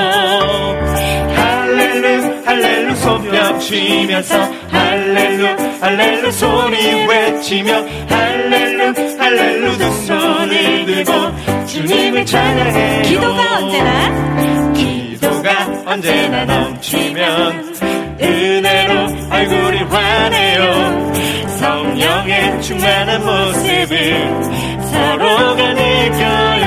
[3.02, 4.38] 손뼉 치면서
[4.70, 5.46] 할렐루
[5.80, 13.02] 할렐루 소리 외치며 할렐루 할렐루 두 손을 들고 주님을 찬양해요.
[13.02, 15.48] 기도가 언제나 기도가
[15.84, 17.74] 언제나 넘치면
[18.20, 18.92] 은혜로
[19.30, 21.12] 얼굴이 환해요.
[21.58, 24.52] 성령의 충만한 모습을
[24.92, 26.61] 서로가 느껴요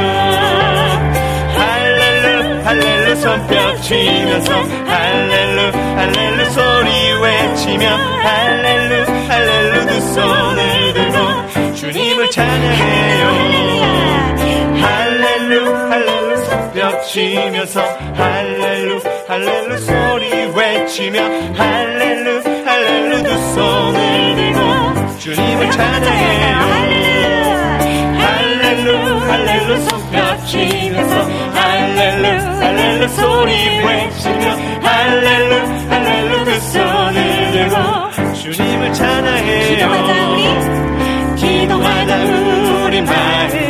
[3.15, 13.27] 할렐루 손뼉 치면서 할렐루 할렐루 소리 외치며 할렐루 할렐루 두 손을 들고 주님을 찬양해요.
[14.81, 17.81] 할렐루 할렐루 손뼉 치면서
[18.15, 21.21] 할렐루 할렐루 소리 외치며
[21.55, 26.57] 할렐루 할렐루 두 손을 들고 주님을 찬양해요.
[28.19, 31.44] 할렐루 할렐루 손뼉 치면서
[31.85, 32.25] 할렐루
[32.61, 33.51] 할렐루 소리
[33.85, 35.55] 외치며 할렐루
[35.89, 39.75] 할렐루 두 손을 들고 주님을 찬양해요.
[41.35, 42.15] 기도하자
[42.85, 43.01] 우리.
[43.01, 43.64] 마음 아파요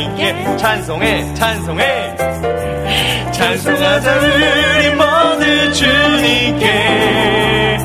[0.00, 2.16] 주님께 찬송해 찬송해.
[3.32, 7.78] 찬송하자 우리 모두 주님께.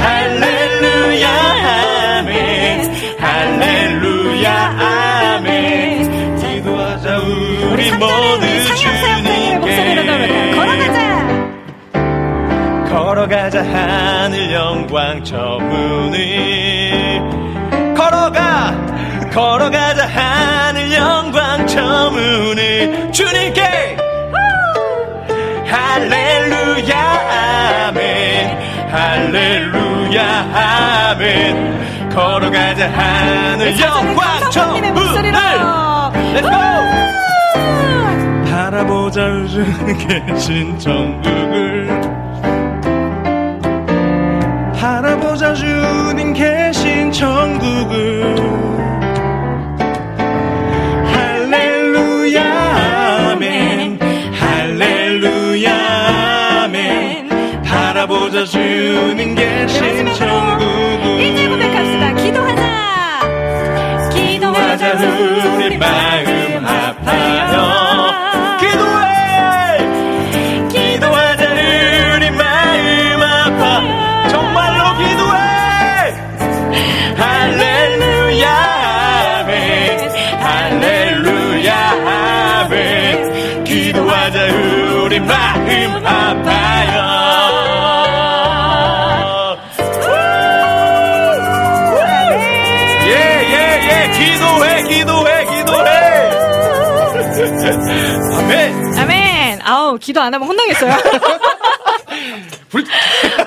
[0.00, 1.28] 할렐루야
[2.18, 2.94] 아멘.
[3.18, 4.52] 할렐루야
[5.34, 6.36] 아멘.
[6.36, 7.18] 기도하자
[7.72, 8.46] 우리 모두
[8.76, 10.52] 주님께.
[10.54, 11.24] 걸어가자.
[12.88, 16.14] 걸어가자 하늘 영광 저 문을.
[17.96, 18.83] 걸어가
[19.34, 23.96] 걸어가자 하늘 영광 저 문을 주님께.
[25.66, 26.94] 할렐루야
[27.88, 28.92] 아멘.
[28.92, 30.22] 할렐루야
[31.10, 32.10] 아멘.
[32.10, 34.94] 걸어가자 하늘 영광 저 문을.
[36.34, 36.56] let's go
[38.48, 39.64] 바라보자 우주
[40.28, 41.88] 계신 천국을.
[44.80, 48.23] 바라보자 주님 계신 천국을
[58.46, 62.14] 주님 계신 천국을 일절 고백합시다.
[62.14, 64.10] 기도하자.
[64.14, 65.43] 기도하자
[99.98, 100.92] 기도 안 하면 혼나겠어요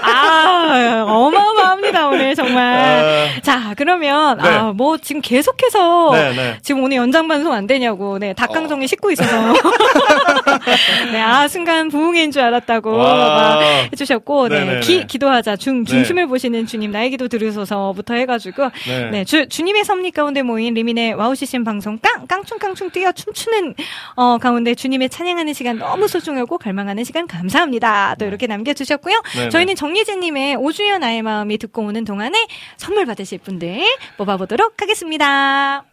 [0.02, 4.48] 아 어마어마합니다 오늘 정말 자 그러면 네.
[4.48, 6.58] 아뭐 지금 계속해서 네, 네.
[6.62, 9.54] 지금 오늘 연장 방송 안 되냐고 네 닭강정이 식고 있어서
[11.12, 13.14] 네아 순간 부흥인 줄 알았다고 와.
[13.14, 14.80] 막 해주셨고 네 네네네.
[14.82, 15.92] 기, 기도하자 중 네.
[15.92, 19.10] 중심을 보시는 주님 나의 기도 들으소서부터 해가지고 네.
[19.12, 23.76] 네, 주, 주님의 섭리 가운데 모인 리민의 와우 CCM 방송 깡 깡충깡충 뛰어 춤추는
[24.16, 28.16] 어 가운데 주님의 찬양하는 시간 너무 소중하고 갈망하는 시간 감사합니다.
[28.20, 29.17] 또 이렇게 남겨주셨고요.
[29.34, 29.50] 네네.
[29.50, 33.84] 저희는 정예진님의 오주연 나의 마음이 듣고 오는 동안에 선물 받으실 분들
[34.18, 35.86] 뽑아보도록 하겠습니다.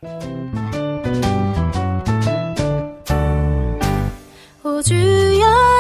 [4.65, 5.74] 오주여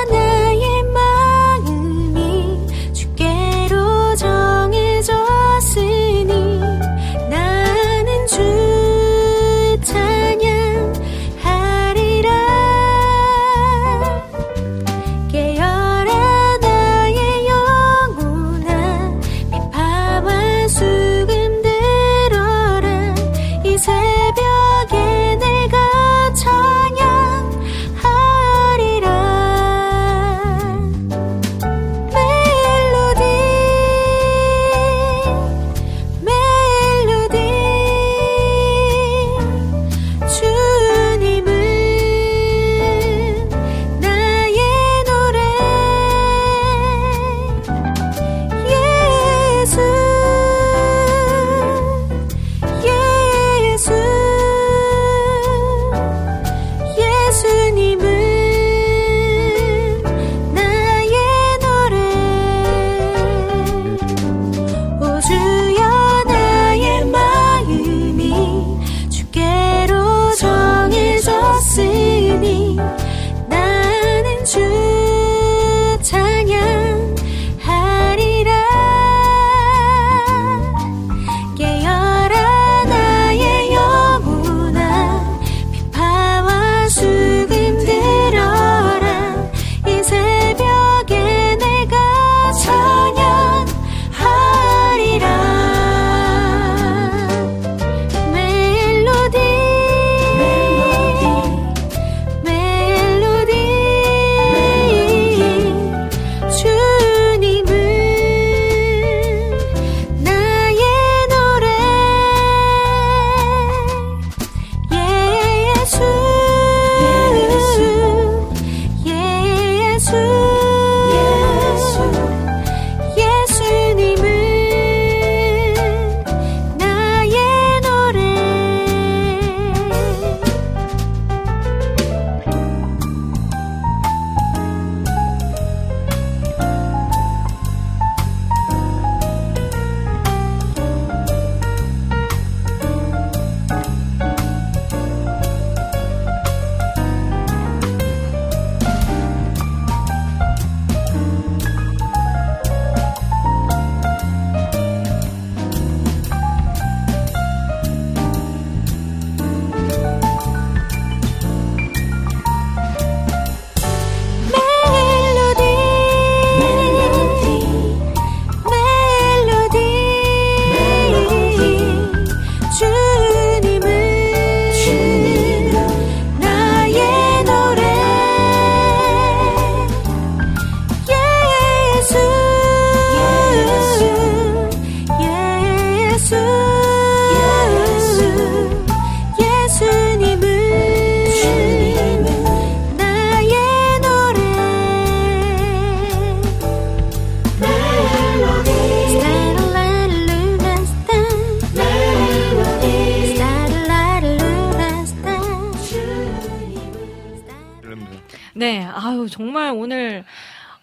[208.54, 210.24] 네, 아유 정말 오늘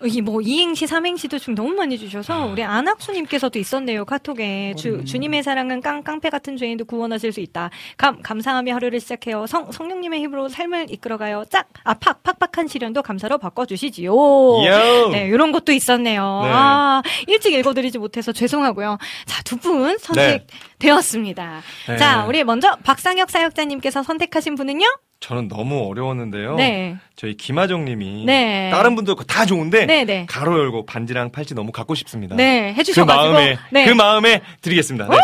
[0.04, 4.74] 이뭐 이행시 삼행시도 좀 너무 많이 주셔서 우리 안학수님께서도 있었네요 카톡에.
[4.76, 7.70] 주, 주님의 사랑은 깡 깡패 같은 죄인도 구원하실 수 있다.
[7.98, 9.46] 감 감사하며 하루를 시작해요.
[9.46, 11.44] 성 성령님의 힘으로 삶을 이끌어가요.
[11.52, 14.12] 짝아팍 팍팍한 시련도 감사로 바꿔주시지요.
[14.12, 15.10] 요.
[15.12, 16.42] 네 이런 것도 있었네요.
[16.46, 16.50] 네.
[16.52, 18.98] 아 일찍 읽어드리지 못해서 죄송하고요.
[19.28, 21.62] 자 두 분 선택되었습니다.
[21.90, 21.98] 네.
[21.98, 24.88] 자 우리 먼저 박상혁 사역자님께서 선택하신 분은요
[25.22, 26.56] 저는 너무 어려웠는데요.
[26.56, 26.98] 네.
[27.16, 28.70] 저희 김하정 님이 네.
[28.72, 30.26] 다른 분들 거 다 좋은데 네, 네.
[30.28, 32.36] 가로 열고 반지랑 팔찌 너무 갖고 싶습니다.
[32.36, 33.34] 네, 그 해주셔가지고.
[33.34, 33.86] 마음에 네.
[33.86, 35.08] 그 마음에 드리겠습니다.
[35.08, 35.18] 네.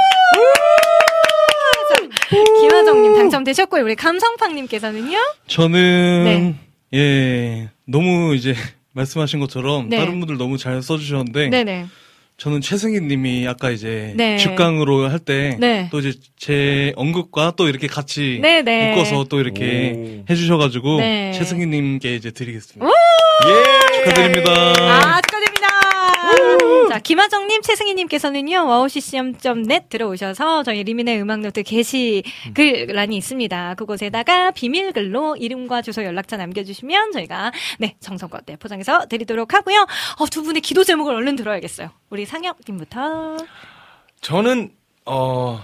[2.61, 3.83] 김하정님 당첨되셨고요.
[3.83, 5.17] 우리 감성팡님께서는요?
[5.47, 6.57] 저는
[6.93, 8.53] 예 너무 이제
[8.93, 9.97] 말씀하신 것처럼 네.
[9.97, 11.85] 다른 분들 너무 잘 써주셨는데 네네.
[12.37, 14.37] 저는 최승희 님이 아까 이제 네.
[14.37, 15.57] 죽강으로 할 때
[15.89, 16.09] 또 네.
[16.09, 18.91] 이제 제 언급과 또 이렇게 같이 네, 네.
[18.91, 21.31] 묶어서 또 이렇게 해주셔가지고 네.
[21.33, 22.85] 최승희 님께 이제 드리겠습니다.
[22.87, 24.51] 예 축하드립니다.
[24.51, 25.26] 아, 축하드립니다.
[26.97, 33.75] 자, 김하정님, 최승희님께서는요, 와우ccm.net 들어오셔서 저희 리민의 음악노트 게시글란이 있습니다.
[33.75, 39.85] 그곳에다가 비밀글로 이름과 주소 연락처 남겨주시면 저희가, 네, 정성껏 네, 포장해서 드리도록 하고요.
[40.17, 41.91] 어, 두 분의 기도 제목을 얼른 들어야겠어요.
[42.09, 43.37] 우리 상혁님부터.
[44.21, 44.71] 저는
[45.05, 45.61] 어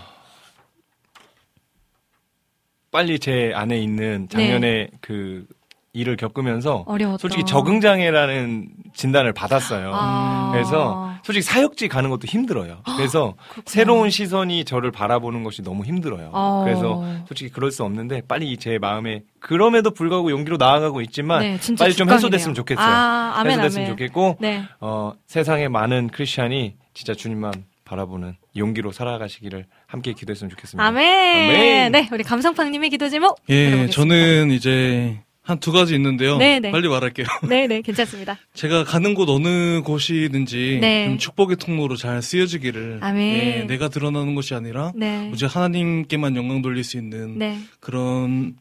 [2.91, 5.47] 빨리 제 안에 있는 작년에 그
[5.93, 7.19] 일을 겪으면서 어려웠던.
[7.19, 9.91] 솔직히 적응 장애라는 진단을 받았어요.
[9.93, 10.49] 아.
[10.51, 12.79] 그래서 솔직히 사역지 가는 것도 힘들어요.
[12.97, 16.31] 그래서 새로운 시선이 저를 바라보는 것이 너무 힘들어요.
[16.33, 16.63] 어.
[16.65, 21.93] 그래서 솔직히 그럴 수 없는데 빨리 제 마음에 그럼에도 불구하고 용기로 나아가고 있지만 네, 빨리
[21.93, 22.09] 좀.
[22.09, 22.85] 해소됐으면 좋겠어요.
[22.85, 23.91] 아, 아멘, 해소됐으면 아멘.
[23.97, 24.63] 좋겠고 네.
[24.79, 27.53] 어, 세상의 많은 크리스찬이 진짜 주님만
[27.85, 30.83] 바라보는 용기로 살아가시기를 함께 기도했으면 좋겠습니다.
[30.85, 31.05] 아멘.
[31.05, 31.91] 아멘.
[31.91, 33.39] 네, 우리 감성팡님의 기도 제목.
[33.49, 33.93] 예, 들어보겠습니다.
[33.93, 36.37] 저는 이제 한 두 가지 있는데요.
[36.37, 36.71] 네, 네.
[36.71, 37.25] 빨리 말할게요.
[37.49, 38.37] 네, 네, 괜찮습니다.
[38.55, 41.05] 제가 가는 곳 어느 곳이든지 네.
[41.07, 43.35] 좀 축복의 통로로 잘 쓰여지기를 아멘.
[43.37, 45.29] 예, 내가 드러나는 것이 아니라 네.
[45.33, 47.59] 오직 하나님께만 영광 돌릴 수 있는 네.
[47.81, 48.55] 그런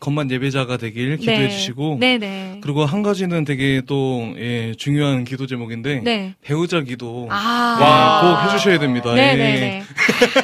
[0.00, 1.48] 것만 예배자가 되길 기도해 네.
[1.48, 2.60] 주시고 네, 네.
[2.62, 6.34] 그리고 한 가지는 되게 또 예, 중요한 기도 제목인데 네.
[6.42, 7.78] 배우자 기도 아.
[7.80, 9.12] 와, 꼭 해주셔야 됩니다.
[9.14, 9.34] 네, 예.
[9.34, 9.82] 네, 네.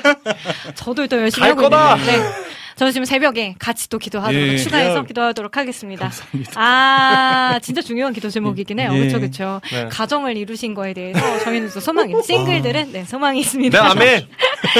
[0.75, 1.97] 저도 또 열심히 갈 하고 거다.
[1.99, 2.19] 있는데.
[2.19, 2.54] 네.
[2.77, 4.57] 저 지금 새벽에 같이 또 기도하도록 예.
[4.59, 5.07] 추가해서 예.
[5.07, 6.11] 기도하도록 하겠습니다.
[6.57, 8.91] 아, 진짜 중요한 기도 제목이긴 해요.
[8.93, 8.99] 예.
[8.99, 9.61] 그렇죠, 그렇죠.
[9.71, 9.89] 네.
[9.91, 13.91] 가정을 이루신 거에 대해서 저희는 또 소망이 싱글들은 네 소망이 네, 있습니다.
[13.91, 14.27] 아멘.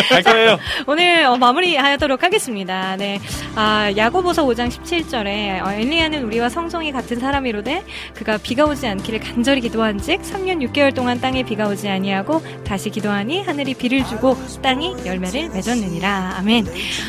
[0.09, 0.59] 갈 거예요.
[0.89, 2.97] 오늘 어, 마무리하도록 하겠습니다.
[2.97, 3.21] 네,
[3.55, 7.85] 아, 야고보서 5장 17절에 어, 엘리야는 우리와 성성이 같은 사람이로되
[8.15, 13.43] 그가 비가 오지 않기를 간절히 기도한즉 3년 6개월 동안 땅에 비가 오지 아니하고 다시 기도하니
[13.43, 16.35] 하늘이 비를 주고 땅이 열매를 맺었느니라.
[16.39, 16.67] 아멘.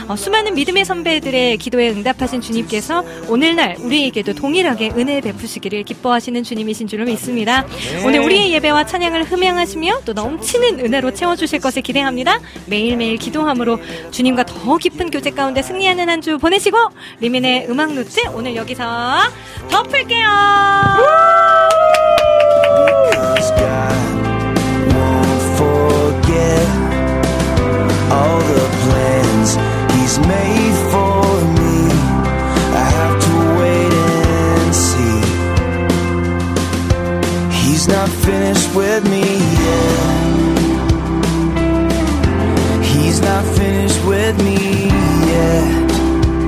[0.07, 6.87] 어, 수많은 믿음 의 선배들의 기도에 응답하신 주님께서 오늘날 우리에게도 동일하게 은혜 베푸시기를 기뻐하시는 주님이신
[6.87, 7.65] 줄로 믿습니다.
[8.05, 12.41] 오늘 우리의 예배와 찬양을 흠향하시며 또 넘치는 은혜로 채워주실 것을 기대합니다.
[12.65, 13.79] 매일매일 기도함으로
[14.11, 16.77] 주님과 더 깊은 교제 가운데 승리하는 한 주 보내시고
[17.19, 18.83] 리민의 음악 노트 오늘 여기서
[19.69, 20.25] 덮을게요.
[30.05, 31.23] he's made for
[31.57, 31.77] me.
[32.83, 33.93] I have to wait
[34.61, 35.19] and see.
[37.61, 39.25] He's not finished with me
[39.63, 40.45] yet.
[42.85, 44.89] He's not finished with me
[45.31, 45.84] yet.